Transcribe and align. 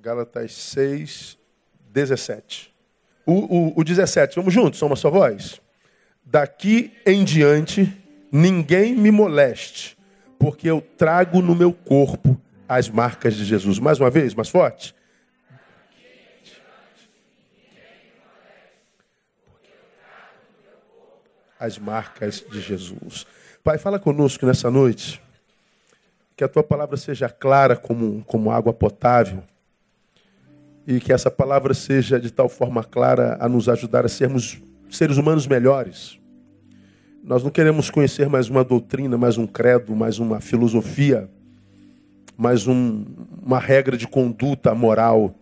Gálatas 0.00 0.52
6, 0.52 1.36
17. 1.90 2.72
O, 3.26 3.32
o, 3.32 3.80
o 3.80 3.84
17, 3.84 4.36
vamos 4.36 4.54
juntos, 4.54 4.80
uma 4.80 4.94
só 4.94 5.10
voz? 5.10 5.60
Daqui 6.24 6.96
em 7.04 7.24
diante, 7.24 7.92
ninguém 8.30 8.94
me 8.94 9.10
moleste, 9.10 9.98
porque 10.38 10.70
eu 10.70 10.80
trago 10.80 11.42
no 11.42 11.52
meu 11.52 11.72
corpo 11.72 12.40
as 12.68 12.88
marcas 12.88 13.34
de 13.34 13.44
Jesus. 13.44 13.80
Mais 13.80 13.98
uma 13.98 14.08
vez, 14.08 14.34
mais 14.34 14.48
forte. 14.48 14.94
As 21.58 21.76
marcas 21.76 22.44
de 22.48 22.60
Jesus. 22.60 23.26
Pai, 23.64 23.78
fala 23.78 23.98
conosco 23.98 24.46
nessa 24.46 24.70
noite. 24.70 25.20
Que 26.36 26.44
a 26.44 26.48
tua 26.48 26.62
palavra 26.62 26.96
seja 26.96 27.28
clara 27.28 27.74
como, 27.74 28.22
como 28.26 28.52
água 28.52 28.72
potável 28.72 29.42
e 30.88 31.00
que 31.00 31.12
essa 31.12 31.30
palavra 31.30 31.74
seja 31.74 32.18
de 32.18 32.30
tal 32.30 32.48
forma 32.48 32.82
clara 32.82 33.36
a 33.38 33.46
nos 33.46 33.68
ajudar 33.68 34.06
a 34.06 34.08
sermos 34.08 34.58
seres 34.88 35.18
humanos 35.18 35.46
melhores. 35.46 36.18
Nós 37.22 37.44
não 37.44 37.50
queremos 37.50 37.90
conhecer 37.90 38.26
mais 38.26 38.48
uma 38.48 38.64
doutrina, 38.64 39.18
mais 39.18 39.36
um 39.36 39.46
credo, 39.46 39.94
mais 39.94 40.18
uma 40.18 40.40
filosofia, 40.40 41.28
mais 42.38 42.66
um, 42.66 43.04
uma 43.44 43.58
regra 43.58 43.98
de 43.98 44.08
conduta 44.08 44.74
moral. 44.74 45.34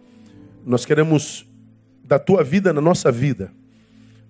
Nós 0.66 0.84
queremos 0.84 1.46
da 2.02 2.18
tua 2.18 2.42
vida 2.42 2.72
na 2.72 2.80
nossa 2.80 3.12
vida. 3.12 3.52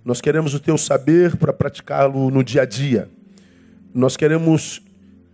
Nós 0.05 0.21
queremos 0.21 0.53
o 0.53 0.61
teu 0.61 0.77
saber 0.77 1.35
para 1.39 1.51
praticá-lo 1.51 2.31
no 2.31 2.45
dia 2.45 2.61
a 2.61 2.67
dia. 2.67 3.09
Nós 3.95 4.19
queremos 4.19 4.83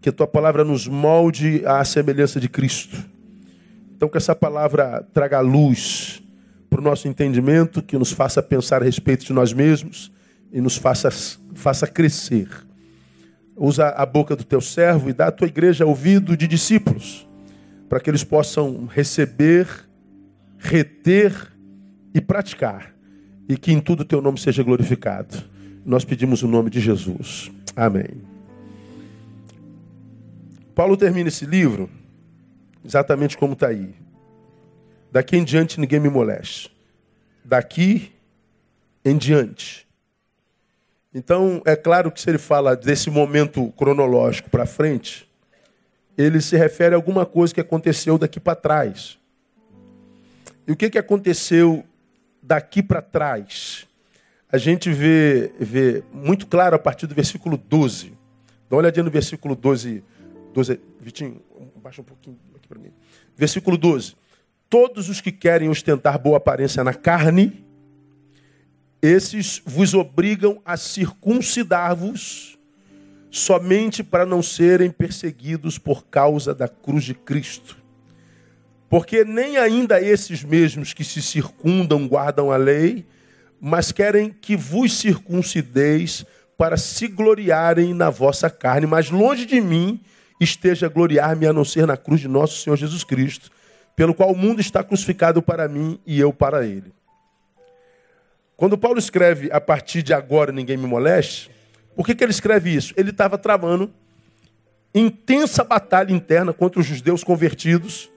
que 0.01 0.11
a 0.11 0.13
tua 0.13 0.29
palavra 0.29 0.63
nos 0.63 0.87
molde 0.87 1.61
à 1.67 1.85
semelhança 1.85 2.39
de 2.39 2.49
Cristo. 2.49 3.12
Então, 4.03 4.11
que 4.11 4.19
essa 4.19 4.35
palavra 4.35 5.07
traga 5.15 5.39
luz 5.39 6.21
para 6.69 6.81
o 6.81 6.83
nosso 6.83 7.07
entendimento, 7.07 7.81
que 7.81 7.97
nos 7.97 8.11
faça 8.11 8.43
pensar 8.43 8.83
a 8.83 8.85
respeito 8.85 9.25
de 9.25 9.33
nós 9.33 9.53
mesmos 9.53 10.11
e 10.53 10.61
nos 10.61 10.77
faça, 10.77 11.09
faça 11.55 11.87
crescer. 11.87 12.49
Usa 13.55 13.91
a 13.91 14.05
boca 14.05 14.35
do 14.35 14.43
teu 14.43 14.61
servo 14.61 15.09
e 15.09 15.13
dá 15.13 15.29
à 15.29 15.31
tua 15.31 15.47
igreja 15.47 15.87
ouvido 15.87 16.37
de 16.37 16.49
discípulos, 16.49 17.29
para 17.89 18.01
que 18.01 18.11
eles 18.11 18.25
possam 18.25 18.87
receber, 18.87 19.69
reter 20.59 21.33
e 22.13 22.21
praticar, 22.21 22.93
e 23.49 23.57
que 23.57 23.71
em 23.71 23.79
tudo 23.79 24.01
o 24.01 24.05
teu 24.05 24.21
nome 24.21 24.41
seja 24.41 24.65
glorificado. 24.65 25.45
Nós 25.87 26.05
pedimos 26.05 26.43
o 26.43 26.49
nome 26.49 26.71
de 26.71 26.81
Jesus. 26.81 27.53
Amém. 27.77 28.21
Paulo 30.75 30.97
termina 30.97 31.29
esse 31.29 31.47
livro 31.47 31.89
Exatamente 32.85 33.37
como 33.37 33.53
está 33.55 33.69
aí. 33.69 33.95
Daqui 35.11 35.37
em 35.37 35.45
diante 35.45 35.79
ninguém 35.79 36.01
me 36.01 36.09
moleste. 36.09 36.75
Daqui 37.45 38.13
em 39.05 39.17
diante. 39.17 39.87
Então, 41.15 41.61
é 41.67 41.77
claro 41.77 42.11
que 42.11 42.21
se 42.21 42.31
ele 42.31 42.39
fala 42.39 42.75
desse 42.75 43.11
momento 43.11 43.71
cronológico 43.77 44.49
para 44.49 44.65
frente, 44.65 45.29
ele 46.17 46.41
se 46.41 46.57
refere 46.57 46.95
a 46.95 46.99
alguma 46.99 47.27
coisa 47.27 47.53
que 47.53 47.61
aconteceu 47.61 48.17
daqui 48.17 48.41
para 48.41 48.55
trás. 48.55 49.19
E 50.67 50.73
o 50.73 50.77
que, 50.77 50.89
que 50.89 50.99
aconteceu 50.99 51.85
daqui 52.43 52.83
para 52.83 53.03
trás? 53.03 53.87
A 54.51 54.57
gente 54.59 54.91
vê, 54.91 55.53
vê 55.59 56.03
muito 56.13 56.47
claro 56.47 56.77
a 56.77 56.79
partir 56.79 57.07
do 57.07 57.15
versículo 57.15 57.57
12. 57.57 58.13
Dá 58.69 58.77
uma 58.77 58.79
olhadinha 58.79 59.05
no 59.05 59.11
versículo 59.11 59.55
12. 59.55 60.03
12 60.53 60.81
Vitinho, 61.01 61.41
baixa 61.83 62.01
um 62.01 62.05
pouquinho 62.05 62.39
para 62.69 62.79
mim. 62.79 62.93
Versículo 63.37 63.77
12. 63.77 64.15
Todos 64.69 65.09
os 65.09 65.21
que 65.21 65.33
querem 65.33 65.69
ostentar 65.69 66.19
boa 66.19 66.39
aparência 66.39 66.83
na 66.83 66.95
carne, 66.95 67.65
esses 69.03 69.61
vos 69.67 69.95
obrigam 69.95 70.63
a 70.65 70.77
circuncidar-vos 70.77 72.59
somente 73.31 74.05
para 74.05 74.25
não 74.25 74.43
serem 74.43 74.91
perseguidos 74.91 75.79
por 75.79 76.07
causa 76.07 76.55
da 76.55 76.69
cruz 76.69 77.05
de 77.05 77.15
Cristo. 77.15 77.77
Porque 78.89 79.25
nem 79.25 79.57
ainda 79.57 80.01
esses 80.01 80.45
mesmos 80.45 80.93
que 80.93 81.03
se 81.03 81.21
circundam 81.21 82.07
guardam 82.07 82.53
a 82.53 82.57
lei, 82.57 83.07
mas 83.61 83.91
querem 83.91 84.31
que 84.31 84.55
vos 84.57 84.99
circuncideis 84.99 86.25
para 86.57 86.77
se 86.77 87.09
gloriarem 87.09 87.95
na 87.95 88.11
vossa 88.11 88.49
carne. 88.49 88.87
Mas 88.87 89.11
longe 89.11 89.47
de 89.47 89.61
mim 89.61 90.01
esteja 90.45 90.87
a 90.87 90.89
gloriar-me 90.89 91.47
a 91.47 91.53
não 91.53 91.65
ser 91.65 91.87
na 91.87 91.97
cruz 91.97 92.21
de 92.21 92.29
nosso 92.29 92.63
Senhor 92.63 92.77
Jesus 92.77 93.05
Cristo, 93.05 93.51
pelo 93.95 94.15
qual 94.15 94.31
o 94.31 94.37
mundo 94.37 94.61
está 94.61 94.83
crucificado 94.83 95.43
para 95.43 95.69
mim 95.69 95.99
e 96.07 96.19
eu 96.19 96.33
para 96.33 96.67
ele. 96.67 96.93
Quando 98.57 98.79
Paulo 98.79 98.99
escreve 98.99 99.51
a 99.53 99.61
partir 99.61 100.03
de 100.03 100.15
agora 100.15 100.53
ninguém 100.53 100.77
me 100.77 100.87
moleste, 100.87 101.51
por 101.95 102.07
que, 102.07 102.15
que 102.15 102.25
ele 102.25 102.31
escreve 102.31 102.75
isso? 102.75 102.95
Ele 102.97 103.11
estava 103.11 103.37
travando 103.37 103.93
intensa 104.95 105.65
batalha 105.65 106.13
interna 106.13 106.53
contra 106.53 106.81
os 106.81 106.87
judeus 106.87 107.25
convertidos 107.25 108.11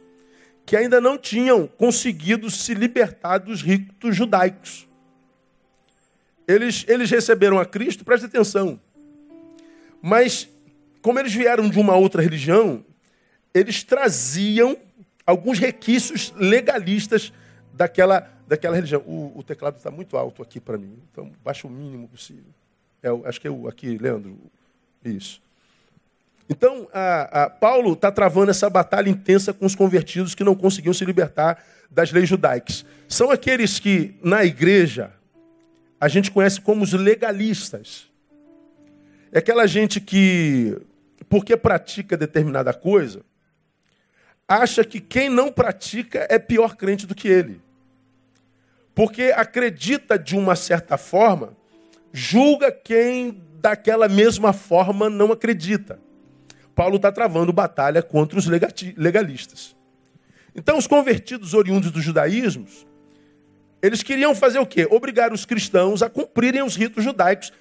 que 0.66 0.75
ainda 0.75 1.00
não 1.00 1.18
tinham 1.18 1.68
conseguido 1.68 2.50
se 2.50 2.74
libertar 2.74 3.38
dos 3.38 3.62
ritos 3.62 4.16
judaicos. 4.16 4.88
Eles, 6.47 6.84
eles 6.88 7.09
receberam 7.09 7.59
a 7.59 7.66
Cristo, 7.66 8.03
preste 8.03 8.25
atenção, 8.25 8.80
mas 10.02 10.50
como 11.06 11.20
eles 11.20 11.36
vieram 11.36 11.70
de 11.70 11.80
uma 11.80 11.96
outra 11.96 12.20
religião, 12.20 12.84
eles 13.54 13.84
traziam 13.84 14.76
alguns 15.24 15.60
requisitos 15.60 16.34
legalistas 16.36 17.32
daquela, 17.72 18.28
daquela 18.48 18.76
religião. 18.76 19.04
O, 19.06 19.32
o 19.36 19.44
teclado 19.44 19.78
está 19.78 19.92
muito 19.92 20.18
alto 20.18 20.42
aqui 20.42 20.60
para 20.60 20.80
mim, 20.80 20.98
então 21.12 21.32
baixa 21.44 21.68
o 21.68 21.70
mínimo 21.70 22.08
possível. 22.08 22.50
É, 23.04 23.10
acho 23.26 23.40
que 23.40 23.48
é 23.48 23.52
o 23.52 23.68
aqui, 23.68 24.00
Leandro. 24.00 24.36
Isso. 25.04 25.40
Então, 26.50 26.88
a, 26.92 27.44
a 27.44 27.50
Paulo 27.52 27.94
está 27.94 28.12
travando 28.12 28.50
essa 28.50 28.68
batalha 28.68 29.08
intensa 29.08 29.54
com 29.54 29.68
os 29.68 29.76
convertidos 29.76 30.34
que 30.34 30.44
não 30.44 30.56
conseguiam 30.56 30.92
se 30.92 31.06
libertar 31.06 31.64
das 31.88 32.12
leis 32.12 32.28
judaicas. 32.28 32.84
São 33.08 33.30
aqueles 33.30 33.78
que, 33.78 34.16
na 34.24 34.44
igreja, 34.44 35.14
a 36.02 36.08
gente 36.08 36.32
conhece 36.32 36.60
como 36.60 36.84
os 36.84 36.94
legalistas. 36.94 38.10
É 39.32 39.38
aquela 39.38 39.68
gente 39.68 40.02
que 40.02 40.82
porque 41.30 41.58
pratica 41.58 42.16
determinada 42.16 42.74
coisa, 42.74 43.22
acha 44.47 44.84
que 44.84 45.00
quem 45.00 45.30
não 45.30 45.52
pratica 45.52 46.25
é 46.30 46.38
pior 46.38 46.75
crente 46.75 47.06
do 47.06 47.16
que 47.16 47.28
ele. 47.28 47.62
Porque 48.94 49.34
acredita 49.36 50.18
de 50.18 50.38
uma 50.38 50.56
certa 50.56 50.97
forma, 50.97 51.56
julga 52.13 52.72
quem 52.72 53.41
daquela 53.59 54.08
mesma 54.08 54.53
forma 54.53 55.09
não 55.09 55.31
acredita. 55.31 56.00
Paulo 56.74 56.97
está 56.97 57.12
travando 57.12 57.52
batalha 57.52 58.02
contra 58.03 58.38
os 58.38 58.46
legalistas. 58.47 59.75
Então, 60.56 60.78
os 60.78 60.88
convertidos 60.88 61.53
oriundos 61.53 61.92
do 61.92 62.02
judaísmo, 62.02 62.66
eles 63.81 64.02
queriam 64.02 64.34
fazer 64.34 64.59
o 64.59 64.66
quê? 64.66 64.88
Obrigar 64.90 65.34
os 65.34 65.46
cristãos 65.46 66.02
a 66.02 66.09
cumprirem 66.09 66.63
os 66.63 66.75
ritos 66.75 67.03
judaicos 67.03 67.52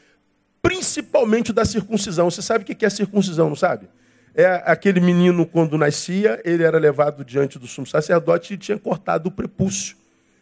principalmente 0.64 1.52
da 1.52 1.62
circuncisão. 1.66 2.30
Você 2.30 2.41
sabe 2.41 2.64
o 2.64 2.66
que 2.66 2.86
é 2.86 2.88
circuncisão, 2.88 3.50
não 3.50 3.56
sabe? 3.56 3.86
É 4.34 4.62
aquele 4.64 4.98
menino, 4.98 5.44
quando 5.44 5.76
nascia, 5.76 6.41
ele 6.42 6.64
era 6.64 6.78
levado 6.78 7.22
diante 7.22 7.58
do 7.58 7.66
sumo 7.66 7.86
sacerdote 7.86 8.54
e 8.54 8.56
tinha 8.56 8.78
cortado 8.78 9.28
o 9.28 9.30
prepúcio. 9.30 9.94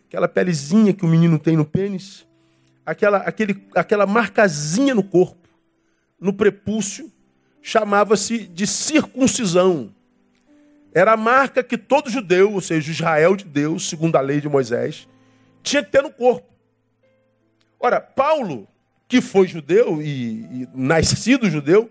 Aquela 0.07 0.29
pelezinha 0.29 0.95
que 0.95 1.05
o 1.05 1.09
menino 1.09 1.41
tem 1.41 1.57
no 1.57 1.65
pênis, 1.65 2.25
aquela, 2.87 3.19
aquele, 3.19 3.67
aquela 3.75 4.07
marcazinha 4.07 4.95
no 4.95 5.03
corpo, 5.03 5.49
no 6.21 6.33
prepúcio, 6.33 7.11
chamava-se 7.61 8.47
de 8.47 8.67
circuncisão. 8.67 9.93
Era 10.95 11.15
a 11.15 11.17
marca 11.17 11.65
que 11.65 11.77
todo 11.77 12.09
judeu, 12.09 12.53
ou 12.53 12.61
seja, 12.61 12.93
Israel 12.93 13.35
de 13.35 13.45
Deus, 13.45 13.89
segundo 13.89 14.15
a 14.15 14.21
lei 14.21 14.41
de 14.41 14.49
Moisés, 14.49 15.09
tinha 15.65 15.83
que 15.83 15.91
ter 15.91 16.03
no 16.03 16.13
corpo. 16.13 16.47
Ora, 17.81 18.01
Paulo 18.01 18.69
que 19.13 19.21
foi 19.21 19.47
judeu 19.47 20.01
e, 20.01 20.63
e 20.63 20.69
nascido 20.73 21.51
judeu, 21.51 21.91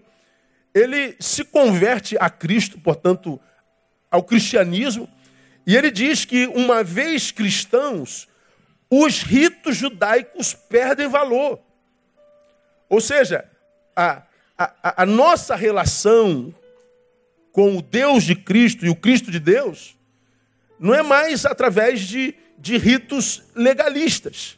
ele 0.73 1.15
se 1.19 1.43
converte 1.43 2.17
a 2.19 2.31
Cristo, 2.31 2.79
portanto, 2.79 3.39
ao 4.09 4.23
cristianismo, 4.23 5.07
e 5.67 5.77
ele 5.77 5.91
diz 5.91 6.25
que, 6.25 6.47
uma 6.47 6.83
vez 6.83 7.29
cristãos, 7.29 8.27
os 8.89 9.21
ritos 9.21 9.77
judaicos 9.77 10.55
perdem 10.55 11.07
valor. 11.07 11.59
Ou 12.89 12.99
seja, 12.99 13.45
a, 13.95 14.23
a, 14.57 15.03
a, 15.03 15.05
nossa 15.05 15.55
relação 15.55 16.51
com 17.51 17.77
o 17.77 17.83
Deus 17.83 18.23
de 18.23 18.33
Cristo 18.33 18.83
e 18.83 18.89
o 18.89 18.95
Cristo 18.95 19.29
de 19.29 19.39
Deus 19.39 19.95
não 20.79 20.95
é 20.95 21.03
mais 21.03 21.45
através 21.45 21.99
de, 21.99 22.33
de 22.57 22.79
ritos 22.79 23.43
legalistas. 23.53 24.57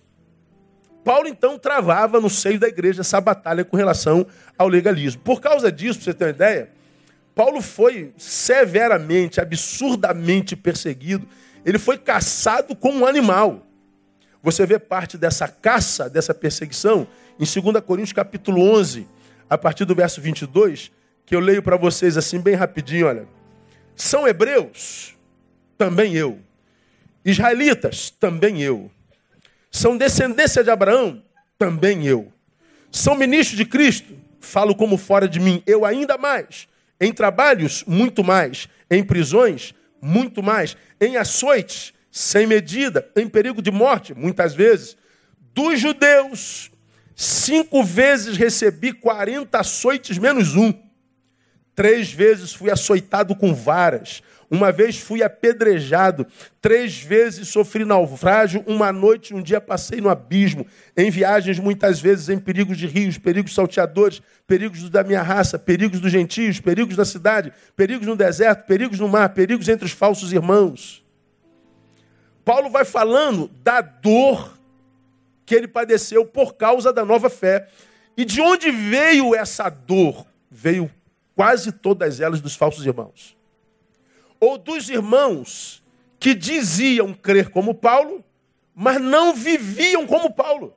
Paulo 1.04 1.28
então 1.28 1.60
travava 1.60 2.20
no 2.20 2.30
seio 2.30 2.60
da 2.60 2.68
igreja 2.68 3.02
essa 3.02 3.20
batalha 3.20 3.66
com 3.66 3.76
relação 3.76 4.26
ao 4.58 4.68
legalismo. 4.68 5.22
Por 5.22 5.42
causa 5.42 5.72
disso, 5.72 6.00
para 6.00 6.06
você 6.06 6.14
ter 6.14 6.26
uma 6.26 6.30
ideia, 6.32 6.70
Paulo 7.36 7.62
foi 7.62 8.14
severamente, 8.18 9.42
absurdamente 9.42 10.56
perseguido. 10.56 11.28
Ele 11.66 11.78
foi 11.78 11.98
caçado 11.98 12.76
como 12.76 13.00
um 13.00 13.06
animal. 13.06 13.66
Você 14.42 14.66
vê 14.66 14.78
parte 14.78 15.18
dessa 15.18 15.48
caça, 15.48 16.10
dessa 16.10 16.34
perseguição, 16.34 17.08
em 17.40 17.46
2 17.62 17.84
Coríntios 17.84 18.14
capítulo 18.14 18.62
11, 18.62 19.08
a 19.50 19.58
partir 19.58 19.86
do 19.86 19.96
verso 19.96 20.22
22, 20.22 20.92
que 21.26 21.36
eu 21.36 21.40
leio 21.40 21.64
para 21.64 21.78
vocês 21.78 22.18
assim 22.18 22.40
bem 22.40 22.56
rapidinho, 22.56 23.08
olha. 23.08 23.28
São 23.96 24.28
hebreus? 24.28 25.16
Também 25.78 26.16
eu. 26.16 26.40
Israelitas? 27.24 28.10
Também 28.10 28.62
eu. 28.62 28.92
São 29.74 29.98
descendência 29.98 30.64
de 30.64 30.70
Abraão? 30.70 31.24
Também 31.58 32.06
eu. 32.06 32.32
São 32.92 33.16
ministros 33.16 33.58
de 33.58 33.66
Cristo? 33.66 34.16
Falo 34.40 34.76
como 34.76 34.98
fora 34.98 35.28
de 35.28 35.40
mim, 35.40 35.64
eu 35.66 35.84
ainda 35.84 36.16
mais. 36.16 36.68
Em 37.02 37.12
trabalhos, 37.12 37.84
muito 37.88 38.24
mais. 38.24 38.70
Em 38.90 39.04
prisões, 39.04 39.74
muito 40.00 40.44
mais. 40.44 40.78
Em 41.02 41.18
açoites, 41.18 41.92
sem 42.12 42.46
medida. 42.46 43.10
Em 43.16 43.28
perigo 43.28 43.64
de 43.64 43.72
morte, 43.72 44.14
muitas 44.14 44.54
vezes. 44.54 44.96
Dos 45.56 45.80
judeus, 45.80 46.70
cinco 47.16 47.84
vezes 47.84 48.38
recebi 48.38 48.94
40 48.94 49.60
açoites 49.60 50.20
menos 50.20 50.56
um. 50.56 50.72
Três 51.74 52.14
vezes 52.14 52.54
fui 52.54 52.70
açoitado 52.70 53.36
com 53.36 53.56
varas. 53.56 54.22
Uma 54.54 54.72
vez 54.72 55.00
fui 55.00 55.24
apedrejado, 55.24 56.28
três 56.62 57.02
vezes 57.02 57.48
sofri 57.48 57.84
naufrágio, 57.84 58.64
uma 58.68 58.94
noite, 58.94 59.34
um 59.34 59.42
dia 59.42 59.60
passei 59.60 60.00
no 60.00 60.10
abismo, 60.10 60.68
em 60.96 61.10
viagens 61.10 61.58
muitas 61.58 62.00
vezes 62.00 62.30
em 62.30 62.38
perigos 62.38 62.78
de 62.78 62.86
rios, 62.86 63.18
perigos 63.18 63.56
salteadores, 63.56 64.22
perigos 64.46 64.88
da 64.92 65.04
minha 65.04 65.24
raça, 65.24 65.58
perigos 65.58 66.00
dos 66.00 66.12
gentios, 66.12 66.60
perigos 66.60 66.96
da 66.96 67.04
cidade, 67.04 67.52
perigos 67.76 68.06
no 68.06 68.16
deserto, 68.16 68.68
perigos 68.68 69.00
no 69.00 69.08
mar, 69.08 69.30
perigos 69.30 69.68
entre 69.68 69.86
os 69.88 69.92
falsos 69.92 70.32
irmãos. 70.32 71.04
Paulo 72.46 72.70
vai 72.70 72.86
falando 72.86 73.50
da 73.64 73.82
dor 73.82 74.56
que 75.48 75.56
ele 75.56 75.68
padeceu 75.68 76.28
por 76.28 76.54
causa 76.54 76.94
da 76.94 77.04
nova 77.04 77.28
fé. 77.28 77.68
E 78.16 78.24
de 78.24 78.40
onde 78.40 78.70
veio 78.70 79.34
essa 79.34 79.68
dor? 79.68 80.28
Veio 80.52 80.92
quase 81.36 81.72
todas 81.72 82.20
elas 82.20 82.40
dos 82.40 82.56
falsos 82.56 82.86
irmãos 82.86 83.36
ou 84.44 84.58
dos 84.58 84.90
irmãos 84.90 85.82
que 86.20 86.36
diziam 86.36 87.14
crer 87.14 87.50
como 87.50 87.74
Paulo, 87.74 88.24
mas 88.76 89.02
não 89.02 89.34
viviam 89.34 90.06
como 90.06 90.34
Paulo. 90.34 90.76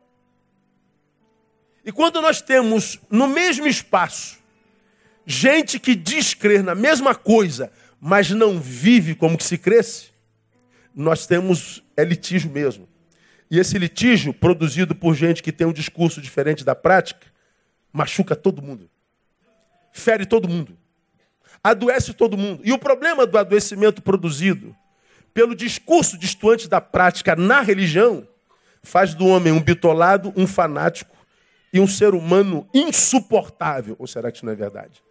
E 1.85 1.91
quando 1.91 2.21
nós 2.21 2.41
temos 2.41 3.01
no 3.11 3.27
mesmo 3.27 3.67
espaço 3.67 4.39
gente 5.27 5.81
que 5.81 5.97
diz 5.97 6.33
crer 6.33 6.63
na 6.63 6.75
mesma 6.77 7.13
coisa, 7.15 7.73
mas 8.01 8.31
não 8.31 8.61
vive 8.61 9.17
como 9.17 9.37
que 9.37 9.43
se 9.45 9.59
cresce, 9.59 10.11
nós 10.95 11.27
temos 11.27 11.83
é 11.97 12.05
litígio 12.05 12.51
mesmo. 12.51 12.89
E 13.51 13.59
esse 13.59 13.79
litígio, 13.79 14.33
produzido 14.33 14.95
por 14.95 15.15
gente 15.15 15.43
que 15.43 15.53
tem 15.53 15.67
um 15.67 15.73
discurso 15.73 16.21
diferente 16.21 16.65
da 16.65 16.75
prática, 16.75 17.27
machuca 17.93 18.37
todo 18.37 18.63
mundo. 18.63 18.89
Fere 19.93 20.25
todo 20.25 20.49
mundo 20.49 20.77
adoece 21.71 22.13
todo 22.13 22.37
mundo. 22.37 22.61
E 22.65 22.73
o 22.73 22.79
problema 22.79 23.27
do 23.27 23.37
adoecimento 23.37 24.01
produzido 24.01 24.75
pelo 25.35 25.55
discurso 25.55 26.17
distoante 26.17 26.69
da 26.69 26.81
prática 26.81 27.35
na 27.35 27.61
religião 27.61 28.27
faz 28.83 29.15
do 29.15 29.27
homem 29.27 29.53
um 29.53 29.61
bitolado, 29.61 30.33
um 30.37 30.47
fanático 30.47 31.17
e 31.73 31.81
um 31.81 31.89
ser 31.89 32.15
humano 32.15 32.69
insuportável. 32.73 33.97
Ou 33.99 34.07
será 34.07 34.31
que 34.31 34.39
isso 34.39 34.47
não 34.47 34.53
é 34.53 34.57
verdade? 34.57 35.03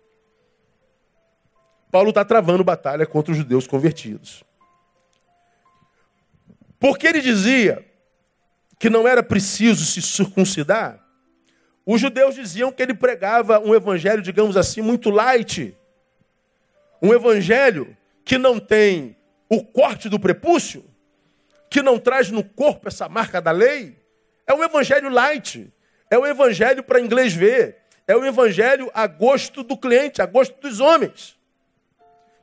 Paulo 1.92 2.10
está 2.10 2.24
travando 2.24 2.63
batalha 2.63 3.06
contra 3.06 3.34
os 3.34 3.38
judeus 3.38 3.68
convertidos. 3.68 4.44
Porque 6.80 7.06
ele 7.06 7.22
dizia 7.22 7.86
que 8.80 8.90
não 8.90 9.08
era 9.08 9.22
preciso 9.22 9.86
se 9.86 10.01
circuncidar, 10.01 11.04
os 11.86 12.01
judeus 12.01 12.34
diziam 12.34 12.72
que 12.72 12.81
ele 12.81 12.94
pregava 12.94 13.60
um 13.60 13.75
evangelho, 13.75 14.22
digamos 14.22 14.58
assim, 14.58 14.81
muito 14.81 15.10
light 15.10 15.78
um 17.02 17.14
evangelho 17.14 17.96
que 18.24 18.38
não 18.38 18.60
tem 18.60 19.16
o 19.50 19.64
corte 19.64 20.10
do 20.10 20.20
prepúcio, 20.20 20.84
que 21.70 21.82
não 21.82 22.00
traz 22.00 22.32
no 22.32 22.44
corpo 22.44 22.88
essa 22.88 23.08
marca 23.08 23.42
da 23.42 23.52
lei, 23.52 23.98
é 24.48 24.54
um 24.54 24.64
evangelho 24.64 25.10
light. 25.10 25.72
É 26.10 26.18
um 26.18 26.26
evangelho 26.26 26.84
para 26.84 27.00
inglês 27.00 27.34
ver. 27.34 27.78
É 28.08 28.16
um 28.16 28.24
evangelho 28.24 28.90
a 28.94 29.08
gosto 29.08 29.64
do 29.64 29.76
cliente, 29.76 30.22
a 30.22 30.26
gosto 30.26 30.60
dos 30.62 30.80
homens. 30.80 31.36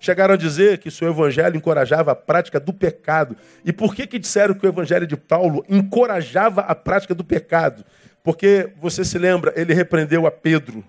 Chegaram 0.01 0.35
a 0.35 0.37
dizer 0.37 0.79
que 0.79 0.91
seu 0.91 1.11
evangelho 1.11 1.57
encorajava 1.57 2.11
a 2.11 2.17
prática 2.17 2.59
do 2.59 2.73
pecado. 2.73 3.37
E 3.65 3.73
por 3.73 3.95
que, 3.95 4.05
que 4.05 4.19
disseram 4.19 4.55
que 4.55 4.67
o 4.67 4.69
evangelho 4.69 5.07
de 5.07 5.17
Paulo 5.17 5.65
encorajava 5.69 6.63
a 6.63 6.75
prática 6.75 7.15
do 7.15 7.23
pecado? 7.23 7.85
Porque, 8.25 8.73
você 8.81 9.05
se 9.05 9.17
lembra, 9.17 9.53
ele 9.55 9.73
repreendeu 9.73 10.27
a 10.27 10.31
Pedro 10.31 10.85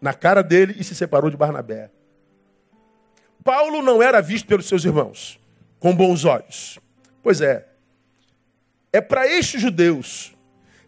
na 0.00 0.14
cara 0.14 0.42
dele 0.42 0.74
e 0.78 0.84
se 0.84 0.94
separou 0.94 1.28
de 1.28 1.36
Barnabé. 1.36 1.90
Paulo 3.44 3.82
não 3.82 4.02
era 4.02 4.22
visto 4.22 4.46
pelos 4.46 4.66
seus 4.66 4.84
irmãos 4.86 5.38
com 5.78 5.94
bons 5.94 6.24
olhos. 6.24 6.78
Pois 7.22 7.42
é. 7.42 7.68
É 8.90 9.02
para 9.02 9.26
estes 9.26 9.60
judeus 9.60 10.34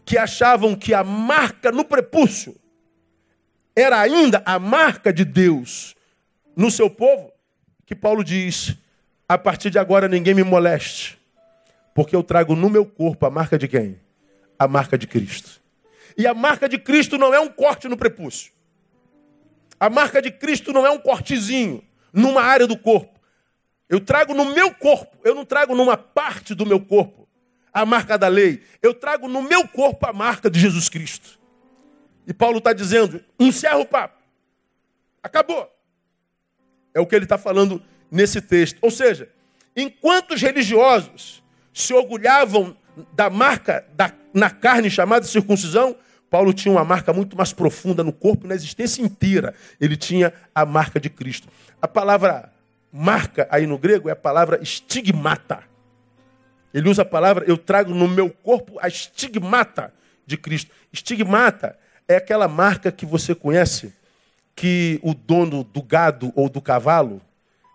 que 0.06 0.16
achavam 0.16 0.74
que 0.74 0.94
a 0.94 1.04
marca 1.04 1.70
no 1.70 1.84
prepúcio 1.84 2.56
era 3.74 4.00
ainda 4.00 4.42
a 4.46 4.58
marca 4.58 5.12
de 5.12 5.22
Deus 5.24 5.94
no 6.56 6.70
seu 6.70 6.88
povo, 6.88 7.30
que 7.84 7.94
Paulo 7.94 8.24
diz: 8.24 8.74
a 9.28 9.36
partir 9.36 9.68
de 9.68 9.78
agora 9.78 10.08
ninguém 10.08 10.32
me 10.32 10.42
moleste, 10.42 11.20
porque 11.94 12.16
eu 12.16 12.22
trago 12.22 12.56
no 12.56 12.70
meu 12.70 12.86
corpo 12.86 13.26
a 13.26 13.30
marca 13.30 13.58
de 13.58 13.68
quem? 13.68 14.00
A 14.58 14.66
marca 14.66 14.96
de 14.96 15.06
Cristo. 15.06 15.60
E 16.16 16.26
a 16.26 16.32
marca 16.32 16.66
de 16.66 16.78
Cristo 16.78 17.18
não 17.18 17.34
é 17.34 17.40
um 17.40 17.48
corte 17.48 17.86
no 17.86 17.98
prepúcio. 17.98 18.50
A 19.78 19.90
marca 19.90 20.22
de 20.22 20.30
Cristo 20.30 20.72
não 20.72 20.86
é 20.86 20.90
um 20.90 20.98
cortezinho 20.98 21.82
numa 22.16 22.42
área 22.42 22.66
do 22.66 22.76
corpo. 22.76 23.20
Eu 23.88 24.00
trago 24.00 24.34
no 24.34 24.46
meu 24.46 24.74
corpo, 24.74 25.16
eu 25.22 25.34
não 25.34 25.44
trago 25.44 25.74
numa 25.74 25.96
parte 25.96 26.54
do 26.54 26.66
meu 26.66 26.80
corpo 26.80 27.28
a 27.72 27.84
marca 27.84 28.16
da 28.16 28.26
lei. 28.26 28.62
Eu 28.80 28.94
trago 28.94 29.28
no 29.28 29.42
meu 29.42 29.68
corpo 29.68 30.06
a 30.06 30.12
marca 30.12 30.50
de 30.50 30.58
Jesus 30.58 30.88
Cristo. 30.88 31.38
E 32.26 32.32
Paulo 32.32 32.58
está 32.58 32.72
dizendo: 32.72 33.22
encerra 33.38 33.76
o 33.76 33.84
papo. 33.84 34.20
Acabou. 35.22 35.70
É 36.94 37.00
o 37.00 37.06
que 37.06 37.14
ele 37.14 37.26
está 37.26 37.36
falando 37.36 37.82
nesse 38.10 38.40
texto. 38.40 38.78
Ou 38.80 38.90
seja, 38.90 39.28
enquanto 39.76 40.32
os 40.32 40.40
religiosos 40.40 41.44
se 41.72 41.92
orgulhavam 41.92 42.74
da 43.12 43.28
marca 43.28 43.86
da, 43.92 44.10
na 44.32 44.48
carne 44.48 44.90
chamada 44.90 45.26
circuncisão, 45.26 45.94
Paulo 46.30 46.52
tinha 46.52 46.72
uma 46.72 46.84
marca 46.84 47.12
muito 47.12 47.36
mais 47.36 47.52
profunda 47.52 48.02
no 48.02 48.12
corpo 48.12 48.46
na 48.46 48.54
existência 48.54 49.02
inteira. 49.02 49.54
Ele 49.80 49.96
tinha 49.96 50.32
a 50.54 50.66
marca 50.66 50.98
de 50.98 51.08
Cristo. 51.08 51.48
A 51.80 51.86
palavra 51.86 52.52
marca 52.92 53.46
aí 53.50 53.66
no 53.66 53.78
grego 53.78 54.08
é 54.08 54.12
a 54.12 54.16
palavra 54.16 54.60
estigmata. 54.62 55.62
Ele 56.72 56.88
usa 56.88 57.02
a 57.02 57.06
palavra, 57.06 57.44
eu 57.46 57.56
trago 57.56 57.94
no 57.94 58.08
meu 58.08 58.28
corpo 58.28 58.78
a 58.80 58.88
estigmata 58.88 59.92
de 60.26 60.36
Cristo. 60.36 60.70
Estigmata 60.92 61.78
é 62.08 62.16
aquela 62.16 62.48
marca 62.48 62.90
que 62.92 63.06
você 63.06 63.34
conhece, 63.34 63.92
que 64.54 64.98
o 65.02 65.14
dono 65.14 65.64
do 65.64 65.82
gado 65.82 66.32
ou 66.34 66.48
do 66.48 66.60
cavalo 66.60 67.20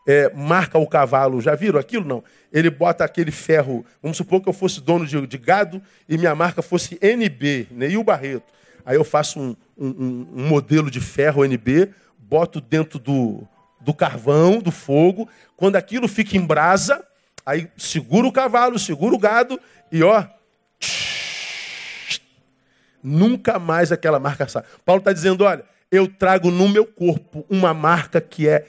é, 0.08 0.32
marca 0.34 0.78
o 0.78 0.88
cavalo. 0.88 1.42
Já 1.42 1.56
viram 1.56 1.80
aquilo? 1.80 2.06
Não. 2.06 2.24
Ele 2.52 2.70
bota 2.70 3.04
aquele 3.04 3.32
ferro. 3.32 3.86
Vamos 4.02 4.18
supor 4.18 4.42
que 4.42 4.50
eu 4.50 4.54
fosse 4.54 4.82
dono 4.82 5.06
de, 5.06 5.26
de 5.28 5.38
gado 5.38 5.82
e 6.08 6.18
minha 6.18 6.36
marca 6.36 6.62
fosse 6.62 6.98
NB, 7.02 7.68
Neil 7.72 8.04
Barreto. 8.04 8.52
Aí 8.86 8.96
eu 8.96 9.04
faço 9.04 9.40
um, 9.40 9.56
um, 9.78 10.28
um 10.36 10.48
modelo 10.48 10.90
de 10.90 11.00
ferro 11.00 11.46
NB, 11.46 11.90
boto 12.18 12.60
dentro 12.60 12.98
do, 12.98 13.48
do 13.80 13.94
carvão, 13.94 14.60
do 14.60 14.72
fogo. 14.72 15.30
Quando 15.56 15.76
aquilo 15.76 16.08
fica 16.08 16.36
em 16.36 16.46
brasa, 16.46 17.06
aí 17.46 17.70
segura 17.78 18.28
o 18.28 18.32
cavalo, 18.32 18.80
segura 18.80 19.14
o 19.16 19.20
gado 19.20 19.60
e 19.92 20.04
ó. 20.04 20.26
nunca 23.04 23.60
mais 23.60 23.92
aquela 23.92 24.20
marca 24.20 24.48
sai. 24.48 24.64
Paulo 24.86 25.00
está 25.00 25.14
dizendo: 25.14 25.44
olha, 25.44 25.64
eu 25.92 26.08
trago 26.08 26.50
no 26.50 26.70
meu 26.70 26.86
corpo 26.86 27.46
uma 27.50 27.74
marca 27.74 28.22
que 28.22 28.48
é. 28.48 28.66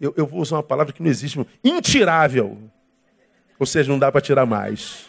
Eu, 0.00 0.14
eu 0.16 0.26
vou 0.26 0.40
usar 0.40 0.56
uma 0.56 0.62
palavra 0.62 0.92
que 0.92 1.02
não 1.02 1.10
existe, 1.10 1.44
intirável. 1.62 2.58
Ou 3.58 3.66
seja, 3.66 3.90
não 3.90 3.98
dá 3.98 4.12
para 4.12 4.20
tirar 4.20 4.46
mais. 4.46 5.06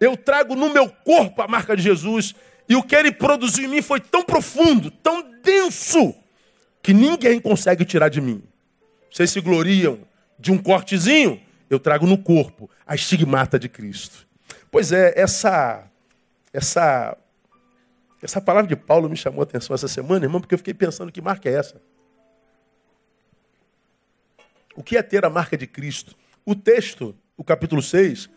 Eu 0.00 0.16
trago 0.16 0.54
no 0.54 0.70
meu 0.70 0.88
corpo 0.88 1.42
a 1.42 1.48
marca 1.48 1.76
de 1.76 1.82
Jesus. 1.82 2.34
E 2.68 2.76
o 2.76 2.82
que 2.82 2.94
ele 2.94 3.12
produziu 3.12 3.64
em 3.64 3.68
mim 3.68 3.82
foi 3.82 4.00
tão 4.00 4.22
profundo, 4.22 4.90
tão 4.90 5.22
denso, 5.42 6.14
que 6.82 6.92
ninguém 6.94 7.40
consegue 7.40 7.84
tirar 7.84 8.08
de 8.08 8.20
mim. 8.20 8.42
Vocês 9.10 9.30
se 9.30 9.40
gloriam 9.40 10.00
de 10.38 10.50
um 10.50 10.58
cortezinho, 10.58 11.40
eu 11.68 11.78
trago 11.78 12.06
no 12.06 12.18
corpo 12.18 12.70
a 12.86 12.94
estigmata 12.94 13.58
de 13.58 13.68
Cristo. 13.68 14.26
Pois 14.70 14.92
é, 14.92 15.12
essa 15.16 15.84
essa 16.52 17.16
Essa 18.22 18.40
palavra 18.40 18.68
de 18.68 18.76
Paulo 18.76 19.08
me 19.08 19.16
chamou 19.16 19.40
a 19.40 19.44
atenção 19.44 19.74
essa 19.74 19.88
semana, 19.88 20.24
irmão, 20.24 20.40
porque 20.40 20.54
eu 20.54 20.58
fiquei 20.58 20.74
pensando 20.74 21.12
que 21.12 21.20
marca 21.20 21.48
é 21.48 21.54
essa. 21.54 21.80
O 24.74 24.82
que 24.82 24.96
é 24.96 25.02
ter 25.02 25.24
a 25.24 25.30
marca 25.30 25.56
de 25.56 25.66
Cristo? 25.66 26.16
O 26.44 26.54
texto, 26.54 27.14
o 27.36 27.44
capítulo 27.44 27.82
6, 27.82 28.28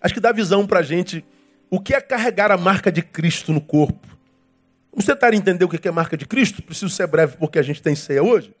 acho 0.00 0.14
que 0.14 0.20
dá 0.20 0.32
visão 0.32 0.66
para 0.66 0.80
a 0.80 0.82
gente 0.82 1.24
o 1.70 1.80
que 1.80 1.94
é 1.94 2.00
carregar 2.00 2.50
a 2.50 2.56
marca 2.56 2.90
de 2.90 3.02
Cristo 3.02 3.52
no 3.52 3.60
corpo. 3.60 4.06
Vamos 4.90 5.04
tentar 5.04 5.34
entender 5.34 5.64
o 5.64 5.68
que 5.68 5.86
é 5.86 5.90
marca 5.90 6.16
de 6.16 6.26
Cristo? 6.26 6.62
Preciso 6.62 6.88
ser 6.88 7.06
breve 7.06 7.36
porque 7.36 7.58
a 7.58 7.62
gente 7.62 7.82
tem 7.82 7.94
ceia 7.94 8.22
hoje. 8.22 8.54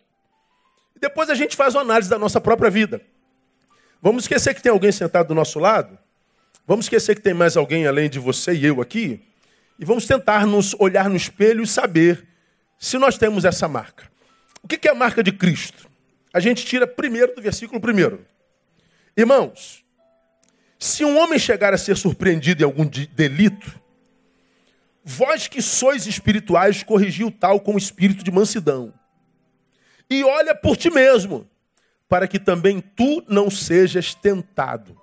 E 0.94 1.00
depois 1.00 1.30
a 1.30 1.34
gente 1.34 1.56
faz 1.56 1.74
uma 1.74 1.82
análise 1.82 2.10
da 2.10 2.18
nossa 2.18 2.40
própria 2.40 2.70
vida. 2.70 3.00
Vamos 4.02 4.24
esquecer 4.24 4.54
que 4.54 4.62
tem 4.62 4.70
alguém 4.70 4.92
sentado 4.92 5.28
do 5.28 5.34
nosso 5.34 5.58
lado? 5.58 5.98
Vamos 6.66 6.86
esquecer 6.86 7.14
que 7.14 7.22
tem 7.22 7.32
mais 7.32 7.56
alguém 7.56 7.86
além 7.86 8.10
de 8.10 8.18
você 8.18 8.52
e 8.52 8.66
eu 8.66 8.80
aqui? 8.80 9.22
E 9.78 9.84
vamos 9.84 10.06
tentar 10.06 10.46
nos 10.46 10.74
olhar 10.78 11.08
no 11.08 11.16
espelho 11.16 11.62
e 11.62 11.66
saber 11.66 12.26
se 12.78 12.98
nós 12.98 13.16
temos 13.16 13.44
essa 13.44 13.68
marca. 13.68 14.10
O 14.62 14.68
que 14.68 14.88
é 14.88 14.90
a 14.90 14.94
marca 14.94 15.22
de 15.22 15.32
Cristo? 15.32 15.85
A 16.36 16.38
gente 16.38 16.66
tira 16.66 16.86
primeiro 16.86 17.34
do 17.34 17.40
versículo 17.40 17.80
primeiro. 17.80 18.22
Irmãos, 19.16 19.82
se 20.78 21.02
um 21.02 21.18
homem 21.18 21.38
chegar 21.38 21.72
a 21.72 21.78
ser 21.78 21.96
surpreendido 21.96 22.62
em 22.62 22.66
algum 22.66 22.84
delito, 22.84 23.80
vós 25.02 25.48
que 25.48 25.62
sois 25.62 26.06
espirituais, 26.06 26.82
corrigiu 26.82 27.30
tal 27.30 27.58
com 27.58 27.78
espírito 27.78 28.22
de 28.22 28.30
mansidão. 28.30 28.92
E 30.10 30.22
olha 30.24 30.54
por 30.54 30.76
ti 30.76 30.90
mesmo, 30.90 31.48
para 32.06 32.28
que 32.28 32.38
também 32.38 32.82
tu 32.82 33.24
não 33.26 33.48
sejas 33.50 34.14
tentado. 34.14 34.94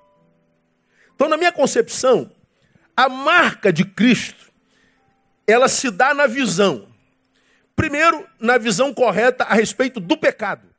Então, 1.16 1.28
na 1.28 1.36
minha 1.36 1.52
concepção, 1.52 2.30
a 2.96 3.10
marca 3.10 3.74
de 3.74 3.84
Cristo 3.84 4.54
ela 5.48 5.68
se 5.68 5.90
dá 5.90 6.14
na 6.14 6.28
visão. 6.28 6.90
Primeiro, 7.76 8.24
na 8.40 8.60
visão 8.60 8.94
correta 8.94 9.46
a 9.46 9.56
respeito 9.56 10.00
do 10.00 10.16
pecado. 10.16 10.73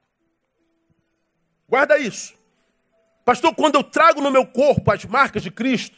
Guarda 1.75 1.99
isso. 1.99 2.35
Pastor, 3.25 3.53
quando 3.53 3.75
eu 3.75 3.83
trago 3.83 4.21
no 4.21 4.31
meu 4.31 4.47
corpo 4.47 4.93
as 4.93 5.05
marcas 5.05 5.43
de 5.43 5.51
Cristo, 5.51 5.97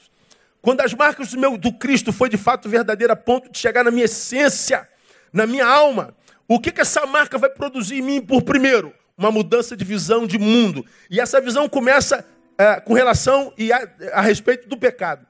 quando 0.62 0.80
as 0.80 0.94
marcas 0.94 1.32
do, 1.32 1.38
meu, 1.38 1.58
do 1.58 1.70
Cristo 1.70 2.14
foi 2.14 2.30
de 2.30 2.38
fato 2.38 2.66
verdadeira 2.66 3.12
a 3.12 3.16
ponto 3.16 3.52
de 3.52 3.58
chegar 3.58 3.84
na 3.84 3.90
minha 3.90 4.06
essência, 4.06 4.88
na 5.30 5.46
minha 5.46 5.66
alma, 5.66 6.16
o 6.48 6.58
que, 6.58 6.72
que 6.72 6.80
essa 6.80 7.04
marca 7.04 7.36
vai 7.36 7.50
produzir 7.50 7.96
em 7.96 8.00
mim 8.00 8.22
por 8.22 8.40
primeiro? 8.40 8.90
Uma 9.18 9.30
mudança 9.30 9.76
de 9.76 9.84
visão 9.84 10.26
de 10.26 10.38
mundo. 10.38 10.82
E 11.10 11.20
essa 11.20 11.42
visão 11.42 11.68
começa 11.68 12.24
é, 12.56 12.80
com 12.80 12.94
relação 12.94 13.52
e 13.58 13.70
a, 13.70 13.86
a 14.14 14.22
respeito 14.22 14.66
do 14.66 14.78
pecado. 14.78 15.26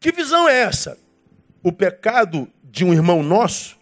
Que 0.00 0.10
visão 0.10 0.48
é 0.48 0.60
essa? 0.60 0.96
O 1.62 1.70
pecado 1.70 2.50
de 2.62 2.86
um 2.86 2.94
irmão 2.94 3.22
nosso 3.22 3.78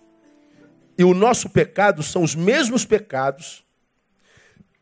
e 0.98 1.04
o 1.04 1.14
nosso 1.14 1.48
pecado 1.48 2.02
são 2.02 2.24
os 2.24 2.34
mesmos 2.34 2.84
pecados, 2.84 3.61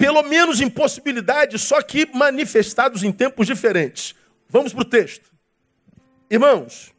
pelo 0.00 0.22
menos 0.22 0.62
em 0.62 0.70
possibilidade, 0.70 1.58
só 1.58 1.82
que 1.82 2.08
manifestados 2.14 3.02
em 3.02 3.12
tempos 3.12 3.46
diferentes. 3.46 4.14
Vamos 4.48 4.72
para 4.72 4.80
o 4.80 4.84
texto. 4.86 5.30
Irmãos, 6.30 6.90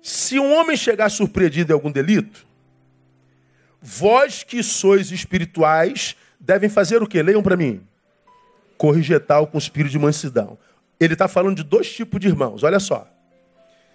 se 0.00 0.38
um 0.38 0.54
homem 0.54 0.76
chegar 0.76 1.10
surpreendido 1.10 1.72
em 1.72 1.74
algum 1.74 1.90
delito, 1.90 2.46
vós 3.82 4.44
que 4.44 4.62
sois 4.62 5.10
espirituais 5.10 6.14
devem 6.38 6.70
fazer 6.70 7.02
o 7.02 7.06
que? 7.06 7.20
Leiam 7.20 7.42
para 7.42 7.56
mim. 7.56 7.84
Corrigir 8.78 9.18
tal 9.18 9.48
com 9.48 9.58
espírito 9.58 9.90
de 9.90 9.98
mansidão. 9.98 10.56
Ele 11.00 11.14
está 11.14 11.26
falando 11.26 11.56
de 11.56 11.64
dois 11.64 11.92
tipos 11.92 12.20
de 12.20 12.28
irmãos, 12.28 12.62
olha 12.62 12.78
só. 12.78 13.08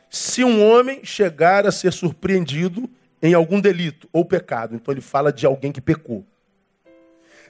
Se 0.09 0.43
um 0.43 0.61
homem 0.61 1.05
chegar 1.05 1.65
a 1.65 1.71
ser 1.71 1.93
surpreendido 1.93 2.89
em 3.21 3.33
algum 3.33 3.61
delito 3.61 4.09
ou 4.11 4.25
pecado, 4.25 4.75
então 4.75 4.93
ele 4.93 4.99
fala 4.99 5.31
de 5.31 5.45
alguém 5.45 5.71
que 5.71 5.79
pecou. 5.79 6.25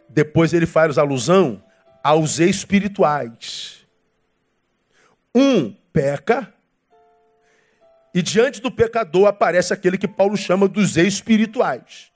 Depois 0.09 0.53
ele 0.53 0.65
faz 0.65 0.97
alusão 0.97 1.63
aos 2.03 2.39
espirituais. 2.39 3.85
Um 5.33 5.73
peca 5.91 6.53
e 8.13 8.21
diante 8.21 8.61
do 8.61 8.71
pecador 8.71 9.27
aparece 9.27 9.73
aquele 9.73 9.97
que 9.97 10.07
Paulo 10.07 10.37
chama 10.37 10.69
dos 10.69 10.95
espirituais. 10.95 12.11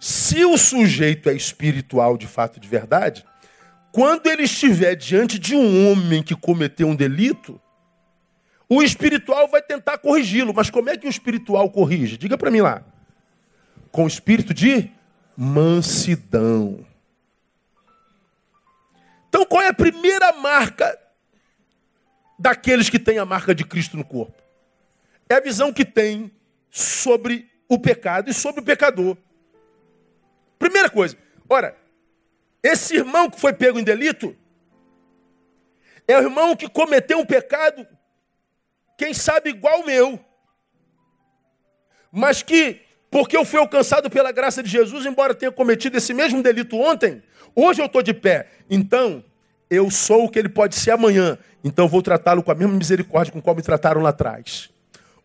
Se 0.00 0.44
o 0.44 0.56
sujeito 0.56 1.28
é 1.28 1.34
espiritual 1.34 2.16
de 2.16 2.26
fato 2.26 2.58
de 2.58 2.66
verdade, 2.66 3.24
quando 3.92 4.26
ele 4.26 4.42
estiver 4.42 4.96
diante 4.96 5.38
de 5.38 5.54
um 5.54 5.90
homem 5.90 6.22
que 6.22 6.34
cometeu 6.34 6.88
um 6.88 6.96
delito, 6.96 7.60
o 8.68 8.82
espiritual 8.82 9.48
vai 9.48 9.62
tentar 9.62 9.98
corrigi-lo, 9.98 10.52
mas 10.52 10.70
como 10.70 10.90
é 10.90 10.96
que 10.96 11.06
o 11.06 11.10
espiritual 11.10 11.70
corrige? 11.70 12.16
Diga 12.16 12.36
para 12.36 12.50
mim 12.50 12.60
lá. 12.60 12.82
Com 13.90 14.06
espírito 14.06 14.52
de 14.52 14.90
mansidão. 15.36 16.84
Então, 19.28 19.44
qual 19.44 19.62
é 19.62 19.68
a 19.68 19.74
primeira 19.74 20.32
marca 20.32 20.98
daqueles 22.38 22.88
que 22.88 22.98
têm 22.98 23.18
a 23.18 23.24
marca 23.24 23.54
de 23.54 23.64
Cristo 23.64 23.96
no 23.96 24.04
corpo? 24.04 24.42
É 25.28 25.34
a 25.34 25.40
visão 25.40 25.72
que 25.72 25.84
tem 25.84 26.32
sobre 26.70 27.50
o 27.68 27.78
pecado 27.78 28.30
e 28.30 28.34
sobre 28.34 28.60
o 28.60 28.64
pecador. 28.64 29.16
Primeira 30.58 30.88
coisa, 30.88 31.16
ora, 31.48 31.76
esse 32.62 32.96
irmão 32.96 33.30
que 33.30 33.40
foi 33.40 33.52
pego 33.52 33.78
em 33.78 33.84
delito 33.84 34.36
é 36.06 36.16
o 36.18 36.22
irmão 36.22 36.56
que 36.56 36.68
cometeu 36.68 37.18
um 37.18 37.26
pecado 37.26 37.86
quem 38.98 39.14
sabe 39.14 39.50
igual 39.50 39.82
o 39.82 39.86
meu, 39.86 40.18
mas 42.10 42.42
que, 42.42 42.80
porque 43.08 43.36
eu 43.36 43.44
fui 43.44 43.60
alcançado 43.60 44.10
pela 44.10 44.32
graça 44.32 44.60
de 44.60 44.68
Jesus, 44.68 45.06
embora 45.06 45.36
tenha 45.36 45.52
cometido 45.52 45.96
esse 45.96 46.12
mesmo 46.12 46.42
delito 46.42 46.76
ontem, 46.76 47.22
hoje 47.54 47.80
eu 47.80 47.86
estou 47.86 48.02
de 48.02 48.14
pé. 48.14 48.48
Então, 48.68 49.24
eu 49.70 49.90
sou 49.90 50.24
o 50.24 50.28
que 50.28 50.38
ele 50.38 50.48
pode 50.48 50.74
ser 50.74 50.92
amanhã, 50.92 51.38
então 51.62 51.88
vou 51.88 52.02
tratá-lo 52.02 52.42
com 52.42 52.50
a 52.50 52.54
mesma 52.54 52.74
misericórdia 52.74 53.32
com 53.32 53.40
qual 53.40 53.54
me 53.54 53.62
trataram 53.62 54.00
lá 54.00 54.10
atrás. 54.10 54.70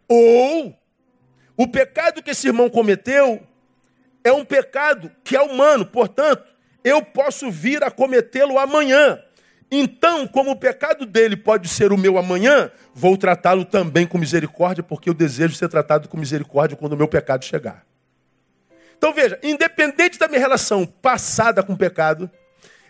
Ou, 0.07 0.75
o 1.55 1.67
pecado 1.67 2.21
que 2.21 2.31
esse 2.31 2.47
irmão 2.47 2.69
cometeu 2.69 3.41
é 4.23 4.31
um 4.31 4.43
pecado 4.43 5.11
que 5.23 5.35
é 5.35 5.41
humano, 5.41 5.85
portanto, 5.85 6.43
eu 6.83 7.01
posso 7.01 7.49
vir 7.49 7.83
a 7.83 7.91
cometê-lo 7.91 8.59
amanhã. 8.59 9.19
Então, 9.71 10.27
como 10.27 10.51
o 10.51 10.55
pecado 10.55 11.05
dele 11.05 11.35
pode 11.35 11.67
ser 11.67 11.91
o 11.91 11.97
meu 11.97 12.17
amanhã, 12.17 12.69
vou 12.93 13.17
tratá-lo 13.17 13.65
também 13.65 14.05
com 14.05 14.17
misericórdia, 14.17 14.83
porque 14.83 15.09
eu 15.09 15.13
desejo 15.13 15.55
ser 15.55 15.67
tratado 15.67 16.07
com 16.07 16.17
misericórdia 16.17 16.77
quando 16.77 16.93
o 16.93 16.97
meu 16.97 17.07
pecado 17.07 17.43
chegar. 17.43 17.83
Então 19.03 19.13
veja, 19.13 19.38
independente 19.43 20.17
da 20.17 20.29
minha 20.29 20.39
relação 20.39 20.86
passada 20.86 21.62
com 21.62 21.74
o 21.74 21.77
pecado, 21.77 22.31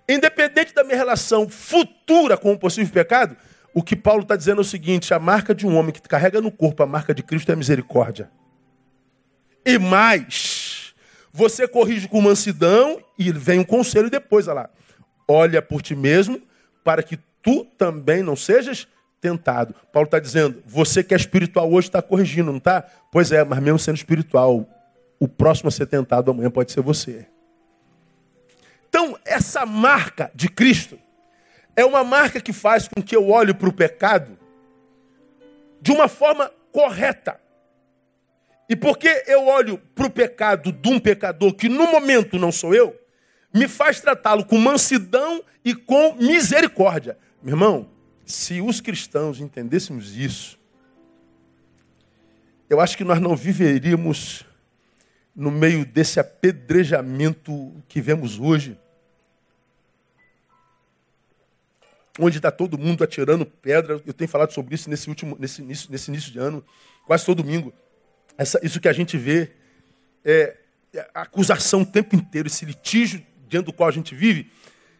independente 0.08 0.72
da 0.72 0.84
minha 0.84 0.96
relação 0.96 1.50
futura 1.50 2.38
com 2.38 2.54
o 2.54 2.60
possível 2.60 2.94
pecado, 2.94 3.36
o 3.74 3.82
que 3.82 3.96
Paulo 3.96 4.22
está 4.22 4.36
dizendo 4.36 4.60
é 4.60 4.62
o 4.62 4.64
seguinte: 4.64 5.12
a 5.12 5.18
marca 5.18 5.56
de 5.56 5.66
um 5.66 5.76
homem 5.76 5.92
que 5.92 6.00
carrega 6.02 6.40
no 6.40 6.52
corpo 6.52 6.84
a 6.84 6.86
marca 6.86 7.16
de 7.16 7.24
Cristo 7.24 7.50
é 7.50 7.54
a 7.54 7.56
misericórdia. 7.56 8.30
E 9.66 9.80
mais, 9.80 10.94
você 11.32 11.68
corrige 11.68 12.08
com 12.08 12.22
mansidão 12.22 13.04
e 13.18 13.32
vem 13.32 13.58
um 13.58 13.64
conselho 13.64 14.08
depois, 14.08 14.48
olha 14.48 14.62
lá. 14.62 14.70
Olha 15.28 15.64
por 15.64 15.82
ti 15.82 15.96
mesmo 15.96 16.40
para 16.84 17.02
que 17.02 17.18
tu 17.42 17.66
também 17.76 18.22
não 18.22 18.36
sejas 18.36 18.88
tentado. 19.20 19.74
Paulo 19.92 20.06
está 20.06 20.20
dizendo, 20.20 20.62
você 20.64 21.04
que 21.04 21.16
é 21.16 21.18
espiritual 21.18 21.74
hoje 21.74 21.88
está 21.88 22.04
corrigindo, 22.04 22.52
não 22.52 22.60
está? 22.60 22.84
Pois 23.12 23.32
é, 23.32 23.44
mas 23.44 23.58
mesmo 23.60 23.80
sendo 23.80 23.96
espiritual, 23.96 24.70
o 25.20 25.28
próximo 25.28 25.70
a 25.70 25.72
ser 25.72 25.86
tentado 25.88 26.32
amanhã 26.32 26.50
pode 26.50 26.72
ser 26.72 26.82
você. 26.82 27.28
Então, 28.90 29.18
essa 29.26 29.66
marca 29.66 30.32
de 30.36 30.48
Cristo 30.50 31.00
é 31.76 31.84
uma 31.84 32.04
marca 32.04 32.40
que 32.40 32.54
faz 32.54 32.88
com 32.88 33.02
que 33.02 33.16
eu 33.16 33.30
olhe 33.30 33.54
para 33.54 33.68
o 33.68 33.74
pecado 33.74 34.38
de 35.82 35.92
uma 35.92 36.08
forma 36.08 36.52
correta. 36.72 37.40
E 38.70 38.76
porque 38.76 39.24
eu 39.28 39.48
olho 39.48 39.78
para 39.96 40.06
o 40.06 40.10
pecado 40.10 40.72
de 40.72 40.90
um 40.90 41.00
pecador 41.00 41.54
que 41.54 41.68
no 41.68 41.88
momento 41.92 42.40
não 42.40 42.52
sou 42.52 42.74
eu, 42.74 42.98
me 43.54 43.68
faz 43.68 44.00
tratá-lo 44.00 44.46
com 44.46 44.58
mansidão 44.58 45.44
e 45.64 45.76
com 45.76 46.16
misericórdia. 46.16 47.18
Meu 47.42 47.54
irmão, 47.54 47.90
se 48.26 48.62
os 48.62 48.80
cristãos 48.80 49.40
entendêssemos 49.40 50.16
isso, 50.16 50.60
eu 52.70 52.80
acho 52.80 52.98
que 52.98 53.04
nós 53.04 53.20
não 53.20 53.36
viveríamos 53.36 54.46
no 55.36 55.50
meio 55.50 55.86
desse 55.86 56.20
apedrejamento 56.20 57.74
que 57.88 58.00
vemos 58.00 58.40
hoje, 58.40 58.78
onde 62.20 62.38
está 62.38 62.52
todo 62.52 62.78
mundo 62.78 63.04
atirando 63.04 63.46
pedra. 63.46 64.02
Eu 64.06 64.14
tenho 64.14 64.30
falado 64.30 64.52
sobre 64.52 64.76
isso 64.76 64.90
nesse 64.90 65.10
último, 65.10 65.36
nesse 65.40 65.62
início, 65.62 65.92
nesse 65.92 66.12
início 66.12 66.32
de 66.32 66.40
ano, 66.40 66.64
quase 67.06 67.26
todo 67.26 67.42
domingo. 67.42 67.74
Essa, 68.38 68.60
isso 68.64 68.80
que 68.80 68.88
a 68.88 68.94
gente 68.94 69.18
vê 69.18 69.52
é, 70.24 70.58
é 70.94 71.10
acusação 71.14 71.82
o 71.82 71.86
tempo 71.86 72.16
inteiro, 72.16 72.48
esse 72.48 72.66
litígio 72.66 73.26
diante 73.48 73.66
do 73.66 73.74
qual 73.74 73.90
a 73.90 73.92
gente 73.92 74.16
vive, 74.16 74.52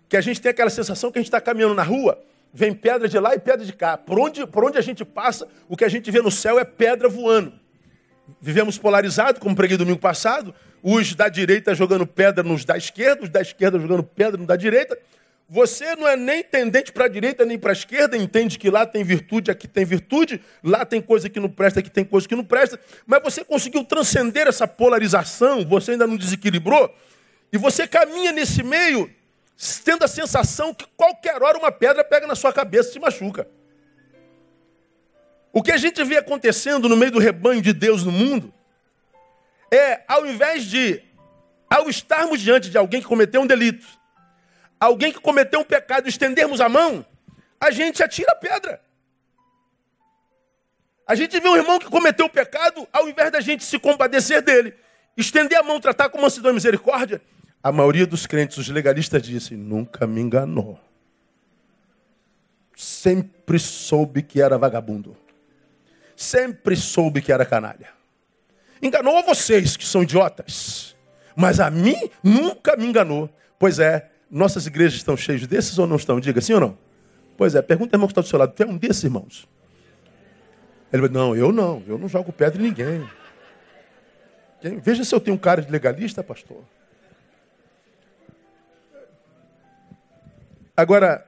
que 0.10 0.18
a 0.18 0.22
gente 0.22 0.42
tem 0.42 0.50
aquela 0.50 0.70
sensação 0.70 1.12
que 1.12 1.18
a 1.18 1.22
gente 1.22 1.28
está 1.28 1.42
caminhando 1.42 1.74
na 1.74 1.84
rua, 1.84 2.24
vem 2.54 2.74
pedra 2.74 3.08
de 3.08 3.18
lá 3.18 3.34
e 3.34 3.40
pedra 3.40 3.66
de 3.66 3.74
cá. 3.74 3.98
Por 3.98 4.20
onde, 4.20 4.46
por 4.46 4.64
onde 4.64 4.78
a 4.78 4.82
gente 4.82 5.04
passa, 5.04 5.48
o 5.68 5.76
que 5.76 5.84
a 5.84 5.90
gente 5.90 6.10
vê 6.12 6.22
no 6.22 6.30
céu 6.30 6.60
é 6.60 6.64
pedra 6.64 7.10
voando. 7.10 7.63
Vivemos 8.42 8.78
polarizados, 8.78 9.42
como 9.42 9.56
preguei 9.56 9.78
domingo 9.78 10.00
passado, 10.00 10.54
os 10.82 11.14
da 11.14 11.28
direita 11.28 11.76
jogando 11.76 12.08
pedra 12.08 12.44
nos 12.44 12.64
da 12.64 12.78
esquerda, 12.78 13.24
os 13.24 13.30
da 13.30 13.42
esquerda 13.42 13.80
jogando 13.80 14.04
pedra 14.04 14.38
nos 14.38 14.48
da 14.48 14.56
direita. 14.56 14.98
Você 15.50 15.96
não 15.96 16.08
é 16.08 16.16
nem 16.16 16.42
tendente 16.42 16.92
para 16.92 17.06
a 17.06 17.08
direita 17.08 17.46
nem 17.46 17.60
para 17.60 17.72
a 17.72 17.74
esquerda, 17.74 18.18
entende 18.18 18.58
que 18.58 18.70
lá 18.70 18.86
tem 18.86 19.04
virtude, 19.04 19.52
aqui 19.52 19.68
tem 19.68 19.86
virtude, 19.86 20.42
lá 20.64 20.86
tem 20.86 21.02
coisa 21.02 21.30
que 21.30 21.40
não 21.40 21.50
presta, 21.50 21.80
aqui 21.80 21.90
tem 21.90 22.04
coisa 22.04 22.28
que 22.28 22.36
não 22.36 22.46
presta, 22.46 22.80
mas 23.06 23.22
você 23.22 23.44
conseguiu 23.44 23.84
transcender 23.84 24.48
essa 24.48 24.68
polarização, 24.68 25.66
você 25.66 25.92
ainda 25.92 26.08
não 26.08 26.16
desequilibrou, 26.16 26.94
e 27.52 27.58
você 27.58 27.86
caminha 27.86 28.32
nesse 28.32 28.64
meio 28.64 29.10
tendo 29.84 30.04
a 30.04 30.08
sensação 30.08 30.74
que 30.74 30.86
qualquer 30.98 31.42
hora 31.42 31.58
uma 31.58 31.72
pedra 31.72 32.04
pega 32.04 32.26
na 32.26 32.36
sua 32.36 32.52
cabeça 32.52 32.90
e 32.90 32.94
te 32.94 33.00
machuca. 33.00 33.48
O 35.54 35.62
que 35.62 35.72
a 35.72 35.78
gente 35.78 36.04
vê 36.04 36.18
acontecendo 36.18 36.90
no 36.90 36.98
meio 36.98 37.12
do 37.12 37.20
rebanho 37.20 37.62
de 37.62 37.72
Deus 37.72 38.04
no 38.04 38.12
mundo 38.12 38.52
é, 39.72 40.04
ao 40.08 40.26
invés 40.26 40.66
de, 40.66 41.02
ao 41.70 41.88
estarmos 41.88 42.42
diante 42.42 42.72
de 42.72 42.78
alguém 42.78 43.02
que 43.02 43.08
cometeu 43.08 43.42
um 43.42 43.48
delito, 43.48 43.88
alguém 44.80 45.14
que 45.14 45.20
cometeu 45.20 45.60
um 45.60 45.64
pecado, 45.64 46.10
estendermos 46.10 46.60
a 46.60 46.68
mão, 46.68 47.06
a 47.60 47.70
gente 47.70 48.04
atira 48.04 48.32
a 48.32 48.36
pedra. 48.36 48.82
A 51.06 51.16
gente 51.16 51.40
vê 51.40 51.48
um 51.48 51.56
irmão 51.56 51.78
que 51.78 51.86
cometeu 51.86 52.26
o 52.26 52.30
pecado, 52.30 52.88
ao 52.92 53.08
invés 53.08 53.32
da 53.32 53.40
gente 53.40 53.64
se 53.64 53.78
compadecer 53.78 54.42
dele, 54.42 54.74
estender 55.16 55.58
a 55.58 55.64
mão, 55.64 55.80
tratar 55.80 56.10
com 56.10 56.20
mansidão 56.20 56.52
e 56.52 56.56
misericórdia, 56.56 57.22
a 57.64 57.72
maioria 57.72 58.06
dos 58.06 58.28
crentes, 58.28 58.58
os 58.58 58.68
legalistas, 58.68 59.22
disse: 59.22 59.56
nunca 59.56 60.06
me 60.06 60.20
enganou. 60.20 60.78
Sempre 62.76 63.58
soube 63.58 64.22
que 64.22 64.42
era 64.42 64.58
vagabundo. 64.58 65.16
Sempre 66.16 66.76
soube 66.76 67.22
que 67.22 67.32
era 67.32 67.46
canalha. 67.46 67.90
Enganou 68.82 69.24
vocês, 69.24 69.78
que 69.78 69.86
são 69.86 70.04
idiotas. 70.04 70.96
Mas 71.36 71.60
a 71.60 71.70
mim 71.70 71.96
nunca 72.24 72.76
me 72.76 72.86
enganou. 72.86 73.30
Pois 73.58 73.80
é, 73.80 74.10
nossas 74.30 74.68
igrejas 74.68 74.96
estão 74.96 75.16
cheias 75.16 75.48
desses 75.48 75.78
ou 75.78 75.88
não 75.88 75.96
estão? 75.96 76.20
Diga 76.20 76.42
sim 76.42 76.54
ou 76.54 76.60
não? 76.60 76.78
Pois 77.38 77.56
é, 77.56 77.62
pergunta 77.62 77.96
irmão 77.96 78.08
que 78.08 78.12
está 78.12 78.22
do 78.22 78.28
seu 78.28 78.38
lado. 78.38 78.54
É 78.58 78.66
um 78.66 78.78
desses 78.78 79.04
irmãos? 79.04 79.48
Ele 80.92 81.02
vai, 81.02 81.10
não, 81.10 81.36
eu 81.36 81.52
não. 81.52 81.82
Eu 81.88 81.98
não 81.98 82.08
jogo 82.08 82.32
pedra 82.32 82.62
em 82.62 82.66
ninguém. 82.66 83.10
Veja 84.82 85.04
se 85.04 85.14
eu 85.14 85.20
tenho 85.20 85.36
um 85.36 85.40
cara 85.40 85.62
de 85.62 85.72
legalista, 85.72 86.24
pastor. 86.24 86.64
Agora, 90.76 91.28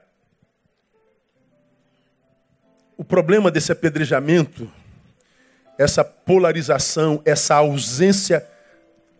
o 2.96 3.04
problema 3.04 3.50
desse 3.50 3.70
apedrejamento, 3.70 4.70
essa 5.78 6.02
polarização, 6.02 7.20
essa 7.24 7.56
ausência 7.56 8.46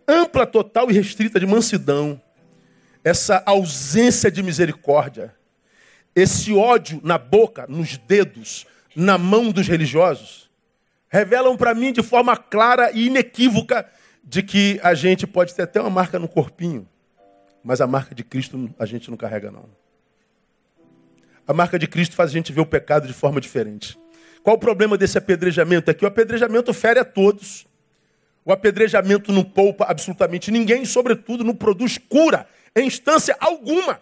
ampla, 0.07 0.47
total 0.47 0.89
e 0.89 0.93
restrita 0.93 1.39
de 1.39 1.45
mansidão, 1.45 2.19
essa 3.03 3.43
ausência 3.45 4.31
de 4.31 4.41
misericórdia, 4.41 5.35
esse 6.15 6.51
ódio 6.53 6.99
na 7.03 7.17
boca, 7.17 7.65
nos 7.67 7.97
dedos, 7.97 8.65
na 8.95 9.17
mão 9.17 9.51
dos 9.51 9.67
religiosos, 9.67 10.49
revelam 11.07 11.55
para 11.55 11.75
mim 11.75 11.93
de 11.93 12.01
forma 12.01 12.35
clara 12.35 12.91
e 12.91 13.07
inequívoca 13.07 13.87
de 14.23 14.41
que 14.41 14.79
a 14.83 14.93
gente 14.93 15.27
pode 15.27 15.53
ter 15.53 15.63
até 15.63 15.79
uma 15.79 15.89
marca 15.89 16.17
no 16.17 16.27
corpinho, 16.27 16.87
mas 17.63 17.79
a 17.79 17.87
marca 17.87 18.15
de 18.15 18.23
Cristo 18.23 18.73
a 18.79 18.85
gente 18.85 19.09
não 19.09 19.17
carrega 19.17 19.51
não. 19.51 19.69
A 21.47 21.53
marca 21.53 21.79
de 21.79 21.87
Cristo 21.87 22.13
faz 22.13 22.29
a 22.29 22.33
gente 22.33 22.51
ver 22.51 22.59
o 22.59 22.65
pecado 22.65 23.07
de 23.07 23.13
forma 23.13 23.39
diferente. 23.39 23.97
Qual 24.43 24.57
o 24.57 24.59
problema 24.59 24.97
desse 24.97 25.17
apedrejamento? 25.17 25.89
É 25.89 25.93
que 25.93 26.03
o 26.03 26.07
apedrejamento 26.07 26.73
fere 26.73 26.99
a 26.99 27.05
todos. 27.05 27.65
O 28.43 28.51
apedrejamento 28.51 29.31
não 29.31 29.43
poupa 29.43 29.85
absolutamente 29.85 30.51
ninguém 30.51 30.83
sobretudo, 30.83 31.43
não 31.45 31.55
produz 31.55 31.97
cura 31.97 32.47
em 32.75 32.85
instância 32.85 33.35
alguma. 33.39 34.01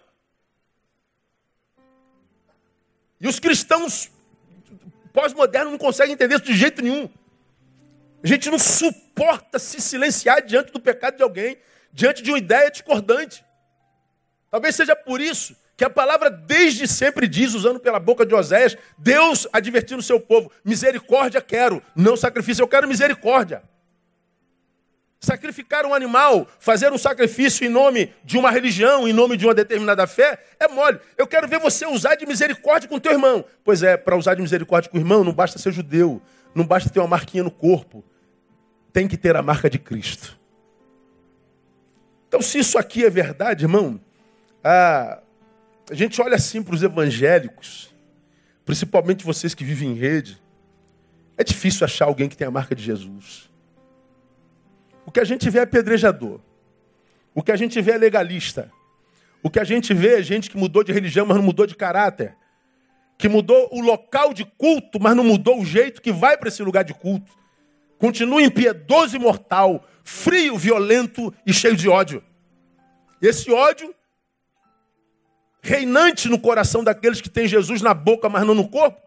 E 3.20 3.28
os 3.28 3.38
cristãos 3.38 4.10
pós-modernos 5.12 5.70
não 5.70 5.78
conseguem 5.78 6.14
entender 6.14 6.34
isso 6.34 6.44
de 6.44 6.54
jeito 6.54 6.82
nenhum. 6.82 7.08
A 8.22 8.26
gente 8.26 8.50
não 8.50 8.58
suporta 8.58 9.58
se 9.58 9.80
silenciar 9.80 10.44
diante 10.44 10.72
do 10.72 10.80
pecado 10.80 11.16
de 11.16 11.22
alguém, 11.22 11.58
diante 11.92 12.22
de 12.22 12.30
uma 12.30 12.38
ideia 12.38 12.70
discordante. 12.70 13.44
Talvez 14.50 14.74
seja 14.74 14.96
por 14.96 15.20
isso 15.20 15.56
que 15.76 15.84
a 15.84 15.90
palavra 15.90 16.30
desde 16.30 16.88
sempre 16.88 17.28
diz, 17.28 17.52
usando 17.52 17.78
pela 17.78 18.00
boca 18.00 18.24
de 18.24 18.34
Oséias, 18.34 18.76
Deus 18.96 19.46
advertindo 19.52 20.00
o 20.00 20.02
seu 20.02 20.18
povo: 20.18 20.50
misericórdia 20.64 21.40
quero, 21.42 21.82
não 21.94 22.16
sacrifício, 22.16 22.62
eu 22.62 22.68
quero 22.68 22.88
misericórdia. 22.88 23.62
Sacrificar 25.20 25.84
um 25.84 25.92
animal, 25.92 26.46
fazer 26.58 26.92
um 26.92 26.98
sacrifício 26.98 27.66
em 27.66 27.68
nome 27.68 28.12
de 28.24 28.38
uma 28.38 28.50
religião, 28.50 29.08
em 29.08 29.12
nome 29.12 29.36
de 29.36 29.46
uma 29.46 29.54
determinada 29.54 30.06
fé, 30.06 30.42
é 30.58 30.68
mole. 30.68 31.00
Eu 31.16 31.26
quero 31.26 31.48
ver 31.48 31.58
você 31.58 31.84
usar 31.86 32.14
de 32.14 32.26
misericórdia 32.26 32.88
com 32.88 32.98
teu 32.98 33.12
irmão. 33.12 33.44
Pois 33.64 33.82
é, 33.82 33.96
para 33.96 34.16
usar 34.16 34.34
de 34.34 34.42
misericórdia 34.42 34.90
com 34.90 34.96
o 34.96 35.00
irmão, 35.00 35.24
não 35.24 35.32
basta 35.32 35.58
ser 35.58 35.72
judeu, 35.72 36.22
não 36.54 36.66
basta 36.66 36.90
ter 36.90 37.00
uma 37.00 37.08
marquinha 37.08 37.42
no 37.42 37.50
corpo. 37.50 38.04
Tem 38.92 39.08
que 39.08 39.16
ter 39.16 39.36
a 39.36 39.42
marca 39.42 39.68
de 39.68 39.78
Cristo. 39.78 40.38
Então, 42.28 42.40
se 42.40 42.58
isso 42.58 42.78
aqui 42.78 43.04
é 43.04 43.10
verdade, 43.10 43.64
irmão, 43.64 44.00
ah, 44.62 45.20
a 45.90 45.94
gente 45.94 46.20
olha 46.20 46.34
assim 46.34 46.62
para 46.62 46.74
os 46.74 46.82
evangélicos, 46.82 47.94
principalmente 48.64 49.24
vocês 49.24 49.54
que 49.54 49.64
vivem 49.64 49.90
em 49.90 49.94
rede, 49.94 50.40
é 51.36 51.44
difícil 51.44 51.84
achar 51.84 52.06
alguém 52.06 52.28
que 52.28 52.36
tenha 52.36 52.48
a 52.48 52.50
marca 52.50 52.74
de 52.74 52.82
Jesus. 52.82 53.48
O 55.04 55.12
que 55.12 55.20
a 55.20 55.24
gente 55.24 55.48
vê 55.48 55.60
é 55.60 55.62
apedrejador. 55.62 56.40
O 57.34 57.42
que 57.42 57.52
a 57.52 57.56
gente 57.56 57.80
vê 57.80 57.92
é 57.92 57.98
legalista. 57.98 58.72
O 59.42 59.50
que 59.50 59.60
a 59.60 59.64
gente 59.64 59.94
vê 59.94 60.18
é 60.18 60.22
gente 60.22 60.50
que 60.50 60.56
mudou 60.56 60.82
de 60.82 60.92
religião, 60.92 61.24
mas 61.26 61.36
não 61.36 61.44
mudou 61.44 61.66
de 61.66 61.76
caráter. 61.76 62.34
Que 63.16 63.28
mudou 63.28 63.68
o 63.70 63.80
local 63.80 64.34
de 64.34 64.44
culto, 64.44 64.98
mas 64.98 65.14
não 65.14 65.22
mudou 65.22 65.60
o 65.60 65.64
jeito 65.64 66.02
que 66.02 66.10
vai 66.10 66.36
para 66.36 66.48
esse 66.48 66.62
lugar 66.62 66.82
de 66.82 66.92
culto. 66.92 67.30
Continua 67.98 68.42
impiedoso 68.42 69.14
e 69.14 69.18
mortal, 69.18 69.86
frio, 70.02 70.56
violento 70.58 71.32
e 71.46 71.52
cheio 71.52 71.76
de 71.76 71.88
ódio. 71.88 72.22
Esse 73.22 73.50
ódio 73.52 73.94
reinante 75.62 76.28
no 76.28 76.38
coração 76.38 76.84
daqueles 76.84 77.20
que 77.20 77.28
têm 77.28 77.48
Jesus 77.48 77.82
na 77.82 77.94
boca, 77.94 78.28
mas 78.28 78.46
não 78.46 78.54
no 78.54 78.68
corpo, 78.68 79.00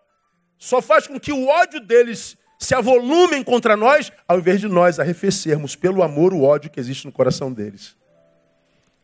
só 0.57 0.81
faz 0.81 1.07
com 1.07 1.19
que 1.19 1.31
o 1.31 1.47
ódio 1.47 1.79
deles 1.79 2.38
se 2.59 2.75
avolumem 2.75 3.41
contra 3.41 3.77
nós, 3.77 4.12
ao 4.27 4.39
invés 4.39 4.59
de 4.59 4.67
nós 4.67 4.99
arrefecermos 4.99 5.75
pelo 5.75 6.03
amor 6.03 6.33
o 6.33 6.43
ódio 6.43 6.69
que 6.69 6.79
existe 6.79 7.05
no 7.05 7.12
coração 7.12 7.53
deles. 7.53 7.95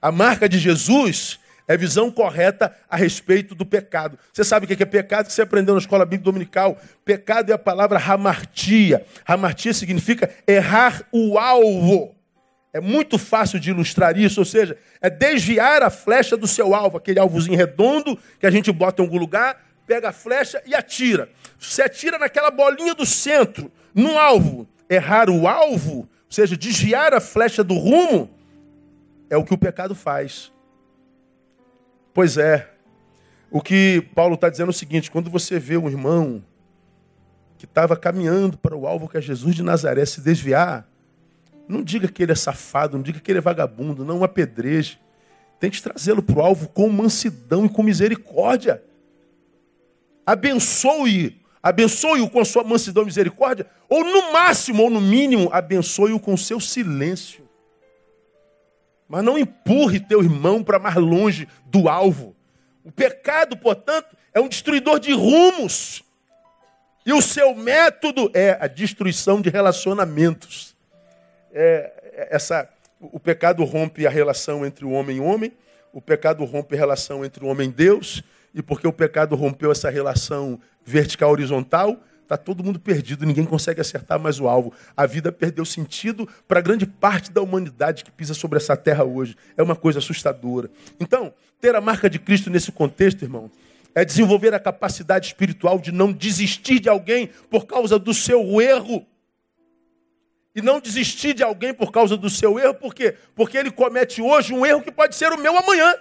A 0.02 0.12
marca 0.12 0.50
de 0.50 0.60
Jesus 0.60 1.40
é 1.68 1.78
visão 1.78 2.12
correta 2.12 2.76
a 2.90 2.96
respeito 2.96 3.56
do 3.56 3.66
pecado. 3.66 4.20
Você 4.32 4.44
sabe 4.44 4.66
o 4.66 4.68
que 4.68 4.84
é 4.84 4.86
pecado 4.86 5.28
que 5.28 5.34
você 5.34 5.42
aprendeu 5.42 5.74
na 5.74 5.80
escola 5.80 6.06
bíblica 6.06 6.26
dominical? 6.26 6.78
Pecado 7.04 7.50
é 7.50 7.54
a 7.54 7.58
palavra 7.58 7.98
hamartia. 7.98 9.06
Hamartia 9.26 9.74
significa 9.74 10.30
errar 10.46 11.08
o 11.12 11.40
alvo. 11.40 12.14
É 12.76 12.82
muito 12.82 13.18
fácil 13.18 13.58
de 13.58 13.70
ilustrar 13.70 14.18
isso, 14.18 14.42
ou 14.42 14.46
seja, 14.46 14.78
é 15.00 15.10
desviar 15.10 15.82
a 15.82 15.90
flecha 15.90 16.36
do 16.36 16.46
seu 16.46 16.76
alvo, 16.76 16.98
aquele 16.98 17.18
alvozinho 17.18 17.56
redondo 17.56 18.20
que 18.38 18.46
a 18.46 18.52
gente 18.52 18.70
bota 18.70 19.02
em 19.02 19.06
algum 19.06 19.18
lugar, 19.18 19.66
pega 19.88 20.10
a 20.10 20.12
flecha 20.12 20.62
e 20.66 20.76
atira. 20.76 21.30
Você 21.58 21.84
atira 21.84 22.20
naquela 22.20 22.52
bolinha 22.52 22.94
do 22.94 23.06
centro, 23.06 23.72
no 23.94 24.18
alvo. 24.18 24.68
Errar 24.90 25.30
o 25.30 25.48
alvo, 25.48 26.00
ou 26.00 26.08
seja, 26.30 26.58
desviar 26.58 27.14
a 27.14 27.22
flecha 27.22 27.64
do 27.64 27.76
rumo, 27.76 28.30
é 29.30 29.38
o 29.38 29.46
que 29.46 29.54
o 29.54 29.58
pecado 29.58 29.96
faz. 29.96 30.52
Pois 32.14 32.38
é, 32.38 32.70
o 33.50 33.62
que 33.62 34.06
Paulo 34.14 34.36
está 34.36 34.50
dizendo 34.50 34.68
é 34.68 34.72
o 34.72 34.74
seguinte: 34.74 35.10
quando 35.10 35.30
você 35.30 35.58
vê 35.60 35.78
um 35.78 35.88
irmão 35.88 36.44
que 37.58 37.64
estava 37.64 37.96
caminhando 37.96 38.58
para 38.58 38.76
o 38.76 38.86
alvo 38.86 39.08
que 39.08 39.18
é 39.18 39.22
Jesus 39.22 39.56
de 39.56 39.64
Nazaré 39.64 40.06
se 40.06 40.20
desviar, 40.20 40.86
não 41.68 41.84
diga 41.84 42.08
que 42.08 42.22
ele 42.22 42.32
é 42.32 42.36
safado, 42.36 42.98
não 42.98 43.04
diga 43.04 43.20
que 43.20 43.32
ele 43.32 43.40
é 43.40 43.42
vagabundo, 43.42 44.06
não 44.06 44.24
apedreje. 44.24 45.00
Tente 45.60 45.82
trazê-lo 45.82 46.22
para 46.22 46.38
o 46.38 46.42
alvo 46.42 46.68
com 46.70 46.90
mansidão 46.90 47.66
e 47.66 47.70
com 47.70 47.82
misericórdia. 47.82 48.84
Abençoe, 50.26 51.42
abençoe-o 51.62 52.30
com 52.30 52.40
a 52.40 52.46
sua 52.46 52.64
mansidão 52.64 53.04
e 53.04 53.08
misericórdia, 53.08 53.68
ou 53.88 54.04
no 54.04 54.34
máximo, 54.34 54.84
ou 54.84 54.90
no 54.90 55.02
mínimo, 55.02 55.50
abençoe-o 55.52 56.20
com 56.20 56.34
o 56.34 56.38
seu 56.38 56.60
silêncio. 56.60 57.48
Mas 59.08 59.24
não 59.24 59.38
empurre 59.38 60.00
teu 60.00 60.24
irmão 60.24 60.64
para 60.64 60.80
mais 60.80 60.96
longe 60.96 61.48
do 61.66 61.88
alvo. 61.88 62.36
O 62.84 62.92
pecado, 62.92 63.56
portanto, 63.56 64.16
é 64.34 64.40
um 64.40 64.48
destruidor 64.48 65.00
de 65.00 65.14
rumos. 65.14 66.04
E 67.06 67.14
o 67.14 67.22
seu 67.22 67.56
método 67.56 68.32
é 68.34 68.58
a 68.60 68.68
destruição 68.68 69.42
de 69.42 69.50
relacionamentos 69.50 70.75
é, 71.56 71.94
é, 72.14 72.28
essa, 72.36 72.70
o 73.00 73.20
pecado 73.20 73.64
rompe 73.64 74.06
a 74.06 74.10
relação 74.10 74.66
entre 74.66 74.84
o 74.84 74.92
homem 74.92 75.18
e 75.18 75.20
o 75.20 75.24
homem, 75.24 75.52
o 75.94 76.02
pecado 76.02 76.44
rompe 76.44 76.76
a 76.76 76.78
relação 76.78 77.24
entre 77.24 77.44
o 77.44 77.48
homem 77.48 77.70
e 77.70 77.72
Deus, 77.72 78.22
e 78.54 78.62
porque 78.62 78.88
o 78.88 78.94
pecado 78.94 79.36
rompeu 79.36 79.72
essa 79.72 79.90
relação 79.90 80.60
vertical 80.86 81.32
horizontal, 81.32 82.00
Está 82.26 82.36
todo 82.36 82.64
mundo 82.64 82.80
perdido, 82.80 83.24
ninguém 83.24 83.46
consegue 83.46 83.80
acertar 83.80 84.20
mais 84.20 84.40
o 84.40 84.48
alvo. 84.48 84.74
A 84.98 85.06
vida 85.06 85.32
perdeu 85.32 85.64
sentido 85.64 86.28
para 86.48 86.60
grande 86.60 86.84
parte 86.84 87.32
da 87.32 87.40
humanidade 87.40 88.04
que 88.04 88.10
pisa 88.10 88.34
sobre 88.34 88.58
essa 88.58 88.76
terra 88.76 89.04
hoje. 89.04 89.38
É 89.56 89.62
uma 89.62 89.76
coisa 89.76 90.00
assustadora. 90.00 90.68
Então, 91.00 91.32
ter 91.62 91.76
a 91.76 91.82
marca 91.82 92.10
de 92.10 92.18
Cristo 92.18 92.50
nesse 92.50 92.72
contexto, 92.72 93.22
irmão, 93.22 93.52
é 93.94 94.04
desenvolver 94.04 94.56
a 94.56 94.60
capacidade 94.60 95.28
espiritual 95.28 95.78
de 95.78 95.92
não 95.92 96.12
desistir 96.12 96.80
de 96.80 96.90
alguém 96.90 97.30
por 97.48 97.68
causa 97.68 98.00
do 98.00 98.12
seu 98.12 98.60
erro. 98.60 99.06
E 100.56 100.62
não 100.62 100.80
desistir 100.80 101.34
de 101.34 101.44
alguém 101.44 101.74
por 101.74 101.92
causa 101.92 102.16
do 102.16 102.30
seu 102.30 102.58
erro, 102.58 102.74
por 102.76 102.96
quê? 102.96 103.16
Porque 103.36 103.58
ele 103.58 103.70
comete 103.70 104.22
hoje 104.22 104.54
um 104.54 104.66
erro 104.66 104.82
que 104.82 104.92
pode 104.92 105.16
ser 105.16 105.34
o 105.34 105.38
meu 105.38 105.58
amanhã. 105.58 105.94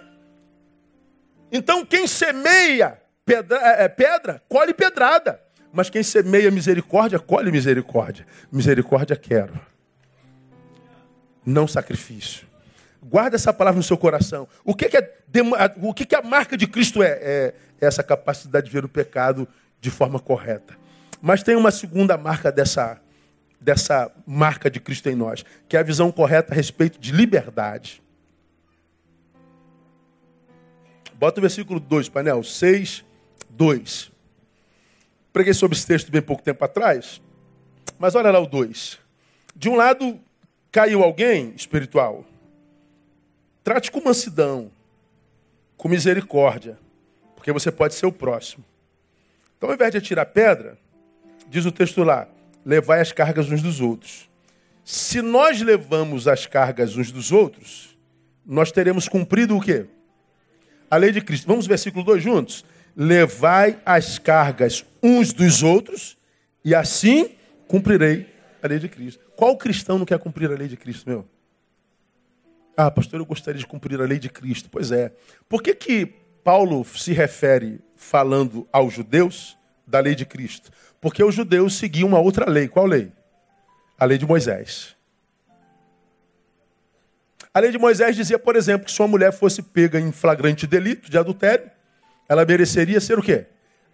Então, 1.51 1.85
quem 1.85 2.07
semeia 2.07 2.99
pedra, 3.25 3.57
é, 3.57 3.83
é, 3.83 3.87
pedra 3.87 4.41
colhe 4.47 4.73
pedrada. 4.73 5.41
Mas 5.73 5.89
quem 5.89 6.01
semeia 6.01 6.49
misericórdia, 6.49 7.19
colhe 7.19 7.51
misericórdia. 7.51 8.25
Misericórdia 8.49 9.17
quero. 9.17 9.59
Não 11.45 11.67
sacrifício. 11.67 12.47
Guarda 13.03 13.35
essa 13.35 13.51
palavra 13.51 13.77
no 13.77 13.83
seu 13.83 13.97
coração. 13.97 14.47
O 14.63 14.73
que, 14.73 14.87
que, 14.87 14.97
é, 14.97 15.15
o 15.81 15.93
que, 15.93 16.05
que 16.05 16.15
a 16.15 16.21
marca 16.21 16.55
de 16.55 16.65
Cristo 16.65 17.03
é? 17.03 17.19
é? 17.21 17.53
essa 17.79 18.03
capacidade 18.03 18.67
de 18.67 18.71
ver 18.71 18.85
o 18.85 18.89
pecado 18.89 19.47
de 19.79 19.91
forma 19.91 20.19
correta. 20.19 20.75
Mas 21.21 21.43
tem 21.43 21.55
uma 21.55 21.71
segunda 21.71 22.17
marca 22.17 22.51
dessa, 22.51 22.99
dessa 23.65 24.11
marca 24.27 24.69
de 24.69 24.79
Cristo 24.79 25.09
em 25.09 25.15
nós, 25.15 25.43
que 25.67 25.75
é 25.75 25.79
a 25.79 25.83
visão 25.83 26.11
correta 26.11 26.53
a 26.53 26.55
respeito 26.55 26.99
de 26.99 27.11
liberdade. 27.11 27.99
Bota 31.15 31.39
o 31.39 31.41
versículo 31.41 31.79
2, 31.79 32.07
painel. 32.09 32.43
6, 32.43 33.03
2. 33.49 34.11
Preguei 35.33 35.53
sobre 35.55 35.75
esse 35.75 35.87
texto 35.87 36.11
bem 36.11 36.21
pouco 36.21 36.43
tempo 36.43 36.63
atrás, 36.63 37.19
mas 37.97 38.13
olha 38.13 38.29
lá 38.29 38.39
o 38.39 38.45
2. 38.45 38.99
De 39.55 39.67
um 39.67 39.75
lado, 39.75 40.19
caiu 40.71 41.01
alguém 41.01 41.51
espiritual. 41.55 42.23
Trate 43.63 43.91
com 43.91 43.99
mansidão, 43.99 44.69
com 45.75 45.89
misericórdia, 45.89 46.77
porque 47.35 47.51
você 47.51 47.71
pode 47.71 47.95
ser 47.95 48.05
o 48.05 48.11
próximo. 48.11 48.63
Então, 49.57 49.69
ao 49.69 49.75
invés 49.75 49.91
de 49.91 49.97
atirar 49.97 50.27
pedra, 50.27 50.77
diz 51.49 51.65
o 51.65 51.71
texto 51.71 52.03
lá, 52.03 52.27
levai 52.65 52.99
as 52.99 53.11
cargas 53.11 53.51
uns 53.51 53.61
dos 53.61 53.79
outros. 53.79 54.29
Se 54.83 55.21
nós 55.21 55.61
levamos 55.61 56.27
as 56.27 56.45
cargas 56.45 56.97
uns 56.97 57.11
dos 57.11 57.31
outros, 57.31 57.97
nós 58.45 58.71
teremos 58.71 59.07
cumprido 59.07 59.55
o 59.55 59.61
quê? 59.61 59.85
A 60.89 60.97
lei 60.97 61.11
de 61.11 61.21
Cristo. 61.21 61.47
Vamos 61.47 61.67
versículo 61.67 62.03
2 62.03 62.21
juntos? 62.21 62.65
Levai 62.95 63.79
as 63.85 64.17
cargas 64.17 64.85
uns 65.01 65.33
dos 65.33 65.63
outros, 65.63 66.17
e 66.63 66.73
assim 66.73 67.31
cumprirei 67.67 68.27
a 68.61 68.67
lei 68.67 68.79
de 68.79 68.89
Cristo. 68.89 69.23
Qual 69.35 69.57
cristão 69.57 69.99
não 69.99 70.05
quer 70.05 70.17
cumprir 70.17 70.51
a 70.51 70.55
lei 70.55 70.67
de 70.67 70.77
Cristo, 70.77 71.07
meu? 71.07 71.27
Ah, 72.77 72.91
pastor, 72.91 73.19
eu 73.19 73.25
gostaria 73.25 73.59
de 73.59 73.67
cumprir 73.67 74.01
a 74.01 74.05
lei 74.05 74.19
de 74.19 74.29
Cristo. 74.29 74.69
Pois 74.69 74.91
é. 74.91 75.11
Por 75.47 75.61
que, 75.61 75.73
que 75.73 76.05
Paulo 76.43 76.83
se 76.85 77.13
refere 77.13 77.79
falando 77.95 78.67
aos 78.71 78.93
judeus 78.93 79.57
da 79.87 79.99
lei 79.99 80.15
de 80.15 80.25
Cristo? 80.25 80.71
Porque 81.05 81.23
os 81.23 81.35
judeus 81.35 81.75
seguiam 81.75 82.07
uma 82.07 82.17
outra 82.17 82.49
lei. 82.49 82.67
Qual 82.67 82.83
lei? 82.83 83.11
A 83.95 84.05
lei 84.05 84.17
de 84.17 84.25
Moisés. 84.25 84.95
A 87.53 87.59
lei 87.59 87.69
de 87.69 87.77
Moisés 87.77 88.15
dizia, 88.15 88.39
por 88.39 88.55
exemplo, 88.55 88.87
que 88.87 88.91
se 88.91 88.99
uma 88.99 89.09
mulher 89.09 89.31
fosse 89.31 89.61
pega 89.61 89.99
em 89.99 90.11
flagrante 90.11 90.65
delito 90.65 91.11
de 91.11 91.15
adultério, 91.15 91.69
ela 92.27 92.43
mereceria 92.43 92.99
ser 92.99 93.19
o 93.19 93.21
quê? 93.21 93.45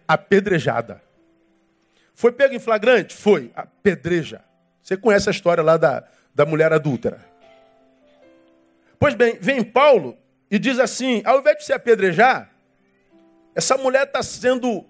Apedrejada. 0.08 1.02
Foi 2.14 2.32
pega 2.32 2.54
em 2.54 2.58
flagrante? 2.58 3.14
Foi. 3.14 3.52
Apedreja. 3.54 4.42
Você 4.82 4.96
conhece 4.96 5.28
a 5.28 5.32
história 5.32 5.62
lá 5.62 5.76
da, 5.76 6.04
da 6.34 6.46
mulher 6.46 6.72
adúltera. 6.72 7.22
Pois 8.98 9.14
bem, 9.14 9.36
vem 9.38 9.62
Paulo 9.62 10.16
e 10.50 10.58
diz 10.58 10.78
assim: 10.78 11.20
ao 11.26 11.40
invés 11.40 11.58
de 11.58 11.66
se 11.66 11.74
apedrejar, 11.74 12.50
essa 13.54 13.76
mulher 13.76 14.04
está 14.04 14.22
sendo 14.22 14.86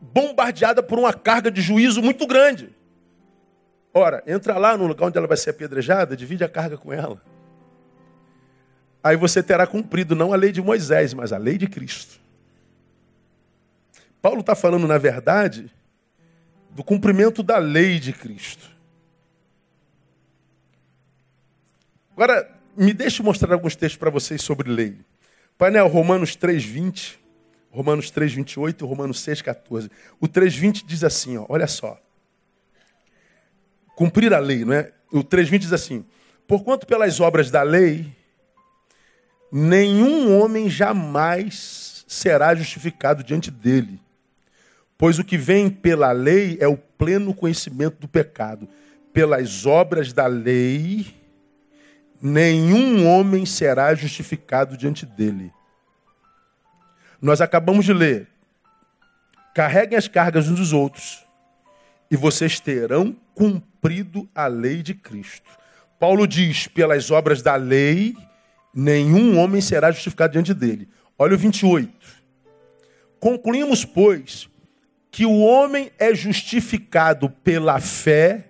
bombardeada 0.00 0.82
por 0.82 0.98
uma 0.98 1.12
carga 1.12 1.50
de 1.50 1.60
juízo 1.60 2.02
muito 2.02 2.26
grande. 2.26 2.70
Ora, 3.92 4.22
entra 4.26 4.58
lá 4.58 4.76
no 4.76 4.86
lugar 4.86 5.06
onde 5.06 5.18
ela 5.18 5.26
vai 5.26 5.36
ser 5.36 5.50
apedrejada, 5.50 6.16
divide 6.16 6.44
a 6.44 6.48
carga 6.48 6.76
com 6.76 6.92
ela 6.92 7.20
aí 9.02 9.16
você 9.16 9.42
terá 9.42 9.66
cumprido 9.66 10.14
não 10.14 10.32
a 10.32 10.36
lei 10.36 10.52
de 10.52 10.60
Moisés, 10.60 11.14
mas 11.14 11.32
a 11.32 11.38
lei 11.38 11.56
de 11.56 11.66
Cristo. 11.66 12.20
Paulo 14.20 14.40
está 14.40 14.54
falando, 14.54 14.86
na 14.86 14.98
verdade, 14.98 15.72
do 16.70 16.82
cumprimento 16.82 17.42
da 17.42 17.58
lei 17.58 17.98
de 17.98 18.12
Cristo. 18.12 18.68
Agora, 22.12 22.50
me 22.76 22.92
deixe 22.92 23.22
mostrar 23.22 23.52
alguns 23.52 23.76
textos 23.76 23.98
para 23.98 24.10
vocês 24.10 24.42
sobre 24.42 24.70
lei. 24.70 24.98
Painel, 25.56 25.86
Romanos 25.88 26.36
3,20, 26.36 27.16
Romanos 27.70 28.10
3,28 28.10 28.82
e 28.82 28.84
Romanos 28.84 29.20
6,14. 29.24 29.90
O 30.20 30.26
3,20 30.26 30.84
diz 30.86 31.04
assim, 31.04 31.36
ó, 31.36 31.46
olha 31.48 31.66
só. 31.66 32.00
Cumprir 33.96 34.32
a 34.32 34.38
lei, 34.38 34.64
não 34.64 34.74
é? 34.74 34.92
O 35.12 35.24
3,20 35.24 35.58
diz 35.58 35.72
assim: 35.72 36.04
Porquanto 36.46 36.86
pelas 36.86 37.20
obras 37.20 37.50
da 37.50 37.62
lei 37.62 38.16
nenhum 39.50 40.38
homem 40.38 40.68
jamais 40.68 42.04
será 42.06 42.54
justificado 42.54 43.22
diante 43.22 43.50
dele. 43.50 44.00
Pois 44.96 45.18
o 45.18 45.24
que 45.24 45.38
vem 45.38 45.70
pela 45.70 46.12
lei 46.12 46.58
é 46.60 46.66
o 46.66 46.76
pleno 46.76 47.34
conhecimento 47.34 47.98
do 48.00 48.08
pecado. 48.08 48.68
Pelas 49.12 49.64
obras 49.64 50.12
da 50.12 50.26
lei, 50.26 51.06
nenhum 52.20 53.06
homem 53.06 53.46
será 53.46 53.94
justificado 53.94 54.76
diante 54.76 55.06
dele. 55.06 55.52
Nós 57.20 57.40
acabamos 57.40 57.84
de 57.84 57.92
ler. 57.92 58.28
Carreguem 59.54 59.98
as 59.98 60.06
cargas 60.06 60.48
uns 60.48 60.58
dos 60.58 60.72
outros, 60.72 61.24
e 62.10 62.16
vocês 62.16 62.60
terão 62.60 63.16
cumprido 63.34 64.28
a 64.34 64.46
lei 64.46 64.82
de 64.82 64.94
Cristo. 64.94 65.50
Paulo 65.98 66.26
diz: 66.26 66.68
pelas 66.68 67.10
obras 67.10 67.42
da 67.42 67.56
lei, 67.56 68.16
nenhum 68.72 69.38
homem 69.38 69.60
será 69.60 69.90
justificado 69.90 70.32
diante 70.32 70.54
dele. 70.54 70.88
Olha 71.18 71.34
o 71.34 71.38
28. 71.38 71.92
Concluímos, 73.18 73.84
pois, 73.84 74.48
que 75.10 75.26
o 75.26 75.38
homem 75.40 75.90
é 75.98 76.14
justificado 76.14 77.28
pela 77.28 77.80
fé 77.80 78.48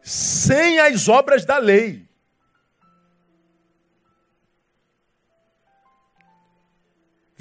sem 0.00 0.80
as 0.80 1.08
obras 1.08 1.44
da 1.44 1.58
lei. 1.58 2.02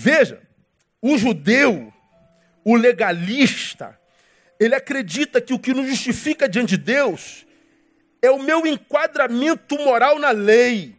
Veja, 0.04 0.42
o 1.00 1.16
judeu, 1.16 1.94
o 2.66 2.76
legalista, 2.76 4.00
ele 4.60 4.74
acredita 4.74 5.40
que 5.40 5.54
o 5.54 5.60
que 5.60 5.76
nos 5.76 5.88
justifica 5.88 6.50
diante 6.50 6.76
de 6.76 6.84
Deus 6.84 7.46
é 8.20 8.32
o 8.32 8.42
meu 8.42 8.66
enquadramento 8.66 9.78
moral 9.78 10.18
na 10.18 10.32
lei. 10.32 10.96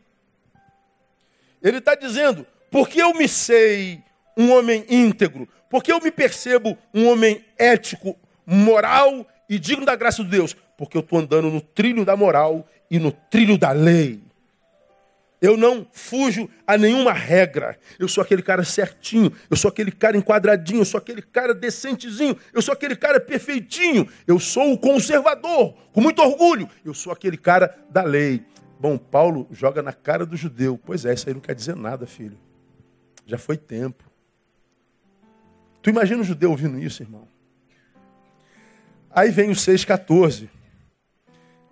Ele 1.61 1.79
está 1.79 1.97
dizendo, 1.97 2.47
porque 2.71 3.03
eu 3.03 3.13
me 3.13 3.27
sei 3.27 4.01
um 4.37 4.53
homem 4.53 4.85
íntegro, 4.89 5.49
porque 5.69 5.91
eu 5.91 6.01
me 6.01 6.13
percebo 6.13 6.79
um 6.95 7.09
homem 7.09 7.45
ético, 7.59 8.17
moral 8.47 9.27
e 9.49 9.59
digno 9.59 9.85
da 9.85 9.97
graça 9.97 10.23
de 10.23 10.31
Deus, 10.31 10.55
porque 10.79 10.97
eu 10.97 11.01
estou 11.01 11.19
andando 11.19 11.51
no 11.51 11.61
trilho 11.61 12.05
da 12.05 12.17
moral 12.17 12.69
e 12.89 13.01
no 13.01 13.11
trilho 13.11 13.59
da 13.59 13.73
lei. 13.73 14.21
Eu 15.43 15.57
não 15.57 15.85
fujo 15.91 16.49
a 16.65 16.79
nenhuma 16.79 17.13
regra. 17.13 17.77
Eu 17.99 18.07
sou 18.07 18.23
aquele 18.23 18.43
cara 18.43 18.63
certinho. 18.63 19.33
Eu 19.51 19.57
sou 19.57 19.69
aquele 19.69 19.91
cara 19.91 20.17
enquadradinho. 20.17 20.83
Eu 20.83 20.85
sou 20.85 20.99
aquele 20.99 21.21
cara 21.21 21.53
decentezinho. 21.53 22.37
Eu 22.53 22.63
sou 22.63 22.73
aquele 22.73 22.95
cara 22.95 23.19
perfeitinho. 23.19 24.09
Eu 24.25 24.39
sou 24.39 24.73
o 24.73 24.79
conservador, 24.79 25.75
com 25.93 26.01
muito 26.01 26.23
orgulho. 26.23 26.71
Eu 26.85 26.95
sou 26.95 27.13
aquele 27.13 27.37
cara 27.37 27.77
da 27.91 28.05
lei. 28.05 28.47
Bom, 28.79 28.97
Paulo 28.97 29.49
joga 29.51 29.83
na 29.83 29.93
cara 29.93 30.25
do 30.25 30.37
judeu. 30.37 30.79
Pois 30.87 31.05
é, 31.05 31.13
isso 31.13 31.29
aí 31.29 31.35
não 31.35 31.41
quer 31.41 31.57
dizer 31.57 31.75
nada, 31.75 32.07
filho. 32.07 32.39
Já 33.27 33.37
foi 33.37 33.57
tempo. 33.57 34.05
Tu 35.83 35.91
imagina 35.91 36.21
o 36.21 36.25
judeu 36.25 36.53
ouvindo 36.53 36.79
isso, 36.79 37.03
irmão? 37.03 37.27
Aí 39.11 39.33
vem 39.33 39.51
o 39.51 39.55
6,14, 39.55 40.49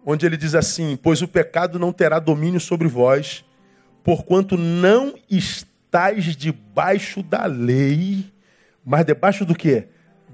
onde 0.04 0.26
ele 0.26 0.36
diz 0.36 0.56
assim: 0.56 0.98
Pois 1.00 1.22
o 1.22 1.28
pecado 1.28 1.78
não 1.78 1.92
terá 1.92 2.18
domínio 2.18 2.58
sobre 2.58 2.88
vós, 2.88 3.44
porquanto 4.02 4.56
não 4.56 5.14
estáis 5.28 6.36
debaixo 6.36 7.22
da 7.22 7.46
lei, 7.46 8.32
mas 8.84 9.04
debaixo 9.04 9.44
do 9.44 9.54
que? 9.54 9.86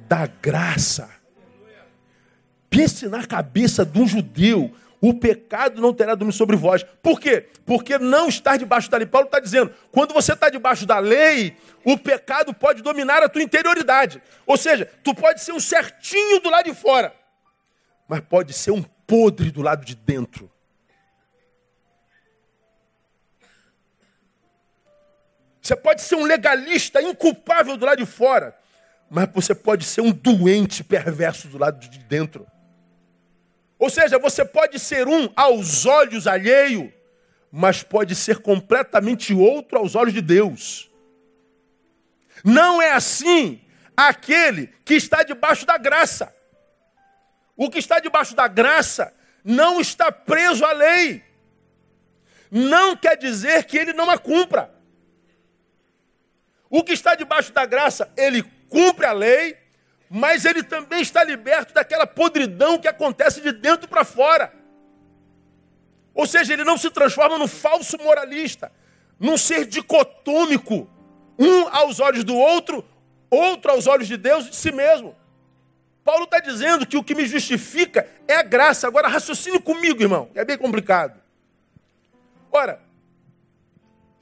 Da 0.08 0.26
graça. 0.26 1.08
Pense 2.68 3.08
na 3.08 3.26
cabeça 3.26 3.84
de 3.84 3.98
um 3.98 4.06
judeu 4.06 4.74
O 5.00 5.14
pecado 5.14 5.80
não 5.80 5.92
terá 5.92 6.14
domínio 6.14 6.36
sobre 6.36 6.56
vós. 6.56 6.82
Por 7.02 7.20
quê? 7.20 7.46
Porque 7.64 7.98
não 7.98 8.28
estar 8.28 8.56
debaixo 8.56 8.90
da 8.90 8.96
lei. 8.96 9.06
Paulo 9.06 9.26
está 9.26 9.38
dizendo, 9.38 9.72
quando 9.92 10.14
você 10.14 10.32
está 10.32 10.48
debaixo 10.48 10.86
da 10.86 10.98
lei, 10.98 11.56
o 11.84 11.98
pecado 11.98 12.54
pode 12.54 12.82
dominar 12.82 13.22
a 13.22 13.28
tua 13.28 13.42
interioridade. 13.42 14.22
Ou 14.46 14.56
seja, 14.56 14.90
tu 15.04 15.14
pode 15.14 15.42
ser 15.42 15.52
um 15.52 15.60
certinho 15.60 16.40
do 16.40 16.50
lado 16.50 16.64
de 16.64 16.74
fora, 16.74 17.14
mas 18.08 18.20
pode 18.20 18.52
ser 18.52 18.70
um 18.70 18.82
podre 19.06 19.50
do 19.50 19.62
lado 19.62 19.84
de 19.84 19.94
dentro. 19.94 20.50
Você 25.66 25.74
pode 25.74 26.00
ser 26.00 26.14
um 26.14 26.22
legalista 26.22 27.02
inculpável 27.02 27.76
do 27.76 27.84
lado 27.84 27.98
de 27.98 28.06
fora, 28.06 28.56
mas 29.10 29.28
você 29.34 29.52
pode 29.52 29.84
ser 29.84 30.00
um 30.00 30.12
doente 30.12 30.84
perverso 30.84 31.48
do 31.48 31.58
lado 31.58 31.80
de 31.80 31.98
dentro. 31.98 32.46
Ou 33.76 33.90
seja, 33.90 34.16
você 34.16 34.44
pode 34.44 34.78
ser 34.78 35.08
um 35.08 35.28
aos 35.34 35.84
olhos 35.84 36.28
alheio, 36.28 36.94
mas 37.50 37.82
pode 37.82 38.14
ser 38.14 38.38
completamente 38.38 39.34
outro 39.34 39.76
aos 39.76 39.96
olhos 39.96 40.14
de 40.14 40.22
Deus. 40.22 40.88
Não 42.44 42.80
é 42.80 42.92
assim 42.92 43.60
aquele 43.96 44.68
que 44.84 44.94
está 44.94 45.24
debaixo 45.24 45.66
da 45.66 45.76
graça. 45.76 46.32
O 47.56 47.68
que 47.68 47.80
está 47.80 47.98
debaixo 47.98 48.36
da 48.36 48.46
graça 48.46 49.12
não 49.42 49.80
está 49.80 50.12
preso 50.12 50.64
à 50.64 50.70
lei. 50.70 51.24
Não 52.52 52.96
quer 52.96 53.16
dizer 53.16 53.64
que 53.64 53.76
ele 53.76 53.92
não 53.92 54.08
a 54.08 54.16
cumpra. 54.16 54.75
O 56.68 56.82
que 56.82 56.92
está 56.92 57.14
debaixo 57.14 57.52
da 57.52 57.64
graça, 57.64 58.10
ele 58.16 58.42
cumpre 58.68 59.06
a 59.06 59.12
lei, 59.12 59.56
mas 60.10 60.44
ele 60.44 60.62
também 60.62 61.00
está 61.00 61.22
liberto 61.24 61.74
daquela 61.74 62.06
podridão 62.06 62.78
que 62.78 62.88
acontece 62.88 63.40
de 63.40 63.52
dentro 63.52 63.88
para 63.88 64.04
fora. 64.04 64.52
Ou 66.14 66.26
seja, 66.26 66.52
ele 66.52 66.64
não 66.64 66.78
se 66.78 66.90
transforma 66.90 67.38
num 67.38 67.46
falso 67.46 67.98
moralista, 67.98 68.72
num 69.18 69.36
ser 69.36 69.66
dicotômico, 69.66 70.88
um 71.38 71.68
aos 71.68 72.00
olhos 72.00 72.24
do 72.24 72.34
outro, 72.34 72.84
outro 73.30 73.70
aos 73.70 73.86
olhos 73.86 74.08
de 74.08 74.16
Deus 74.16 74.46
e 74.46 74.50
de 74.50 74.56
si 74.56 74.72
mesmo. 74.72 75.14
Paulo 76.02 76.24
está 76.24 76.38
dizendo 76.38 76.86
que 76.86 76.96
o 76.96 77.02
que 77.02 77.14
me 77.14 77.26
justifica 77.26 78.08
é 78.28 78.36
a 78.36 78.42
graça. 78.42 78.86
Agora, 78.86 79.08
raciocine 79.08 79.60
comigo, 79.60 80.00
irmão, 80.00 80.30
é 80.34 80.44
bem 80.44 80.56
complicado. 80.56 81.20
Ora, 82.50 82.80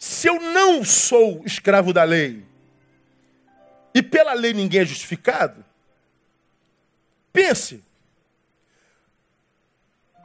se 0.04 0.28
eu 0.28 0.38
não 0.38 0.84
sou 0.84 1.40
escravo 1.46 1.90
da 1.90 2.04
lei, 2.04 2.44
e 3.94 4.02
pela 4.02 4.34
lei 4.34 4.52
ninguém 4.52 4.82
é 4.82 4.84
justificado, 4.84 5.64
pense. 7.32 7.82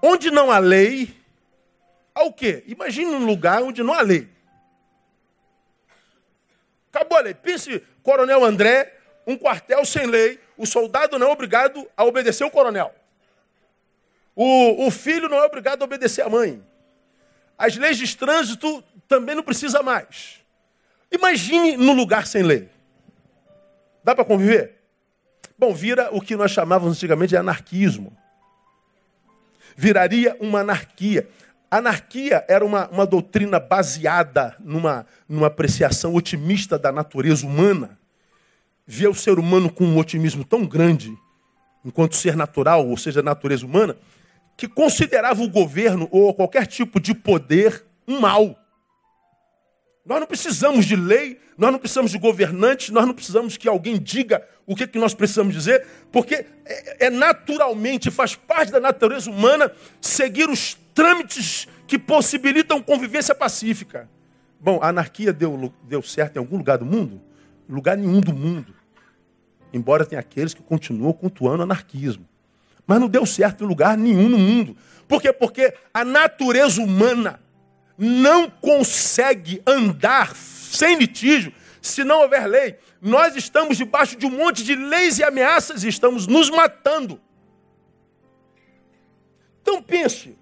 Onde 0.04 0.32
não 0.32 0.52
há 0.52 0.60
lei, 0.60 1.16
há 2.14 2.24
o 2.24 2.34
quê? 2.34 2.62
Imagine 2.68 3.16
um 3.16 3.26
lugar 3.26 3.64
onde 3.64 3.82
não 3.82 3.94
há 3.94 4.02
lei. 4.02 4.28
Acabou 6.92 7.18
a 7.18 7.22
lei. 7.22 7.34
Pense, 7.34 7.82
Coronel 8.04 8.44
André, 8.44 8.98
um 9.26 9.38
quartel 9.38 9.86
sem 9.86 10.08
lei, 10.08 10.42
o 10.58 10.66
soldado 10.66 11.18
não 11.18 11.30
é 11.30 11.32
obrigado 11.32 11.90
a 11.96 12.04
obedecer 12.04 12.44
o 12.44 12.52
coronel. 12.52 12.94
O, 14.36 14.88
o 14.88 14.92
filho 14.92 15.30
não 15.30 15.38
é 15.38 15.46
obrigado 15.46 15.84
a 15.84 15.86
obedecer 15.86 16.24
a 16.24 16.30
mãe. 16.30 16.62
As 17.60 17.76
leis 17.76 17.98
de 17.98 18.16
trânsito 18.16 18.82
também 19.06 19.36
não 19.36 19.44
precisa 19.44 19.84
mais. 19.84 20.40
Imagine 21.12 21.76
num 21.76 21.92
lugar 21.94 22.26
sem 22.26 22.42
lei. 22.42 22.70
Dá 24.02 24.16
para 24.16 24.24
conviver? 24.24 24.76
Bom, 25.58 25.74
vira 25.74 26.08
o 26.14 26.22
que 26.22 26.38
nós 26.38 26.52
chamávamos 26.52 26.96
antigamente 26.96 27.32
de 27.32 27.38
anarquismo. 27.38 28.16
Viraria 29.76 30.38
uma 30.40 30.62
anarquia. 30.62 31.28
Anarquia 31.70 32.46
era 32.48 32.64
uma, 32.64 32.88
uma 32.88 33.06
doutrina 33.06 33.60
baseada 33.60 34.56
numa, 34.60 35.06
numa 35.28 35.48
apreciação 35.48 36.16
otimista 36.16 36.80
da 36.80 36.94
natureza 36.94 37.46
humana. 37.46 38.00
Via 38.88 39.10
o 39.10 39.16
ser 39.16 39.38
humano 39.38 39.70
com 39.70 39.84
um 39.84 39.98
otimismo 39.98 40.46
tão 40.46 40.66
grande, 40.66 41.14
enquanto 41.84 42.16
ser 42.16 42.38
natural, 42.38 42.88
ou 42.88 42.96
seja, 42.96 43.22
natureza 43.22 43.66
humana, 43.66 43.98
que 44.60 44.68
considerava 44.68 45.42
o 45.42 45.48
governo 45.48 46.10
ou 46.12 46.34
qualquer 46.34 46.68
tipo 46.68 47.00
de 47.00 47.14
poder 47.14 47.86
um 48.06 48.20
mal. 48.20 48.60
Nós 50.06 50.20
não 50.20 50.28
precisamos 50.28 50.86
de 50.86 50.98
lei, 50.98 51.40
nós 51.58 51.72
não 51.72 51.80
precisamos 51.80 52.12
de 52.12 52.18
governantes, 52.18 52.90
nós 52.90 53.08
não 53.08 53.14
precisamos 53.14 53.56
que 53.56 53.70
alguém 53.70 53.98
diga 53.98 54.46
o 54.68 54.76
que, 54.76 54.86
que 54.86 55.00
nós 55.00 55.14
precisamos 55.14 55.54
dizer, 55.54 55.88
porque 56.12 56.46
é, 56.66 57.06
é 57.06 57.10
naturalmente, 57.10 58.12
faz 58.12 58.36
parte 58.36 58.70
da 58.70 58.82
natureza 58.82 59.32
humana 59.32 59.72
seguir 60.02 60.50
os 60.50 60.78
trâmites 60.94 61.66
que 61.88 61.98
possibilitam 61.98 62.82
convivência 62.82 63.34
pacífica. 63.34 64.10
Bom, 64.60 64.78
a 64.82 64.90
anarquia 64.90 65.32
deu, 65.32 65.74
deu 65.84 66.02
certo 66.02 66.36
em 66.36 66.40
algum 66.40 66.58
lugar 66.58 66.78
do 66.78 66.86
mundo? 66.86 67.22
Lugar 67.70 67.96
nenhum 67.96 68.20
do 68.20 68.34
mundo. 68.34 68.76
Embora 69.72 70.06
tenha 70.06 70.20
aqueles 70.20 70.54
que 70.54 70.62
continuam 70.62 71.14
cultuando 71.14 71.60
o 71.60 71.64
anarquismo. 71.64 72.29
Mas 72.90 73.00
não 73.00 73.08
deu 73.08 73.24
certo 73.24 73.64
em 73.64 73.68
lugar 73.68 73.96
nenhum 73.96 74.28
no 74.28 74.40
mundo. 74.40 74.76
Por 75.08 75.22
quê? 75.22 75.32
Porque 75.32 75.76
a 75.94 76.04
natureza 76.04 76.82
humana 76.82 77.40
não 77.96 78.50
consegue 78.50 79.62
andar 79.64 80.36
sem 80.36 80.96
litígio 80.96 81.54
se 81.80 82.04
não 82.04 82.22
houver 82.22 82.48
lei. 82.48 82.80
Nós 83.00 83.36
estamos 83.36 83.78
debaixo 83.78 84.18
de 84.18 84.26
um 84.26 84.32
monte 84.32 84.64
de 84.64 84.74
leis 84.74 85.20
e 85.20 85.24
ameaças 85.24 85.84
e 85.84 85.88
estamos 85.88 86.26
nos 86.26 86.50
matando. 86.50 87.22
Então 89.62 89.84
pense: 89.84 90.36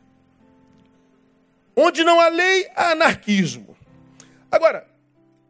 onde 1.75 2.01
não 2.01 2.17
há 2.17 2.29
lei, 2.29 2.65
há 2.77 2.91
anarquismo. 2.91 3.75
Agora, 4.49 4.87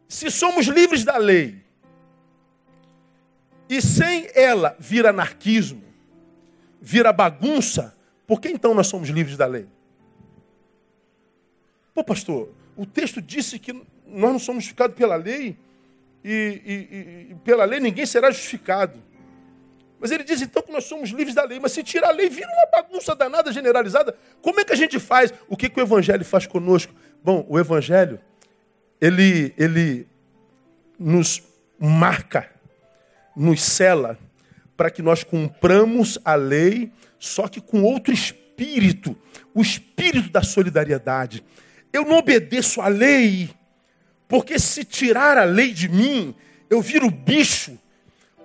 se 0.08 0.32
somos 0.32 0.66
livres 0.66 1.04
da 1.04 1.18
lei 1.18 1.64
e 3.70 3.84
sem 3.84 4.28
ela 4.34 4.76
vir 4.80 5.06
anarquismo, 5.06 5.87
vira 6.82 7.12
bagunça, 7.12 7.96
por 8.26 8.42
que 8.42 8.50
então 8.50 8.74
nós 8.74 8.88
somos 8.88 9.10
livres 9.10 9.38
da 9.38 9.46
lei? 9.46 9.68
Pô, 11.94 12.04
pastor, 12.04 12.50
o 12.76 12.86
texto 12.86 13.22
disse 13.22 13.58
que 13.58 13.74
nós 13.74 14.32
não 14.32 14.40
somos 14.40 14.64
justificados 14.64 14.96
pela 14.96 15.16
lei 15.16 15.58
e, 16.24 16.62
e, 16.66 17.32
e, 17.32 17.36
pela 17.44 17.66
lei 17.66 17.80
ninguém 17.80 18.06
será 18.06 18.30
justificado. 18.30 19.02
Mas 20.00 20.12
ele 20.12 20.24
diz 20.24 20.42
então 20.42 20.62
que 20.62 20.72
nós 20.72 20.84
somos 20.84 21.10
livres 21.10 21.34
da 21.34 21.44
lei. 21.44 21.60
Mas 21.60 21.72
se 21.72 21.84
tirar 21.84 22.10
a 22.10 22.12
lei, 22.12 22.30
vira 22.30 22.48
uma 22.48 22.68
bagunça 22.68 23.16
danada, 23.16 23.52
generalizada. 23.52 24.16
Como 24.42 24.60
é 24.60 24.64
que 24.64 24.74
a 24.74 24.76
gente 24.76 25.00
faz? 25.00 25.34
O 25.48 25.58
que, 25.58 25.70
que 25.70 25.80
o 25.80 25.84
Evangelho 25.84 26.24
faz 26.24 26.46
conosco? 26.46 26.94
Bom, 27.24 27.46
o 27.50 27.58
Evangelho, 27.58 28.20
ele, 29.02 29.54
ele 29.58 30.08
nos 31.00 31.42
marca, 31.80 32.48
nos 33.36 33.64
cela, 33.64 34.20
para 34.78 34.92
que 34.92 35.02
nós 35.02 35.24
cumpramos 35.24 36.20
a 36.24 36.36
lei, 36.36 36.92
só 37.18 37.48
que 37.48 37.60
com 37.60 37.82
outro 37.82 38.14
espírito 38.14 39.18
o 39.54 39.62
espírito 39.62 40.30
da 40.30 40.44
solidariedade. 40.44 41.44
Eu 41.92 42.06
não 42.06 42.18
obedeço 42.18 42.80
à 42.80 42.88
lei, 42.88 43.50
porque 44.28 44.60
se 44.60 44.84
tirar 44.84 45.36
a 45.36 45.44
lei 45.44 45.74
de 45.74 45.90
mim, 45.90 46.36
eu 46.70 46.80
viro 46.80 47.10
bicho. 47.10 47.78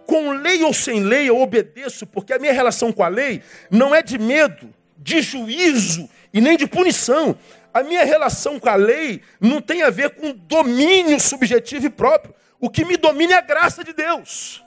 Com 0.07 0.33
lei 0.33 0.63
ou 0.63 0.73
sem 0.73 1.01
lei, 1.01 1.29
eu 1.29 1.39
obedeço, 1.39 2.07
porque 2.07 2.33
a 2.33 2.39
minha 2.39 2.53
relação 2.53 2.93
com 2.93 3.03
a 3.03 3.09
lei 3.09 3.43
não 3.71 3.95
é 3.95 4.03
de 4.03 4.19
medo, 4.19 4.73
de 4.97 5.21
juízo 5.21 6.09
e 6.33 6.41
nem 6.41 6.57
de 6.57 6.67
punição. 6.67 7.37
A 7.73 7.83
minha 7.83 8.05
relação 8.05 8.59
com 8.59 8.69
a 8.69 8.75
lei 8.75 9.21
não 9.41 9.61
tem 9.61 9.83
a 9.83 9.91
ver 9.91 10.11
com 10.11 10.33
domínio 10.33 11.21
subjetivo 11.21 11.87
e 11.87 11.91
próprio. 11.91 12.35
O 12.59 12.71
que 12.71 12.85
me 12.85 12.97
domina 12.97 13.35
é 13.35 13.37
a 13.37 13.43
graça 13.43 13.85
de 13.85 13.93
Deus. 13.93 14.63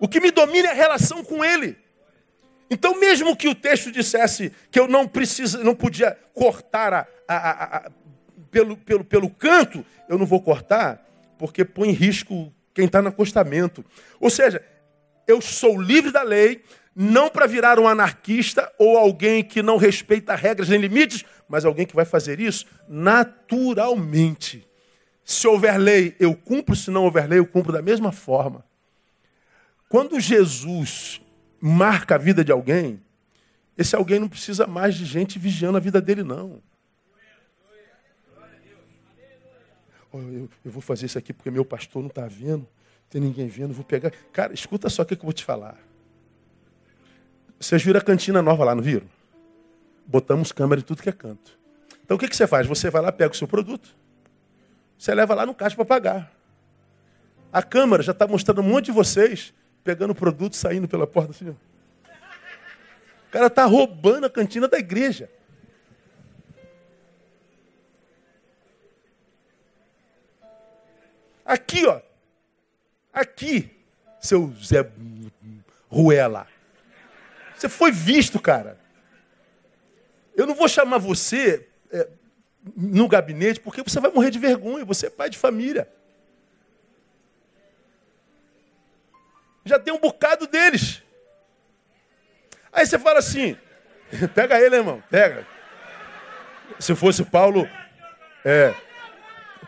O 0.00 0.08
que 0.08 0.20
me 0.20 0.30
domina 0.30 0.68
é 0.68 0.72
a 0.72 0.74
relação 0.74 1.24
com 1.24 1.44
Ele. 1.44 1.76
Então, 2.70 2.98
mesmo 3.00 3.34
que 3.36 3.48
o 3.48 3.54
texto 3.54 3.90
dissesse 3.90 4.52
que 4.70 4.78
eu 4.78 4.86
não 4.86 5.08
precisa, 5.08 5.62
não 5.64 5.74
podia 5.74 6.16
cortar 6.34 6.92
a, 6.92 7.06
a, 7.26 7.76
a, 7.76 7.90
pelo, 8.50 8.76
pelo, 8.76 9.04
pelo 9.04 9.30
canto, 9.30 9.84
eu 10.08 10.18
não 10.18 10.26
vou 10.26 10.40
cortar, 10.40 11.04
porque 11.38 11.64
põe 11.64 11.88
em 11.88 11.92
risco 11.92 12.52
quem 12.74 12.84
está 12.84 13.00
no 13.00 13.08
acostamento. 13.08 13.84
Ou 14.20 14.28
seja, 14.28 14.62
eu 15.26 15.40
sou 15.40 15.80
livre 15.80 16.10
da 16.10 16.22
lei, 16.22 16.62
não 16.94 17.30
para 17.30 17.46
virar 17.46 17.78
um 17.78 17.88
anarquista 17.88 18.70
ou 18.78 18.98
alguém 18.98 19.42
que 19.42 19.62
não 19.62 19.76
respeita 19.76 20.34
regras 20.34 20.68
nem 20.68 20.80
limites, 20.80 21.24
mas 21.48 21.64
alguém 21.64 21.86
que 21.86 21.96
vai 21.96 22.04
fazer 22.04 22.38
isso 22.38 22.66
naturalmente. 22.88 24.66
Se 25.24 25.46
houver 25.46 25.78
lei, 25.78 26.16
eu 26.18 26.34
cumpro, 26.34 26.74
se 26.74 26.90
não 26.90 27.04
houver 27.04 27.28
lei, 27.28 27.38
eu 27.38 27.46
cumpro 27.46 27.72
da 27.72 27.82
mesma 27.82 28.12
forma. 28.12 28.64
Quando 29.88 30.20
Jesus 30.20 31.20
marca 31.60 32.14
a 32.14 32.18
vida 32.18 32.44
de 32.44 32.52
alguém, 32.52 33.00
esse 33.76 33.96
alguém 33.96 34.18
não 34.18 34.28
precisa 34.28 34.66
mais 34.66 34.94
de 34.94 35.04
gente 35.04 35.38
vigiando 35.38 35.76
a 35.76 35.80
vida 35.80 36.00
dele, 36.00 36.22
não. 36.22 36.62
Eu, 40.12 40.48
eu, 40.64 40.70
vou 40.70 40.80
fazer 40.80 41.06
isso 41.06 41.18
aqui 41.18 41.32
porque 41.32 41.50
meu 41.50 41.64
pastor 41.64 42.02
não 42.02 42.08
está 42.08 42.26
vendo, 42.26 42.60
não 42.60 43.08
tem 43.10 43.20
ninguém 43.20 43.46
vendo, 43.46 43.74
vou 43.74 43.84
pegar. 43.84 44.10
Cara, 44.32 44.54
escuta 44.54 44.88
só 44.88 45.02
o 45.02 45.06
que 45.06 45.14
eu 45.14 45.18
vou 45.20 45.32
te 45.32 45.44
falar. 45.44 45.78
Vocês 47.60 47.82
viram 47.82 47.98
a 47.98 48.02
cantina 48.02 48.40
nova 48.40 48.64
lá, 48.64 48.74
não 48.74 48.82
viram? 48.82 49.06
botamos 50.08 50.50
câmera 50.50 50.80
em 50.80 50.84
tudo 50.84 51.02
que 51.02 51.08
é 51.10 51.12
canto. 51.12 51.58
Então 52.02 52.16
o 52.16 52.20
que, 52.20 52.26
que 52.26 52.34
você 52.34 52.46
faz? 52.46 52.66
Você 52.66 52.88
vai 52.88 53.02
lá, 53.02 53.12
pega 53.12 53.32
o 53.32 53.36
seu 53.36 53.46
produto, 53.46 53.94
você 54.96 55.14
leva 55.14 55.34
lá 55.34 55.44
no 55.44 55.54
caixa 55.54 55.76
para 55.76 55.84
pagar. 55.84 56.32
A 57.52 57.62
câmera 57.62 58.02
já 58.02 58.12
está 58.12 58.26
mostrando 58.26 58.62
um 58.62 58.64
monte 58.64 58.86
de 58.86 58.92
vocês 58.92 59.52
pegando 59.84 60.14
produto 60.14 60.56
saindo 60.56 60.88
pela 60.88 61.06
porta 61.06 61.30
assim. 61.30 61.50
O 61.50 63.30
cara 63.30 63.46
está 63.46 63.64
roubando 63.64 64.26
a 64.26 64.30
cantina 64.30 64.66
da 64.66 64.78
igreja. 64.78 65.30
Aqui, 71.44 71.86
ó. 71.86 72.00
Aqui, 73.12 73.70
seu 74.20 74.52
Zé 74.62 74.90
Ruela. 75.88 76.46
Você 77.56 77.68
foi 77.68 77.90
visto, 77.90 78.38
cara. 78.40 78.78
Eu 80.36 80.46
não 80.46 80.54
vou 80.54 80.68
chamar 80.68 80.98
você 80.98 81.66
é, 81.90 82.08
no 82.76 83.08
gabinete 83.08 83.60
porque 83.60 83.82
você 83.82 83.98
vai 83.98 84.10
morrer 84.10 84.30
de 84.30 84.38
vergonha. 84.38 84.84
Você 84.84 85.06
é 85.06 85.10
pai 85.10 85.28
de 85.28 85.38
família. 85.38 85.88
Já 89.68 89.78
tem 89.78 89.92
um 89.92 89.98
bocado 89.98 90.46
deles. 90.46 91.02
Aí 92.72 92.86
você 92.86 92.98
fala 92.98 93.18
assim: 93.18 93.56
pega 94.34 94.58
ele, 94.58 94.76
irmão, 94.76 95.02
pega. 95.10 95.46
Se 96.78 96.94
fosse 96.94 97.24
Paulo, 97.24 97.68
é, 98.44 98.74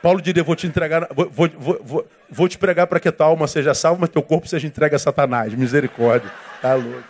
Paulo 0.00 0.22
diria: 0.22 0.42
Vou 0.42 0.56
te 0.56 0.66
entregar, 0.66 1.06
vou, 1.14 1.28
vou, 1.30 1.80
vou, 1.82 2.08
vou 2.30 2.48
te 2.48 2.56
pregar 2.56 2.86
para 2.86 2.98
que 2.98 3.12
tua 3.12 3.26
alma 3.26 3.46
seja 3.46 3.74
salva, 3.74 4.00
mas 4.00 4.10
teu 4.10 4.22
corpo 4.22 4.48
seja 4.48 4.66
entregue 4.66 4.94
a 4.94 4.98
Satanás. 4.98 5.52
Misericórdia. 5.52 6.32
Tá 6.62 6.74
louco. 6.74 7.04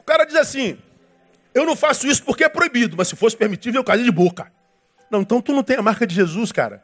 O 0.00 0.02
cara 0.04 0.24
diz 0.24 0.36
assim: 0.36 0.78
Eu 1.54 1.66
não 1.66 1.76
faço 1.76 2.06
isso 2.06 2.22
porque 2.22 2.44
é 2.44 2.48
proibido, 2.48 2.96
mas 2.96 3.08
se 3.08 3.16
fosse 3.16 3.36
permitido, 3.36 3.76
eu 3.76 3.84
caí 3.84 4.02
de 4.02 4.10
boca. 4.10 4.50
Não, 5.10 5.20
então 5.20 5.42
tu 5.42 5.52
não 5.52 5.62
tem 5.62 5.76
a 5.76 5.82
marca 5.82 6.06
de 6.06 6.14
Jesus, 6.14 6.50
cara. 6.50 6.82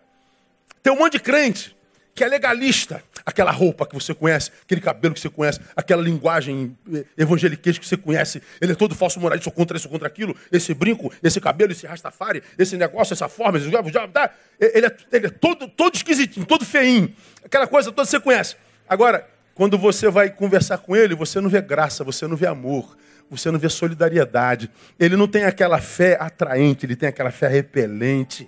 Tem 0.82 0.92
um 0.92 0.98
monte 0.98 1.14
de 1.14 1.20
crente 1.20 1.76
que 2.20 2.24
é 2.24 2.28
legalista. 2.28 3.02
Aquela 3.24 3.50
roupa 3.50 3.86
que 3.86 3.94
você 3.94 4.12
conhece, 4.12 4.50
aquele 4.62 4.82
cabelo 4.82 5.14
que 5.14 5.20
você 5.20 5.30
conhece, 5.30 5.58
aquela 5.74 6.02
linguagem 6.02 6.76
eh, 6.92 7.04
evangeliquez 7.16 7.78
que 7.78 7.86
você 7.86 7.96
conhece. 7.96 8.42
Ele 8.60 8.72
é 8.72 8.74
todo 8.74 8.94
falso 8.94 9.18
moralista, 9.18 9.44
sou 9.44 9.52
contra 9.54 9.74
isso, 9.74 9.88
contra 9.88 10.06
aquilo. 10.06 10.36
Esse 10.52 10.74
brinco, 10.74 11.10
esse 11.22 11.40
cabelo, 11.40 11.72
esse 11.72 11.86
rastafari, 11.86 12.42
esse 12.58 12.76
negócio, 12.76 13.14
essa 13.14 13.26
forma, 13.26 13.56
esse... 13.56 13.70
Tá? 14.12 14.30
ele, 14.58 14.86
é, 14.86 14.96
ele 15.12 15.26
é 15.28 15.30
todo, 15.30 15.66
todo 15.66 15.94
esquisitinho, 15.94 16.44
todo 16.44 16.62
feinho. 16.62 17.14
Aquela 17.42 17.66
coisa 17.66 17.90
toda 17.90 18.04
você 18.04 18.20
conhece. 18.20 18.56
Agora, 18.86 19.26
quando 19.54 19.78
você 19.78 20.10
vai 20.10 20.28
conversar 20.28 20.76
com 20.76 20.94
ele, 20.94 21.14
você 21.14 21.40
não 21.40 21.48
vê 21.48 21.62
graça, 21.62 22.04
você 22.04 22.26
não 22.26 22.36
vê 22.36 22.46
amor, 22.46 22.98
você 23.30 23.50
não 23.50 23.58
vê 23.58 23.70
solidariedade. 23.70 24.70
Ele 24.98 25.16
não 25.16 25.26
tem 25.26 25.44
aquela 25.44 25.80
fé 25.80 26.18
atraente, 26.20 26.84
ele 26.84 26.96
tem 26.96 27.08
aquela 27.08 27.30
fé 27.30 27.48
repelente. 27.48 28.46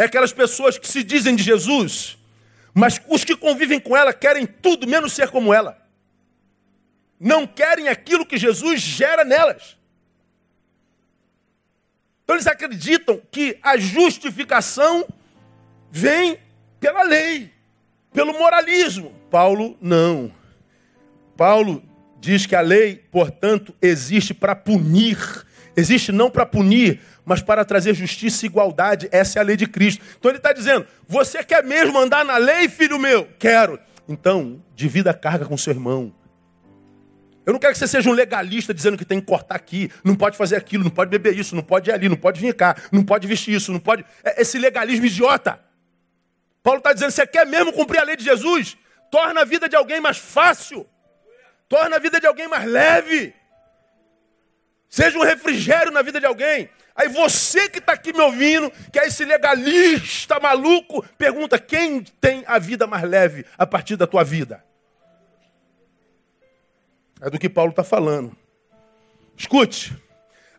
É 0.00 0.04
aquelas 0.04 0.32
pessoas 0.32 0.78
que 0.78 0.88
se 0.88 1.02
dizem 1.02 1.36
de 1.36 1.42
Jesus, 1.42 2.16
mas 2.72 2.98
os 3.06 3.22
que 3.22 3.36
convivem 3.36 3.78
com 3.78 3.94
ela 3.94 4.14
querem 4.14 4.46
tudo 4.46 4.86
menos 4.86 5.12
ser 5.12 5.28
como 5.28 5.52
ela. 5.52 5.76
Não 7.20 7.46
querem 7.46 7.86
aquilo 7.86 8.24
que 8.24 8.38
Jesus 8.38 8.80
gera 8.80 9.24
nelas. 9.24 9.76
Então 12.24 12.34
eles 12.34 12.46
acreditam 12.46 13.20
que 13.30 13.58
a 13.62 13.76
justificação 13.76 15.06
vem 15.90 16.38
pela 16.80 17.02
lei, 17.02 17.52
pelo 18.10 18.32
moralismo. 18.32 19.14
Paulo 19.30 19.76
não. 19.82 20.32
Paulo 21.36 21.84
diz 22.18 22.46
que 22.46 22.56
a 22.56 22.62
lei, 22.62 23.04
portanto, 23.12 23.76
existe 23.82 24.32
para 24.32 24.56
punir. 24.56 25.18
Existe 25.76 26.10
não 26.10 26.30
para 26.30 26.46
punir, 26.46 27.02
mas 27.24 27.42
para 27.42 27.64
trazer 27.64 27.94
justiça 27.94 28.44
e 28.44 28.48
igualdade. 28.48 29.08
Essa 29.12 29.38
é 29.38 29.40
a 29.40 29.44
lei 29.44 29.56
de 29.56 29.66
Cristo. 29.66 30.04
Então 30.18 30.30
ele 30.30 30.38
está 30.38 30.52
dizendo: 30.52 30.86
você 31.06 31.42
quer 31.44 31.64
mesmo 31.64 31.98
andar 31.98 32.24
na 32.24 32.36
lei, 32.36 32.68
filho 32.68 32.98
meu? 32.98 33.28
Quero. 33.38 33.78
Então, 34.08 34.62
divida 34.74 35.10
a 35.10 35.14
carga 35.14 35.44
com 35.44 35.56
seu 35.56 35.72
irmão. 35.72 36.12
Eu 37.46 37.52
não 37.52 37.60
quero 37.60 37.72
que 37.72 37.78
você 37.78 37.88
seja 37.88 38.08
um 38.08 38.12
legalista 38.12 38.74
dizendo 38.74 38.98
que 38.98 39.04
tem 39.04 39.20
que 39.20 39.26
cortar 39.26 39.56
aqui, 39.56 39.90
não 40.04 40.14
pode 40.14 40.36
fazer 40.36 40.56
aquilo, 40.56 40.84
não 40.84 40.90
pode 40.90 41.10
beber 41.10 41.36
isso, 41.36 41.56
não 41.56 41.62
pode 41.62 41.90
ir 41.90 41.92
ali, 41.92 42.08
não 42.08 42.16
pode 42.16 42.40
vir 42.40 42.54
cá, 42.54 42.76
não 42.92 43.02
pode 43.02 43.26
vestir 43.26 43.54
isso, 43.54 43.72
não 43.72 43.80
pode. 43.80 44.04
É 44.22 44.42
esse 44.42 44.58
legalismo 44.58 45.06
idiota. 45.06 45.58
Paulo 46.62 46.78
está 46.78 46.92
dizendo: 46.92 47.10
você 47.10 47.26
quer 47.26 47.46
mesmo 47.46 47.72
cumprir 47.72 47.98
a 47.98 48.04
lei 48.04 48.16
de 48.16 48.24
Jesus? 48.24 48.76
Torna 49.10 49.40
a 49.40 49.44
vida 49.44 49.68
de 49.68 49.74
alguém 49.74 50.00
mais 50.00 50.18
fácil, 50.18 50.86
torna 51.68 51.96
a 51.96 51.98
vida 51.98 52.20
de 52.20 52.26
alguém 52.26 52.46
mais 52.46 52.64
leve, 52.64 53.34
seja 54.88 55.18
um 55.18 55.22
refrigério 55.24 55.90
na 55.90 56.02
vida 56.02 56.20
de 56.20 56.26
alguém. 56.26 56.68
Aí 56.94 57.08
você 57.08 57.68
que 57.68 57.78
está 57.78 57.92
aqui 57.92 58.12
me 58.12 58.20
ouvindo, 58.20 58.70
que 58.92 58.98
é 58.98 59.06
esse 59.06 59.24
legalista 59.24 60.38
maluco, 60.40 61.04
pergunta: 61.16 61.58
quem 61.58 62.02
tem 62.20 62.44
a 62.46 62.58
vida 62.58 62.86
mais 62.86 63.02
leve 63.04 63.44
a 63.56 63.66
partir 63.66 63.96
da 63.96 64.06
tua 64.06 64.24
vida? 64.24 64.64
É 67.20 67.30
do 67.30 67.38
que 67.38 67.48
Paulo 67.48 67.70
está 67.70 67.84
falando. 67.84 68.36
Escute, 69.36 69.96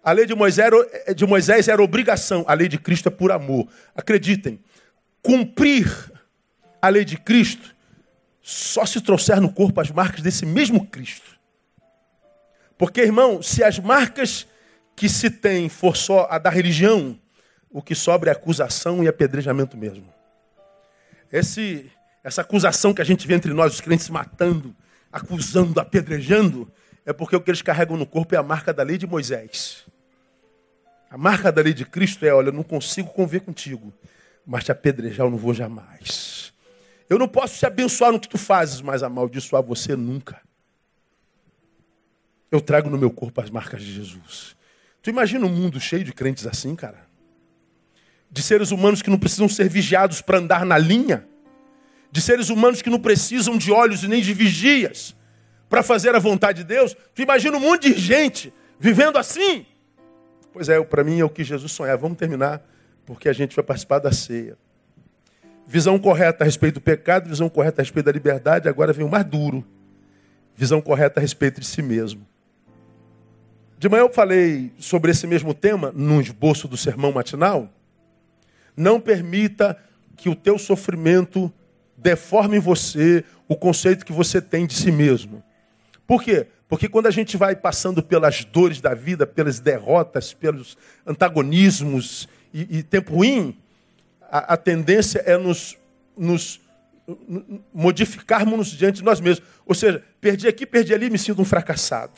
a 0.03 0.11
lei 0.11 0.25
de 0.25 0.33
Moisés, 0.33 0.65
era, 0.65 1.13
de 1.13 1.25
Moisés 1.25 1.67
era 1.67 1.81
obrigação, 1.81 2.43
a 2.47 2.53
lei 2.53 2.67
de 2.67 2.77
Cristo 2.77 3.07
é 3.07 3.11
por 3.11 3.31
amor. 3.31 3.67
Acreditem, 3.95 4.59
cumprir 5.21 6.11
a 6.81 6.89
lei 6.89 7.05
de 7.05 7.17
Cristo 7.17 7.75
só 8.41 8.85
se 8.85 8.99
trouxer 8.99 9.39
no 9.39 9.53
corpo 9.53 9.79
as 9.79 9.91
marcas 9.91 10.21
desse 10.21 10.45
mesmo 10.45 10.87
Cristo. 10.87 11.39
Porque, 12.77 13.01
irmão, 13.01 13.41
se 13.41 13.63
as 13.63 13.77
marcas 13.77 14.47
que 14.95 15.09
se 15.09 15.29
tem 15.29 15.69
for 15.69 15.95
só 15.95 16.27
a 16.29 16.37
da 16.37 16.49
religião, 16.49 17.19
o 17.69 17.81
que 17.81 17.95
sobra 17.95 18.29
é 18.29 18.33
acusação 18.33 19.03
e 19.03 19.07
apedrejamento 19.07 19.77
mesmo. 19.77 20.13
Esse, 21.31 21.91
essa 22.23 22.41
acusação 22.41 22.93
que 22.93 23.01
a 23.01 23.05
gente 23.05 23.25
vê 23.25 23.33
entre 23.33 23.53
nós, 23.53 23.73
os 23.73 23.81
crentes 23.81 24.09
matando, 24.09 24.75
acusando, 25.11 25.79
apedrejando, 25.79 26.71
é 27.05 27.13
porque 27.13 27.35
o 27.35 27.41
que 27.41 27.49
eles 27.49 27.61
carregam 27.61 27.97
no 27.97 28.05
corpo 28.05 28.35
é 28.35 28.37
a 28.37 28.43
marca 28.43 28.73
da 28.73 28.83
lei 28.83 28.97
de 28.97 29.07
Moisés. 29.07 29.85
A 31.09 31.17
marca 31.17 31.51
da 31.51 31.61
lei 31.61 31.73
de 31.73 31.85
Cristo 31.85 32.25
é: 32.25 32.33
olha, 32.33 32.49
eu 32.49 32.53
não 32.53 32.63
consigo 32.63 33.09
conviver 33.09 33.41
contigo, 33.41 33.93
mas 34.45 34.63
te 34.63 34.71
apedrejar 34.71 35.25
eu 35.25 35.31
não 35.31 35.37
vou 35.37 35.53
jamais. 35.53 36.53
Eu 37.09 37.19
não 37.19 37.27
posso 37.27 37.59
te 37.59 37.65
abençoar 37.65 38.11
no 38.11 38.19
que 38.19 38.29
tu 38.29 38.37
fazes, 38.37 38.81
mas 38.81 39.03
amaldiçoar 39.03 39.61
você 39.61 39.95
nunca. 39.95 40.41
Eu 42.49 42.61
trago 42.61 42.89
no 42.89 42.97
meu 42.97 43.11
corpo 43.11 43.41
as 43.41 43.49
marcas 43.49 43.81
de 43.81 43.93
Jesus. 43.93 44.55
Tu 45.01 45.09
imagina 45.09 45.45
um 45.45 45.49
mundo 45.49 45.79
cheio 45.79 46.03
de 46.03 46.13
crentes 46.13 46.45
assim, 46.45 46.75
cara? 46.75 47.07
De 48.29 48.41
seres 48.41 48.71
humanos 48.71 49.01
que 49.01 49.09
não 49.09 49.17
precisam 49.17 49.49
ser 49.49 49.67
vigiados 49.67 50.21
para 50.21 50.37
andar 50.37 50.65
na 50.65 50.77
linha? 50.77 51.27
De 52.11 52.21
seres 52.21 52.49
humanos 52.49 52.81
que 52.81 52.89
não 52.89 52.99
precisam 52.99 53.57
de 53.57 53.71
olhos 53.71 54.03
e 54.03 54.07
nem 54.07 54.21
de 54.21 54.33
vigias 54.33 55.15
para 55.67 55.81
fazer 55.81 56.13
a 56.15 56.19
vontade 56.19 56.59
de 56.59 56.65
Deus? 56.65 56.95
Tu 57.15 57.23
imagina 57.23 57.57
um 57.57 57.59
monte 57.59 57.91
de 57.93 57.99
gente 57.99 58.53
vivendo 58.79 59.17
assim? 59.17 59.65
Pois 60.53 60.69
é, 60.69 60.81
para 60.83 61.03
mim 61.03 61.19
é 61.19 61.25
o 61.25 61.29
que 61.29 61.43
Jesus 61.43 61.71
sonhava. 61.71 62.01
Vamos 62.01 62.17
terminar, 62.17 62.61
porque 63.05 63.27
a 63.27 63.33
gente 63.33 63.55
vai 63.55 63.65
participar 63.65 63.99
da 63.99 64.11
ceia. 64.11 64.57
Visão 65.65 65.97
correta 65.97 66.43
a 66.43 66.45
respeito 66.45 66.75
do 66.75 66.81
pecado, 66.81 67.29
visão 67.29 67.49
correta 67.49 67.81
a 67.81 67.83
respeito 67.83 68.05
da 68.05 68.11
liberdade, 68.11 68.67
agora 68.67 68.91
vem 68.93 69.05
o 69.05 69.09
mais 69.09 69.25
duro. 69.25 69.65
Visão 70.55 70.81
correta 70.81 71.19
a 71.19 71.21
respeito 71.21 71.59
de 71.59 71.65
si 71.65 71.81
mesmo. 71.81 72.27
De 73.81 73.89
manhã 73.89 74.01
eu 74.01 74.13
falei 74.13 74.71
sobre 74.77 75.09
esse 75.09 75.25
mesmo 75.25 75.55
tema 75.55 75.91
no 75.95 76.21
esboço 76.21 76.67
do 76.67 76.77
sermão 76.77 77.11
matinal. 77.11 77.67
Não 78.77 79.01
permita 79.01 79.75
que 80.15 80.29
o 80.29 80.35
teu 80.35 80.59
sofrimento 80.59 81.51
deforme 81.97 82.57
em 82.57 82.59
você 82.59 83.23
o 83.47 83.55
conceito 83.55 84.05
que 84.05 84.13
você 84.13 84.39
tem 84.39 84.67
de 84.67 84.75
si 84.75 84.91
mesmo. 84.91 85.43
Por 86.05 86.21
quê? 86.21 86.45
Porque 86.69 86.87
quando 86.87 87.07
a 87.07 87.11
gente 87.11 87.35
vai 87.37 87.55
passando 87.55 88.03
pelas 88.03 88.45
dores 88.45 88.79
da 88.79 88.93
vida, 88.93 89.25
pelas 89.25 89.59
derrotas, 89.59 90.31
pelos 90.31 90.77
antagonismos 91.03 92.29
e, 92.53 92.77
e 92.77 92.83
tempo 92.83 93.15
ruim, 93.15 93.57
a, 94.29 94.53
a, 94.53 94.57
tendência 94.57 95.23
é 95.25 95.35
nos, 95.37 95.75
nos 96.15 96.61
modificarmos 97.73 98.67
diante 98.67 98.97
de 98.97 99.03
nós 99.03 99.19
mesmos. 99.19 99.43
Ou 99.65 99.73
seja, 99.73 100.03
perdi 100.21 100.47
aqui, 100.47 100.67
perdi 100.67 100.93
ali, 100.93 101.09
me 101.09 101.17
sinto 101.17 101.41
um 101.41 101.45
fracassado. 101.45 102.13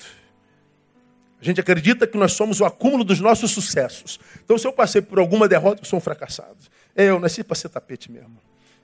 A 1.43 1.45
gente 1.45 1.59
acredita 1.59 2.07
que 2.07 2.17
nós 2.17 2.31
somos 2.31 2.61
o 2.61 2.65
acúmulo 2.65 3.03
dos 3.03 3.19
nossos 3.19 3.51
sucessos. 3.51 4.17
Então, 4.45 4.57
se 4.57 4.65
eu 4.65 4.71
passei 4.71 5.01
por 5.01 5.19
alguma 5.19 5.45
derrota, 5.45 5.81
eu 5.81 5.85
sou 5.85 5.97
um 5.97 6.01
fracassado. 6.01 6.55
Eu 6.95 7.19
nasci 7.19 7.43
para 7.43 7.53
ser 7.53 7.67
tapete 7.67 8.09
mesmo. 8.09 8.37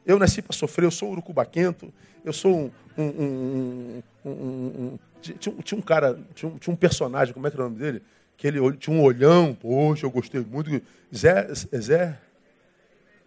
Eu 0.06 0.20
nasci 0.20 0.42
para 0.42 0.52
sofrer, 0.52 0.84
eu 0.84 0.92
sou 0.92 1.10
urucubaquento. 1.10 1.94
Eu 2.26 2.34
sou 2.34 2.70
um. 2.98 3.02
um, 3.02 4.02
um, 4.26 4.30
um 4.30 5.00
tinha, 5.22 5.38
tinha, 5.64 5.80
um 5.80 5.82
cara, 5.82 6.20
tinha 6.36 6.52
um, 6.52 6.58
tinha 6.58 6.74
um, 6.74 6.76
personagem, 6.76 7.34
como 7.34 7.48
é 7.48 7.50
que 7.50 7.56
era 7.56 7.66
o 7.66 7.70
nome 7.70 7.80
dele? 7.80 8.02
Que 8.36 8.46
ele 8.46 8.60
tinha 8.74 8.94
um 8.94 9.02
olhão, 9.02 9.54
poxa, 9.54 10.06
eu 10.06 10.12
gostei 10.12 10.42
muito. 10.42 10.70
Zé. 11.16 11.48
Zé 11.54 12.20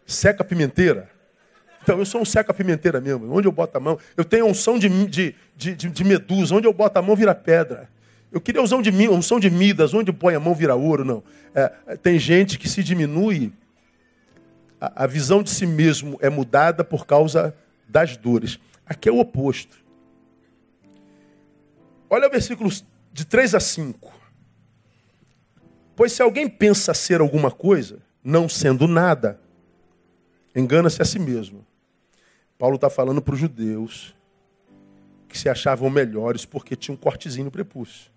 Seca 0.05 0.45
Pimenteira. 0.45 1.09
Então, 1.83 1.99
eu 1.99 2.05
sou 2.05 2.21
um 2.21 2.25
seca 2.25 2.53
pimenteira 2.53 3.01
mesmo. 3.01 3.35
Onde 3.35 3.49
eu 3.49 3.53
boto 3.53 3.77
a 3.77 3.81
mão? 3.81 3.99
Eu 4.17 4.25
tenho 4.25 4.47
unção 4.47 4.79
de, 4.79 4.89
de, 5.07 5.35
de, 5.57 5.75
de, 5.75 6.05
medusa. 6.05 6.55
Onde 6.55 6.67
eu 6.67 6.73
boto 6.73 6.99
a 6.99 7.03
mão 7.03 7.17
vira 7.17 7.35
pedra. 7.35 7.89
Eu 8.33 8.41
queria 8.41 8.63
unção 8.63 8.81
de, 8.81 8.91
unção 9.09 9.39
de 9.39 9.51
Midas. 9.51 9.93
Onde 9.93 10.13
põe 10.13 10.35
a 10.35 10.41
mão 10.41 10.55
vira 10.55 10.75
ouro. 10.75 11.05
Não. 11.05 11.23
É, 11.55 11.97
tem 11.97 12.19
gente 12.19 12.59
que 12.59 12.69
se 12.69 12.83
diminui. 12.83 13.53
A, 14.81 15.05
a 15.05 15.07
visão 15.07 15.43
de 15.43 15.51
si 15.51 15.67
mesmo 15.67 16.19
é 16.21 16.31
mudada 16.31 16.83
por 16.83 17.07
causa 17.07 17.55
das 17.87 18.17
dores. 18.17 18.59
Aqui 18.87 19.09
é 19.09 19.13
o 19.13 19.19
oposto. 19.19 19.77
Olha 22.09 22.27
o 22.27 22.31
versículo 22.31 22.71
de 23.13 23.25
3 23.25 23.55
a 23.55 23.61
5. 23.61 24.13
Pois 25.95 26.13
se 26.13 26.23
alguém 26.23 26.49
pensa 26.49 26.95
ser 26.95 27.21
alguma 27.21 27.51
coisa, 27.51 27.99
não 28.25 28.49
sendo 28.49 28.89
nada, 28.89 29.41
engana-se 30.55 31.01
a 31.01 31.05
si 31.05 31.19
mesmo. 31.19 31.67
Paulo 32.59 32.77
está 32.77 32.89
falando 32.89 33.21
para 33.21 33.35
os 33.35 33.41
judeus 33.41 34.15
que 35.29 35.39
se 35.39 35.49
achavam 35.49 35.89
melhores 35.89 36.45
porque 36.45 36.77
tinham 36.77 36.95
um 36.95 36.99
cortezinho 36.99 37.47
no 37.47 37.51
prepúcio. 37.51 38.12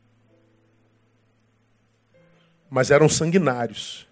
Mas 2.75 2.91
eram 2.91 3.07
sanguinários, 3.07 4.05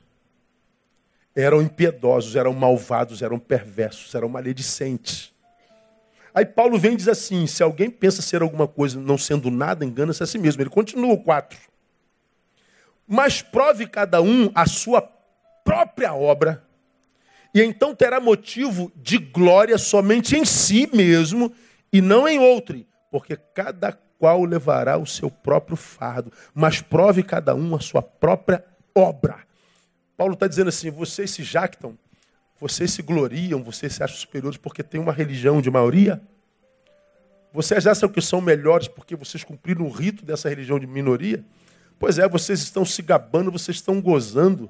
eram 1.35 1.61
impiedosos, 1.61 2.37
eram 2.37 2.53
malvados, 2.53 3.21
eram 3.21 3.37
perversos, 3.37 4.15
eram 4.15 4.29
maledicentes. 4.29 5.33
Aí 6.33 6.45
Paulo 6.45 6.79
vem 6.79 6.93
e 6.93 6.95
diz 6.95 7.09
assim: 7.09 7.45
se 7.45 7.61
alguém 7.61 7.89
pensa 7.89 8.21
ser 8.21 8.41
alguma 8.41 8.65
coisa 8.65 8.97
não 8.97 9.17
sendo 9.17 9.51
nada, 9.51 9.83
engana-se 9.83 10.23
a 10.23 10.25
si 10.25 10.37
mesmo. 10.37 10.61
Ele 10.61 10.69
continua 10.69 11.11
o 11.11 11.21
4. 11.21 11.59
Mas 13.05 13.41
prove 13.41 13.85
cada 13.85 14.21
um 14.21 14.49
a 14.55 14.65
sua 14.65 15.01
própria 15.65 16.13
obra, 16.13 16.63
e 17.53 17.61
então 17.61 17.93
terá 17.93 18.21
motivo 18.21 18.93
de 18.95 19.17
glória 19.17 19.77
somente 19.77 20.37
em 20.37 20.45
si 20.45 20.89
mesmo 20.93 21.53
e 21.91 21.99
não 21.99 22.25
em 22.29 22.39
outro, 22.39 22.81
porque 23.11 23.35
cada 23.35 23.91
qual 24.23 24.45
levará 24.45 24.97
o 24.97 25.05
seu 25.05 25.29
próprio 25.29 25.75
fardo, 25.75 26.31
mas 26.55 26.79
prove 26.79 27.23
cada 27.23 27.53
um 27.53 27.75
a 27.75 27.81
sua 27.81 28.01
própria 28.01 28.63
obra. 28.95 29.39
Paulo 30.15 30.33
está 30.33 30.47
dizendo 30.47 30.69
assim: 30.69 30.89
vocês 30.89 31.29
se 31.29 31.43
jactam, 31.43 31.97
vocês 32.57 32.91
se 32.91 33.01
gloriam, 33.01 33.61
vocês 33.61 33.91
se 33.91 34.01
acham 34.01 34.15
superiores 34.15 34.57
porque 34.57 34.81
tem 34.81 35.01
uma 35.01 35.11
religião 35.11 35.61
de 35.61 35.69
maioria? 35.69 36.21
Vocês 37.51 37.85
acham 37.85 38.07
que 38.07 38.21
são 38.21 38.39
melhores 38.39 38.87
porque 38.87 39.13
vocês 39.13 39.43
cumpriram 39.43 39.85
o 39.85 39.89
rito 39.89 40.23
dessa 40.23 40.47
religião 40.47 40.79
de 40.79 40.87
minoria? 40.87 41.43
Pois 41.99 42.17
é, 42.17 42.25
vocês 42.25 42.61
estão 42.61 42.85
se 42.85 43.01
gabando, 43.01 43.51
vocês 43.51 43.75
estão 43.75 43.99
gozando 43.99 44.69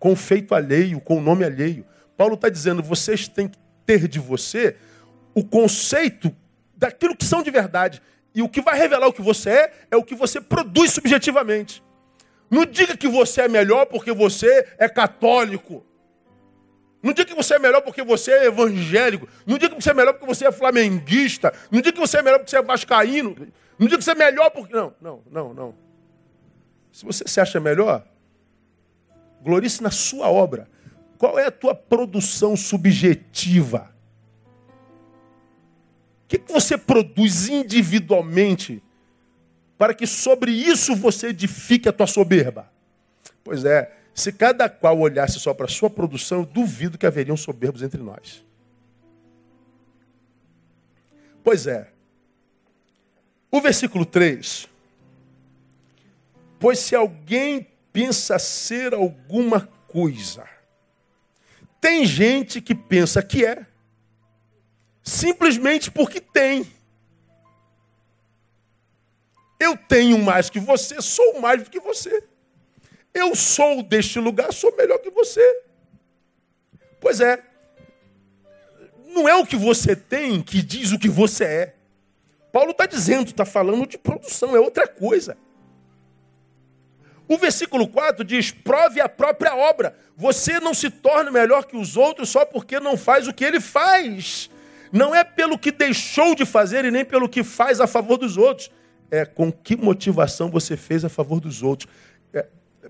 com 0.00 0.14
o 0.14 0.16
feito 0.16 0.52
alheio, 0.52 1.00
com 1.00 1.18
o 1.18 1.20
nome 1.20 1.44
alheio. 1.44 1.86
Paulo 2.16 2.34
está 2.34 2.48
dizendo, 2.48 2.82
vocês 2.82 3.28
têm 3.28 3.46
que 3.46 3.58
ter 3.86 4.08
de 4.08 4.18
você 4.18 4.74
o 5.32 5.44
conceito 5.44 6.34
daquilo 6.76 7.16
que 7.16 7.24
são 7.24 7.40
de 7.40 7.52
verdade. 7.52 8.02
E 8.34 8.42
o 8.42 8.48
que 8.48 8.60
vai 8.60 8.78
revelar 8.78 9.08
o 9.08 9.12
que 9.12 9.22
você 9.22 9.50
é, 9.50 9.72
é 9.90 9.96
o 9.96 10.04
que 10.04 10.14
você 10.14 10.40
produz 10.40 10.92
subjetivamente. 10.92 11.82
Não 12.50 12.64
diga 12.64 12.96
que 12.96 13.08
você 13.08 13.42
é 13.42 13.48
melhor 13.48 13.86
porque 13.86 14.12
você 14.12 14.66
é 14.78 14.88
católico. 14.88 15.84
Não 17.02 17.12
diga 17.12 17.30
que 17.30 17.34
você 17.34 17.54
é 17.54 17.58
melhor 17.58 17.80
porque 17.80 18.02
você 18.02 18.32
é 18.32 18.46
evangélico. 18.46 19.28
Não 19.46 19.56
diga 19.56 19.74
que 19.74 19.82
você 19.82 19.90
é 19.90 19.94
melhor 19.94 20.12
porque 20.12 20.26
você 20.26 20.46
é 20.46 20.52
flamenguista. 20.52 21.52
Não 21.70 21.80
diga 21.80 21.92
que 21.92 22.00
você 22.00 22.18
é 22.18 22.22
melhor 22.22 22.38
porque 22.38 22.50
você 22.50 22.58
é 22.58 22.62
vascaíno. 22.62 23.36
Não 23.78 23.86
diga 23.86 23.98
que 23.98 24.04
você 24.04 24.10
é 24.10 24.14
melhor 24.14 24.50
porque. 24.50 24.74
Não, 24.74 24.94
não, 25.00 25.22
não, 25.30 25.54
não. 25.54 25.74
Se 26.92 27.04
você 27.04 27.24
se 27.26 27.40
acha 27.40 27.58
melhor, 27.58 28.04
glorice 29.42 29.82
na 29.82 29.90
sua 29.90 30.28
obra. 30.28 30.68
Qual 31.16 31.38
é 31.38 31.46
a 31.46 31.50
tua 31.50 31.74
produção 31.74 32.56
subjetiva? 32.56 33.94
Que, 36.30 36.38
que 36.38 36.52
você 36.52 36.78
produz 36.78 37.48
individualmente 37.48 38.80
para 39.76 39.92
que 39.92 40.06
sobre 40.06 40.52
isso 40.52 40.94
você 40.94 41.30
edifique 41.30 41.88
a 41.88 41.92
tua 41.92 42.06
soberba? 42.06 42.70
Pois 43.42 43.64
é, 43.64 43.92
se 44.14 44.30
cada 44.32 44.68
qual 44.68 44.96
olhasse 45.00 45.40
só 45.40 45.52
para 45.52 45.66
a 45.66 45.68
sua 45.68 45.90
produção, 45.90 46.38
eu 46.38 46.46
duvido 46.46 46.96
que 46.96 47.04
haveriam 47.04 47.36
soberbos 47.36 47.82
entre 47.82 48.00
nós. 48.00 48.44
Pois 51.42 51.66
é. 51.66 51.90
O 53.50 53.60
versículo 53.60 54.06
3 54.06 54.68
Pois 56.60 56.78
se 56.78 56.94
alguém 56.94 57.66
pensa 57.92 58.38
ser 58.38 58.94
alguma 58.94 59.68
coisa, 59.88 60.44
tem 61.80 62.06
gente 62.06 62.60
que 62.60 62.72
pensa 62.72 63.20
que 63.20 63.44
é, 63.44 63.66
simplesmente 65.10 65.90
porque 65.90 66.20
tem. 66.20 66.70
Eu 69.58 69.76
tenho 69.76 70.18
mais 70.18 70.48
que 70.48 70.60
você, 70.60 71.02
sou 71.02 71.40
mais 71.40 71.62
do 71.64 71.70
que 71.70 71.80
você. 71.80 72.24
Eu 73.12 73.34
sou 73.34 73.82
deste 73.82 74.20
lugar, 74.20 74.52
sou 74.52 74.74
melhor 74.76 74.98
que 74.98 75.10
você. 75.10 75.64
Pois 77.00 77.20
é. 77.20 77.42
Não 79.08 79.28
é 79.28 79.34
o 79.34 79.44
que 79.44 79.56
você 79.56 79.96
tem 79.96 80.40
que 80.40 80.62
diz 80.62 80.92
o 80.92 80.98
que 80.98 81.08
você 81.08 81.44
é. 81.44 81.74
Paulo 82.52 82.70
está 82.70 82.86
dizendo, 82.86 83.28
está 83.28 83.44
falando 83.44 83.86
de 83.86 83.98
produção, 83.98 84.54
é 84.54 84.60
outra 84.60 84.86
coisa. 84.86 85.36
O 87.28 87.36
versículo 87.36 87.88
4 87.88 88.24
diz: 88.24 88.52
prove 88.52 89.00
a 89.00 89.08
própria 89.08 89.56
obra. 89.56 89.96
Você 90.16 90.60
não 90.60 90.72
se 90.72 90.88
torna 90.88 91.30
melhor 91.30 91.64
que 91.64 91.76
os 91.76 91.96
outros 91.96 92.28
só 92.28 92.44
porque 92.44 92.78
não 92.78 92.96
faz 92.96 93.26
o 93.26 93.34
que 93.34 93.44
ele 93.44 93.60
faz. 93.60 94.50
Não 94.92 95.14
é 95.14 95.22
pelo 95.22 95.58
que 95.58 95.70
deixou 95.70 96.34
de 96.34 96.44
fazer 96.44 96.84
e 96.84 96.90
nem 96.90 97.04
pelo 97.04 97.28
que 97.28 97.44
faz 97.44 97.80
a 97.80 97.86
favor 97.86 98.16
dos 98.16 98.36
outros. 98.36 98.70
É 99.10 99.24
com 99.24 99.50
que 99.50 99.76
motivação 99.76 100.50
você 100.50 100.76
fez 100.76 101.04
a 101.04 101.08
favor 101.08 101.40
dos 101.40 101.62
outros. 101.62 101.92
É, 102.32 102.46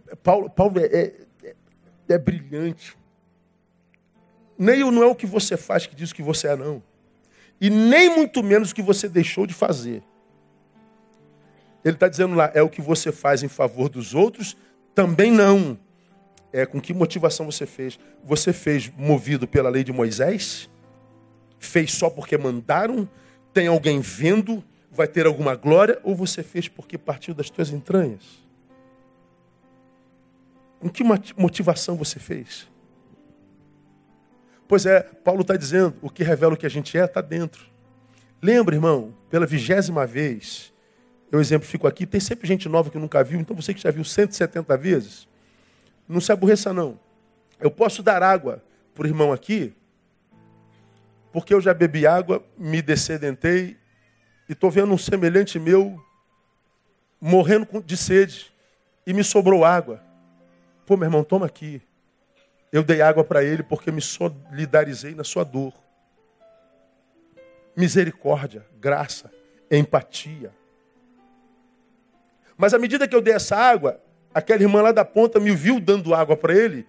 é, 0.09 0.14
Paulo, 0.16 0.51
Paulo 0.51 0.78
é, 0.78 0.84
é, 0.84 1.14
é, 1.44 1.55
é 2.09 2.18
brilhante. 2.18 2.96
Nem 4.59 4.80
não 4.90 5.03
é 5.03 5.07
o 5.07 5.14
que 5.14 5.26
você 5.26 5.57
faz 5.57 5.86
que 5.86 5.94
diz 5.94 6.11
o 6.11 6.14
que 6.14 6.22
você 6.22 6.48
é, 6.48 6.57
não. 6.57 6.82
E 7.61 7.68
nem 7.68 8.09
muito 8.09 8.42
menos 8.42 8.70
o 8.70 8.74
que 8.74 8.82
você 8.82 9.09
deixou 9.09 9.46
de 9.46 9.55
fazer. 9.55 10.03
Ele 11.84 11.94
está 11.94 12.09
dizendo 12.09 12.34
lá, 12.34 12.51
é 12.55 12.62
o 12.62 12.68
que 12.68 12.80
você 12.80 13.11
faz 13.11 13.42
em 13.42 13.48
favor 13.48 13.88
dos 13.88 14.14
outros? 14.14 14.57
Também 14.94 15.30
não. 15.30 15.78
É 16.53 16.66
com 16.66 16.80
que 16.80 16.92
motivação 16.92 17.46
você 17.46 17.64
fez? 17.64 17.98
Você 18.24 18.53
fez 18.53 18.90
movido 18.96 19.46
pela 19.46 19.70
lei 19.70 19.84
de 19.84 19.92
Moisés? 19.92 20.68
Fez 21.61 21.92
só 21.92 22.08
porque 22.11 22.36
mandaram? 22.36 23.08
Tem 23.52 23.68
alguém 23.68 24.00
vendo? 24.00 24.64
Vai 24.90 25.06
ter 25.06 25.26
alguma 25.26 25.54
glória? 25.54 26.00
Ou 26.02 26.16
você 26.16 26.42
fez 26.42 26.66
porque 26.66 26.98
partiu 26.98 27.34
das 27.34 27.50
tuas 27.50 27.70
entranhas? 27.70 28.22
Com 30.80 30.88
que 30.88 31.04
motivação 31.36 31.94
você 31.94 32.18
fez? 32.18 32.66
Pois 34.66 34.86
é, 34.86 35.02
Paulo 35.02 35.42
está 35.42 35.54
dizendo, 35.54 35.94
o 36.00 36.08
que 36.08 36.22
revela 36.22 36.54
o 36.54 36.56
que 36.56 36.64
a 36.64 36.70
gente 36.70 36.96
é 36.96 37.04
está 37.04 37.20
dentro. 37.20 37.66
Lembra, 38.40 38.74
irmão, 38.74 39.14
pela 39.28 39.44
vigésima 39.44 40.06
vez, 40.06 40.72
eu 41.30 41.40
exemplifico 41.40 41.86
aqui, 41.86 42.06
tem 42.06 42.20
sempre 42.20 42.48
gente 42.48 42.68
nova 42.68 42.88
que 42.88 42.98
nunca 42.98 43.22
viu, 43.22 43.38
então 43.38 43.54
você 43.54 43.74
que 43.74 43.82
já 43.82 43.90
viu 43.90 44.02
170 44.02 44.76
vezes, 44.78 45.28
não 46.08 46.20
se 46.20 46.32
aborreça 46.32 46.72
não. 46.72 46.98
Eu 47.61 47.70
posso 47.70 48.02
dar 48.02 48.22
água 48.22 48.64
para 48.94 49.04
o 49.04 49.06
irmão 49.06 49.32
aqui, 49.32 49.74
porque 51.33 51.55
eu 51.55 51.61
já 51.61 51.72
bebi 51.72 52.07
água, 52.07 52.45
me 52.59 52.83
descedentei 52.83 53.76
e 54.49 54.53
estou 54.53 54.70
vendo 54.70 54.93
um 54.93 54.99
semelhante 54.99 55.59
meu 55.59 56.03
morrendo 57.20 57.83
de 57.83 57.97
sede 57.97 58.53
e 59.07 59.12
me 59.12 59.22
sobrou 59.22 59.64
água. 59.64 60.03
Pô, 60.87 60.97
meu 60.97 61.07
irmão, 61.07 61.22
toma 61.22 61.47
aqui. 61.47 61.81
Eu 62.72 62.83
dei 62.83 63.03
água 63.03 63.22
para 63.22 63.45
ele 63.45 63.62
porque 63.62 63.91
me 63.93 64.01
solidarizei 64.01 65.14
na 65.14 65.24
sua 65.24 65.45
dor. 65.45 65.72
Misericórdia, 67.76 68.66
graça, 68.81 69.31
empatia. 69.70 70.53
Mas 72.57 72.74
à 72.74 72.78
medida 72.78 73.07
que 73.07 73.14
eu 73.14 73.22
dei 73.22 73.35
essa 73.35 73.57
água, 73.57 74.01
aquela 74.35 74.62
irmã 74.62 74.83
lá 74.83 74.93
da 74.93 75.05
ponta 75.05 75.39
me 75.39 75.55
viu 75.55 75.81
dando 75.81 76.14
água 76.14 76.37
para 76.37 76.55
ele 76.55 76.87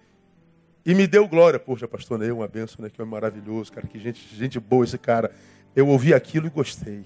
e 0.84 0.94
me 0.94 1.06
deu 1.06 1.26
glória. 1.28 1.58
Poxa, 1.58 1.86
pastor 1.86 2.18
Ney, 2.18 2.30
uma 2.30 2.48
benção, 2.48 2.82
né? 2.82 2.90
Que 2.90 3.00
é 3.00 3.04
maravilhoso, 3.04 3.72
cara. 3.72 3.86
Que 3.86 3.98
gente, 3.98 4.20
gente 4.34 4.58
boa 4.58 4.84
esse 4.84 4.98
cara. 4.98 5.30
Eu 5.74 5.88
ouvi 5.88 6.12
aquilo 6.12 6.46
e 6.46 6.50
gostei. 6.50 7.04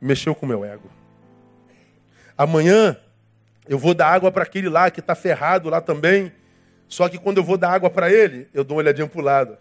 Mexeu 0.00 0.34
com 0.34 0.46
o 0.46 0.48
meu 0.48 0.64
ego. 0.64 0.90
Amanhã 2.36 2.96
eu 3.68 3.78
vou 3.78 3.94
dar 3.94 4.08
água 4.08 4.30
para 4.30 4.42
aquele 4.42 4.68
lá 4.68 4.90
que 4.90 5.00
está 5.00 5.14
ferrado 5.14 5.68
lá 5.68 5.80
também. 5.80 6.32
Só 6.88 7.08
que 7.08 7.18
quando 7.18 7.38
eu 7.38 7.44
vou 7.44 7.58
dar 7.58 7.72
água 7.72 7.90
para 7.90 8.12
ele, 8.12 8.48
eu 8.54 8.64
dou 8.64 8.76
uma 8.76 8.82
olhadinha 8.82 9.06
para 9.06 9.20
o 9.20 9.24
lado. 9.24 9.58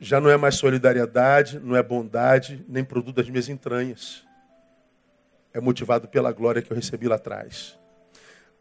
já 0.00 0.18
não 0.18 0.30
é 0.30 0.36
mais 0.36 0.54
solidariedade, 0.54 1.60
não 1.60 1.76
é 1.76 1.82
bondade, 1.82 2.64
nem 2.66 2.82
produto 2.82 3.16
das 3.16 3.28
minhas 3.28 3.50
entranhas. 3.50 4.24
É 5.52 5.60
motivado 5.60 6.08
pela 6.08 6.32
glória 6.32 6.62
que 6.62 6.72
eu 6.72 6.74
recebi 6.74 7.06
lá 7.06 7.16
atrás. 7.16 7.78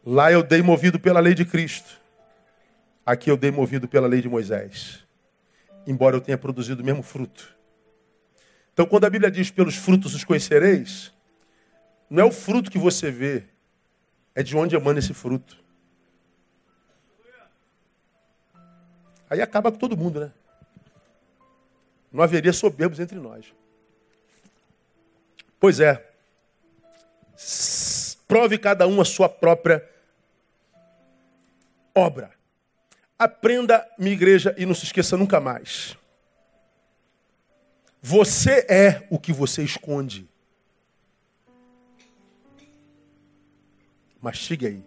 Lá 0.06 0.32
eu 0.32 0.41
dei 0.41 0.62
movido 0.62 1.00
pela 1.00 1.20
lei 1.20 1.34
de 1.34 1.45
Cristo. 1.45 2.00
Aqui 3.06 3.30
eu 3.30 3.38
dei 3.38 3.52
movido 3.52 3.88
pela 3.88 4.08
lei 4.08 4.22
de 4.22 4.30
Moisés, 4.30 5.04
embora 5.86 6.16
eu 6.16 6.22
tenha 6.22 6.38
produzido 6.38 6.82
o 6.82 6.86
mesmo 6.86 7.02
fruto. 7.02 7.56
Então, 8.74 8.86
quando 8.86 9.06
a 9.06 9.10
Bíblia 9.10 9.32
diz 9.32 9.52
pelos 9.52 9.76
frutos 9.76 10.14
os 10.14 10.24
conhecereis, 10.24 11.12
não 12.10 12.24
é 12.24 12.26
o 12.26 12.32
fruto 12.32 12.72
que 12.72 12.78
você 12.78 13.12
vê, 13.12 13.43
é 14.34 14.41
de 14.41 14.56
onde 14.56 14.76
emana 14.76 15.00
esse 15.00 15.14
fruto. 15.14 15.58
Aí 19.30 19.41
acaba 19.41 19.72
com 19.72 19.78
todo 19.78 19.97
mundo, 19.97 20.22
né? 20.22 20.32
Não 22.12 22.24
haveria 22.24 22.54
soberbos 22.54 23.00
entre 23.00 23.20
nós. 23.20 23.54
Pois 25.60 25.80
é. 25.80 26.10
Prove 28.30 28.59
cada 28.59 28.86
um 28.86 29.01
a 29.01 29.05
sua 29.05 29.27
própria 29.27 29.84
obra. 31.95 32.32
Aprenda, 33.17 33.84
minha 33.97 34.13
igreja, 34.13 34.53
e 34.55 34.67
não 34.67 34.75
se 34.75 34.86
esqueça 34.86 35.17
nunca 35.17 35.39
mais. 35.39 35.97
Você 37.99 38.67
é 38.69 39.07
o 39.09 39.17
que 39.17 39.34
você 39.34 39.63
esconde. 39.63 40.30
Mastigue 44.21 44.67
aí. 44.67 44.84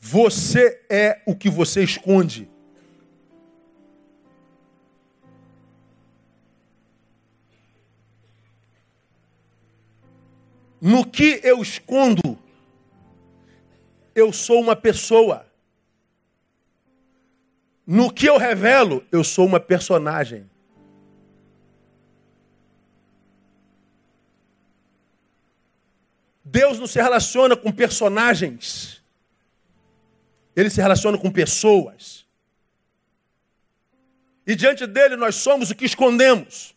Você 0.00 0.84
é 0.90 1.22
o 1.24 1.36
que 1.36 1.48
você 1.48 1.84
esconde. 1.84 2.50
No 10.80 11.06
que 11.06 11.40
eu 11.42 11.62
escondo, 11.62 12.38
eu 14.14 14.32
sou 14.32 14.60
uma 14.60 14.76
pessoa. 14.76 15.46
No 17.86 18.12
que 18.12 18.26
eu 18.26 18.36
revelo, 18.36 19.04
eu 19.10 19.22
sou 19.22 19.46
uma 19.46 19.60
personagem. 19.60 20.48
Deus 26.44 26.78
não 26.78 26.86
se 26.86 27.00
relaciona 27.00 27.56
com 27.56 27.72
personagens. 27.72 29.02
Ele 30.54 30.70
se 30.70 30.80
relaciona 30.80 31.18
com 31.18 31.30
pessoas. 31.30 32.24
E 34.46 34.54
diante 34.54 34.86
dele 34.86 35.16
nós 35.16 35.34
somos 35.36 35.70
o 35.70 35.74
que 35.74 35.84
escondemos. 35.84 36.73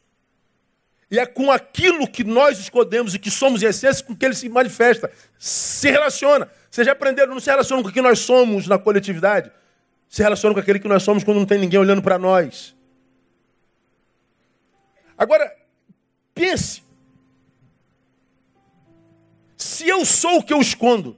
E 1.09 1.17
é 1.17 1.25
com 1.25 1.49
aquilo 1.51 2.07
que 2.07 2.23
nós 2.23 2.59
escondemos 2.59 3.15
e 3.15 3.19
que 3.19 3.31
somos 3.31 3.63
em 3.63 3.67
essência 3.67 4.03
com 4.03 4.15
que 4.15 4.25
ele 4.25 4.35
se 4.35 4.49
manifesta. 4.49 5.09
Se 5.39 5.89
relaciona. 5.89 6.49
Vocês 6.69 6.85
já 6.85 6.91
aprenderam, 6.91 7.33
não 7.33 7.39
se 7.39 7.49
relaciona 7.49 7.81
com 7.81 7.89
o 7.89 7.93
que 7.93 8.01
nós 8.01 8.19
somos 8.19 8.67
na 8.67 8.77
coletividade. 8.77 9.49
Se 10.09 10.21
relaciona 10.21 10.53
com 10.53 10.59
aquele 10.59 10.79
que 10.79 10.87
nós 10.87 11.03
somos 11.03 11.23
quando 11.23 11.37
não 11.37 11.45
tem 11.45 11.59
ninguém 11.59 11.79
olhando 11.79 12.01
para 12.01 12.17
nós. 12.17 12.75
Agora, 15.17 15.55
pense. 16.33 16.83
Se 19.55 19.87
eu 19.87 20.05
sou 20.05 20.39
o 20.39 20.43
que 20.43 20.53
eu 20.53 20.59
escondo, 20.59 21.17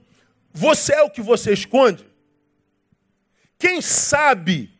você 0.52 0.94
é 0.94 1.02
o 1.02 1.10
que 1.10 1.20
você 1.20 1.52
esconde? 1.52 2.06
Quem 3.58 3.82
sabe 3.82 4.72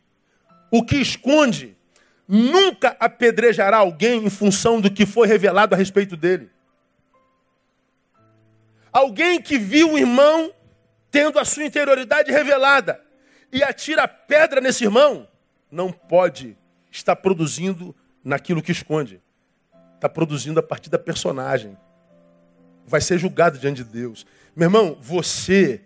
o 0.71 0.85
que 0.85 0.97
esconde 0.97 1.77
nunca 2.33 2.97
apedrejará 3.01 3.79
alguém 3.79 4.25
em 4.25 4.31
função 4.31 4.81
do 4.81 4.89
que 4.89 5.05
foi 5.05 5.27
revelado 5.27 5.75
a 5.75 5.79
respeito 5.79 6.17
dele. 6.17 6.49
Alguém 8.93 9.43
que 9.43 9.59
viu 9.59 9.95
o 9.95 9.99
irmão 9.99 10.53
tendo 11.11 11.41
a 11.41 11.45
sua 11.45 11.65
interioridade 11.65 12.31
revelada 12.31 13.01
e 13.53 13.65
atira 13.65 14.07
pedra 14.07 14.61
nesse 14.61 14.85
irmão, 14.85 15.27
não 15.69 15.91
pode 15.91 16.57
estar 16.89 17.17
produzindo 17.17 17.95
naquilo 18.23 18.63
que 18.63 18.71
esconde. 18.71 19.21
Está 19.97 20.09
produzindo 20.09 20.61
a 20.61 20.63
partir 20.63 20.89
da 20.89 21.01
personagem. 21.01 21.77
Vai 22.87 23.01
ser 23.01 23.19
julgado 23.19 23.59
diante 23.59 23.83
de 23.83 23.91
Deus. 23.91 24.25
Meu 24.55 24.67
irmão, 24.67 24.97
você 25.01 25.83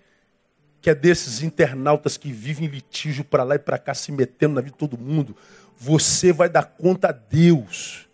que 0.84 0.90
é 0.90 0.95
desses 0.95 1.42
internautas 1.42 2.18
que 2.18 2.30
vivem 2.30 2.66
em 2.66 2.70
litígio 2.70 3.24
para 3.24 3.42
lá 3.42 3.55
e 3.55 3.59
para 3.59 3.78
cá, 3.78 3.95
se 3.95 4.12
metendo 4.12 4.57
na 4.57 4.61
vida 4.61 4.72
de 4.72 4.78
todo 4.78 4.99
mundo, 4.99 5.34
você 5.79 6.33
vai 6.33 6.49
dar 6.49 6.64
conta 6.64 7.09
a 7.09 7.12
Deus. 7.12 8.09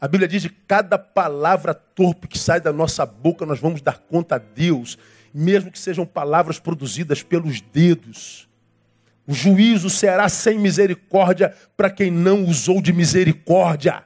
A 0.00 0.08
Bíblia 0.08 0.28
diz 0.28 0.42
que 0.42 0.54
cada 0.66 0.98
palavra 0.98 1.72
torpe 1.74 2.26
que 2.28 2.38
sai 2.38 2.60
da 2.60 2.72
nossa 2.72 3.06
boca, 3.06 3.46
nós 3.46 3.60
vamos 3.60 3.80
dar 3.80 3.98
conta 3.98 4.34
a 4.34 4.38
Deus, 4.38 4.98
mesmo 5.32 5.70
que 5.70 5.78
sejam 5.78 6.04
palavras 6.04 6.58
produzidas 6.58 7.22
pelos 7.22 7.60
dedos. 7.60 8.48
O 9.26 9.32
juízo 9.32 9.88
será 9.88 10.28
sem 10.28 10.58
misericórdia 10.58 11.54
para 11.76 11.90
quem 11.90 12.10
não 12.10 12.44
usou 12.44 12.82
de 12.82 12.92
misericórdia. 12.92 14.04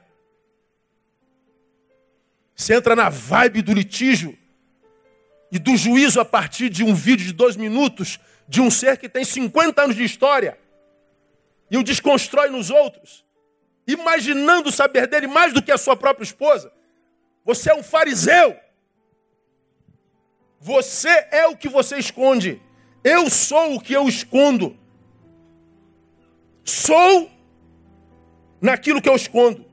Você 2.55 2.75
entra 2.75 2.95
na 2.95 3.09
vibe 3.09 3.61
do 3.61 3.73
litígio, 3.73 4.37
e 5.51 5.57
do 5.57 5.75
juízo 5.77 6.19
a 6.19 6.25
partir 6.25 6.69
de 6.69 6.83
um 6.83 6.93
vídeo 6.93 7.25
de 7.25 7.33
dois 7.33 7.55
minutos 7.55 8.19
de 8.47 8.61
um 8.61 8.69
ser 8.69 8.97
que 8.97 9.09
tem 9.09 9.23
50 9.23 9.81
anos 9.81 9.95
de 9.95 10.03
história 10.03 10.57
e 11.69 11.77
o 11.77 11.83
desconstrói 11.83 12.49
nos 12.49 12.69
outros, 12.69 13.25
imaginando 13.87 14.71
saber 14.71 15.07
dele 15.07 15.27
mais 15.27 15.53
do 15.53 15.61
que 15.61 15.71
a 15.71 15.77
sua 15.77 15.95
própria 15.95 16.23
esposa. 16.23 16.71
Você 17.45 17.71
é 17.71 17.75
um 17.75 17.83
fariseu. 17.83 18.57
Você 20.59 21.09
é 21.31 21.47
o 21.47 21.55
que 21.55 21.69
você 21.69 21.97
esconde. 21.97 22.61
Eu 23.03 23.29
sou 23.29 23.75
o 23.75 23.79
que 23.79 23.93
eu 23.93 24.07
escondo. 24.07 24.77
Sou 26.63 27.31
naquilo 28.59 29.01
que 29.01 29.07
eu 29.07 29.15
escondo. 29.15 29.65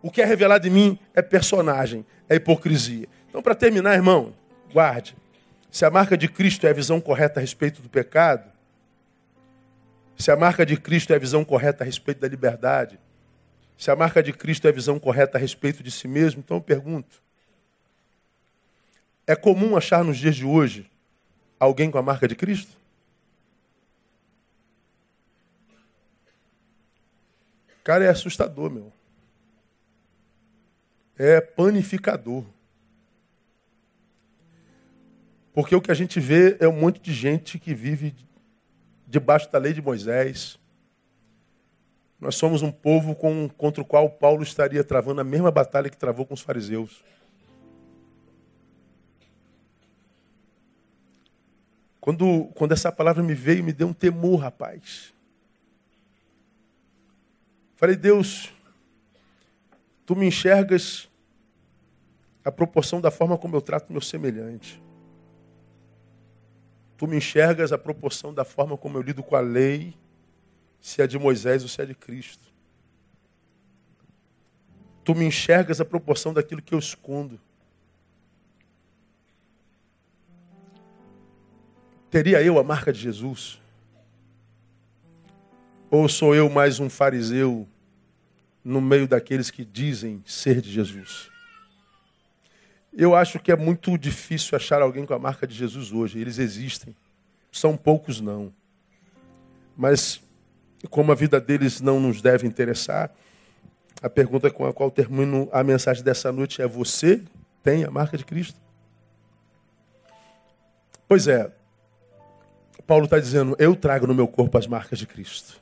O 0.00 0.10
que 0.10 0.22
é 0.22 0.24
revelado 0.24 0.66
em 0.66 0.70
mim 0.70 0.98
é 1.12 1.20
personagem, 1.20 2.06
é 2.28 2.36
hipocrisia. 2.36 3.08
Então, 3.28 3.42
para 3.42 3.54
terminar, 3.54 3.94
irmão, 3.94 4.32
Guarde. 4.72 5.16
Se 5.70 5.84
a 5.84 5.90
marca 5.90 6.16
de 6.16 6.28
Cristo 6.28 6.66
é 6.66 6.70
a 6.70 6.74
visão 6.74 7.00
correta 7.00 7.40
a 7.40 7.42
respeito 7.42 7.82
do 7.82 7.88
pecado, 7.88 8.50
se 10.18 10.32
a 10.32 10.36
marca 10.36 10.66
de 10.66 10.76
Cristo 10.76 11.12
é 11.12 11.16
a 11.16 11.18
visão 11.18 11.44
correta 11.44 11.84
a 11.84 11.86
respeito 11.86 12.20
da 12.20 12.28
liberdade, 12.28 12.98
se 13.76 13.88
a 13.88 13.94
marca 13.94 14.20
de 14.20 14.32
Cristo 14.32 14.66
é 14.66 14.70
a 14.70 14.72
visão 14.72 14.98
correta 14.98 15.38
a 15.38 15.40
respeito 15.40 15.80
de 15.80 15.92
si 15.92 16.08
mesmo, 16.08 16.40
então 16.40 16.56
eu 16.56 16.60
pergunto: 16.60 17.22
é 19.24 19.36
comum 19.36 19.76
achar 19.76 20.02
nos 20.02 20.18
dias 20.18 20.34
de 20.34 20.44
hoje 20.44 20.90
alguém 21.60 21.88
com 21.88 21.98
a 21.98 22.02
marca 22.02 22.26
de 22.26 22.34
Cristo? 22.34 22.76
Cara, 27.84 28.04
é 28.04 28.08
assustador, 28.08 28.70
meu. 28.70 28.92
É 31.16 31.40
panificador. 31.40 32.44
Porque 35.54 35.74
o 35.74 35.80
que 35.80 35.90
a 35.90 35.94
gente 35.94 36.20
vê 36.20 36.56
é 36.60 36.68
um 36.68 36.78
monte 36.78 37.00
de 37.00 37.12
gente 37.12 37.58
que 37.58 37.72
vive 37.72 38.14
debaixo 39.08 39.50
da 39.50 39.58
lei 39.58 39.72
de 39.72 39.80
Moisés. 39.80 40.58
Nós 42.20 42.34
somos 42.34 42.62
um 42.62 42.70
povo 42.70 43.14
com, 43.14 43.48
contra 43.48 43.80
o 43.80 43.84
qual 43.84 44.10
Paulo 44.10 44.42
estaria 44.42 44.84
travando 44.84 45.20
a 45.20 45.24
mesma 45.24 45.50
batalha 45.50 45.88
que 45.88 45.96
travou 45.96 46.26
com 46.26 46.34
os 46.34 46.42
fariseus. 46.42 47.02
Quando, 52.00 52.46
quando 52.54 52.72
essa 52.72 52.92
palavra 52.92 53.22
me 53.22 53.34
veio, 53.34 53.64
me 53.64 53.72
deu 53.72 53.88
um 53.88 53.92
temor, 53.92 54.40
rapaz. 54.40 55.12
Falei, 57.76 57.96
Deus, 57.96 58.52
tu 60.04 60.16
me 60.16 60.26
enxergas 60.26 61.08
a 62.44 62.50
proporção 62.50 63.00
da 63.00 63.10
forma 63.10 63.38
como 63.38 63.56
eu 63.56 63.60
trato 63.60 63.92
meu 63.92 64.00
semelhante. 64.00 64.82
Tu 66.98 67.06
me 67.06 67.16
enxergas 67.16 67.72
a 67.72 67.78
proporção 67.78 68.34
da 68.34 68.44
forma 68.44 68.76
como 68.76 68.98
eu 68.98 69.02
lido 69.02 69.22
com 69.22 69.36
a 69.36 69.40
lei, 69.40 69.96
se 70.80 71.00
é 71.00 71.06
de 71.06 71.16
Moisés 71.16 71.62
ou 71.62 71.68
se 71.68 71.80
é 71.80 71.86
de 71.86 71.94
Cristo. 71.94 72.52
Tu 75.04 75.14
me 75.14 75.24
enxergas 75.24 75.80
a 75.80 75.84
proporção 75.84 76.34
daquilo 76.34 76.60
que 76.60 76.74
eu 76.74 76.78
escondo. 76.78 77.40
Teria 82.10 82.42
eu 82.42 82.58
a 82.58 82.64
marca 82.64 82.92
de 82.92 82.98
Jesus? 82.98 83.60
Ou 85.88 86.08
sou 86.08 86.34
eu 86.34 86.50
mais 86.50 86.80
um 86.80 86.90
fariseu 86.90 87.66
no 88.64 88.80
meio 88.80 89.06
daqueles 89.06 89.52
que 89.52 89.64
dizem 89.64 90.20
ser 90.26 90.60
de 90.60 90.70
Jesus? 90.72 91.30
Eu 92.92 93.14
acho 93.14 93.38
que 93.38 93.52
é 93.52 93.56
muito 93.56 93.96
difícil 93.96 94.56
achar 94.56 94.82
alguém 94.82 95.04
com 95.04 95.14
a 95.14 95.18
marca 95.18 95.46
de 95.46 95.54
Jesus 95.54 95.92
hoje. 95.92 96.18
Eles 96.18 96.38
existem. 96.38 96.94
São 97.52 97.76
poucos, 97.76 98.20
não. 98.20 98.52
Mas, 99.76 100.20
como 100.90 101.12
a 101.12 101.14
vida 101.14 101.40
deles 101.40 101.80
não 101.80 102.00
nos 102.00 102.20
deve 102.20 102.46
interessar, 102.46 103.10
a 104.02 104.08
pergunta 104.08 104.50
com 104.50 104.66
a 104.66 104.72
qual 104.72 104.90
termino 104.90 105.48
a 105.52 105.62
mensagem 105.62 106.02
dessa 106.02 106.32
noite 106.32 106.62
é: 106.62 106.66
Você 106.66 107.22
tem 107.62 107.84
a 107.84 107.90
marca 107.90 108.16
de 108.16 108.24
Cristo? 108.24 108.58
Pois 111.06 111.26
é. 111.28 111.52
Paulo 112.86 113.04
está 113.04 113.18
dizendo: 113.18 113.54
Eu 113.58 113.76
trago 113.76 114.06
no 114.06 114.14
meu 114.14 114.26
corpo 114.26 114.56
as 114.56 114.66
marcas 114.66 114.98
de 114.98 115.06
Cristo. 115.06 115.60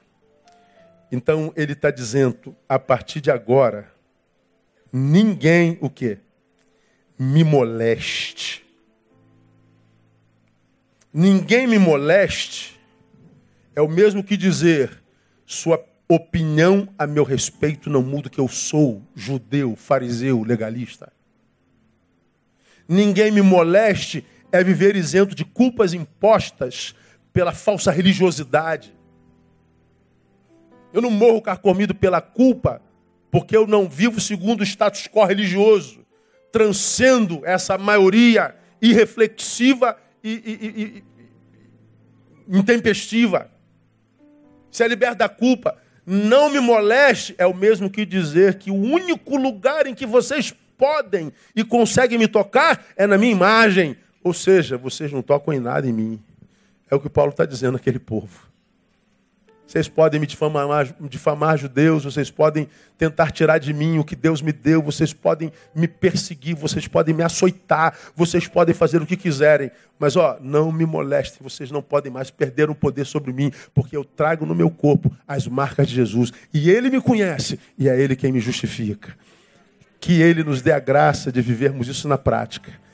Então 1.11 1.53
ele 1.57 1.73
está 1.73 1.91
dizendo: 1.91 2.55
a 2.69 2.79
partir 2.79 3.21
de 3.21 3.31
agora, 3.31 3.91
ninguém 4.93 5.79
o 5.81 5.89
quê? 5.89 6.19
Me 7.19 7.43
moleste. 7.43 8.65
Ninguém 11.13 11.67
me 11.67 11.79
moleste 11.79 12.79
é 13.75 13.81
o 13.81 13.89
mesmo 13.89 14.23
que 14.23 14.37
dizer: 14.37 15.03
sua 15.45 15.85
opinião 16.09 16.89
a 16.99 17.07
meu 17.07 17.25
respeito 17.25 17.91
não 17.91 18.03
muda 18.03 18.31
que 18.31 18.39
eu 18.39 18.49
sou 18.49 19.03
judeu, 19.15 19.77
fariseu, 19.77 20.43
legalista. 20.43 21.13
Ninguém 22.89 23.31
me 23.31 23.43
moleste 23.43 24.25
é 24.53 24.63
viver 24.63 24.95
isento 24.95 25.35
de 25.35 25.45
culpas 25.45 25.93
impostas 25.93 26.95
pela 27.33 27.53
falsa 27.53 27.91
religiosidade. 27.91 28.95
Eu 30.93 31.03
não 31.03 31.11
morro 31.11 31.43
carcomido 31.43 31.95
pela 31.95 32.21
culpa 32.21 32.81
porque 33.31 33.57
eu 33.57 33.67
não 33.67 33.89
vivo 33.89 34.21
segundo 34.21 34.61
o 34.61 34.65
status 34.65 35.09
quo 35.09 35.25
religioso. 35.25 36.06
Transcendo 36.53 37.43
essa 37.45 37.77
maioria 37.77 38.55
irreflexiva 38.81 39.97
e, 40.23 40.31
e, 40.31 40.83
e, 40.83 42.59
intempestiva. 42.59 43.51
Se 44.71 44.83
é 44.83 44.89
liberto 44.89 45.19
da 45.19 45.29
culpa, 45.29 45.77
não 46.05 46.49
me 46.51 46.61
moleste 46.61 47.35
é 47.37 47.47
o 47.47 47.55
mesmo 47.55 47.91
que 47.91 48.07
dizer 48.07 48.59
que 48.59 48.71
o 48.71 48.75
único 48.75 49.37
lugar 49.37 49.87
em 49.87 49.95
que 49.95 50.07
vocês 50.07 50.55
podem 50.79 51.33
e 51.55 51.65
conseguem 51.65 52.19
me 52.19 52.29
tocar 52.29 52.87
é 52.97 53.07
na 53.07 53.19
minha 53.19 53.33
imagem. 53.33 53.97
Ou 54.23 54.33
seja, 54.33 54.77
vocês 54.77 55.13
não 55.13 55.23
tocam 55.23 55.53
em 55.55 55.61
nada 55.61 55.87
em 55.87 55.93
mim. 55.93 56.23
É 56.91 56.95
o 56.95 57.01
que 57.01 57.09
Paulo 57.09 57.31
está 57.31 57.45
dizendo 57.45 57.77
àquele 57.77 57.99
povo. 57.99 58.49
Vocês 59.67 59.89
podem 59.89 60.21
me 60.21 60.27
difamar, 60.27 60.95
difamar 61.01 61.59
judeus, 61.59 62.05
vocês 62.05 62.31
podem 62.31 62.69
tentar 62.97 63.33
tirar 63.33 63.59
de 63.59 63.73
mim 63.73 63.99
o 63.99 64.05
que 64.05 64.15
Deus 64.15 64.41
me 64.41 64.53
deu, 64.53 64.81
vocês 64.81 65.13
podem 65.13 65.53
me 65.75 65.89
perseguir, 65.89 66.55
vocês 66.55 66.87
podem 66.87 67.13
me 67.13 67.25
açoitar, 67.25 67.99
vocês 68.15 68.47
podem 68.47 68.73
fazer 68.73 69.03
o 69.03 69.07
que 69.07 69.17
quiserem. 69.17 69.73
Mas 69.99 70.15
ó, 70.15 70.39
não 70.41 70.71
me 70.71 70.87
molestem, 70.87 71.41
vocês 71.43 71.71
não 71.71 71.83
podem 71.83 72.13
mais 72.13 72.31
perder 72.31 72.71
o 72.71 72.75
poder 72.77 73.05
sobre 73.05 73.33
mim, 73.33 73.51
porque 73.75 73.97
eu 73.97 74.05
trago 74.05 74.47
no 74.47 74.55
meu 74.55 74.71
corpo 74.71 75.11
as 75.27 75.49
marcas 75.49 75.89
de 75.89 75.97
Jesus. 75.97 76.33
E 76.55 76.71
Ele 76.71 76.89
me 76.89 77.01
conhece, 77.01 77.59
e 77.77 77.89
é 77.89 78.01
Ele 78.01 78.15
quem 78.15 78.31
me 78.31 78.39
justifica. 78.39 79.17
Que 79.99 80.23
Ele 80.23 80.45
nos 80.45 80.63
dê 80.63 80.71
a 80.71 80.79
graça 80.79 81.33
de 81.33 81.43
vivermos 81.43 81.89
isso 81.89 82.07
na 82.07 82.17
prática 82.17 82.86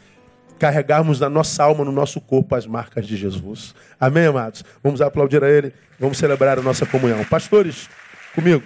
carregarmos 0.63 1.19
na 1.19 1.29
nossa 1.29 1.65
alma, 1.65 1.85
no 1.85 1.91
nosso 1.91 2.21
corpo, 2.21 2.55
as 2.55 2.69
marcas 2.69 3.05
de 3.05 3.17
Jesus. 3.17 3.75
Amém, 3.99 4.27
amados? 4.27 4.65
Vamos 4.81 5.01
aplaudir 5.01 5.43
a 5.43 5.51
Ele, 5.51 5.73
vamos 5.99 6.19
celebrar 6.19 6.57
a 6.57 6.63
nossa 6.63 6.87
comunhão. 6.87 7.25
Pastores, 7.25 7.91
comigo. 8.33 8.63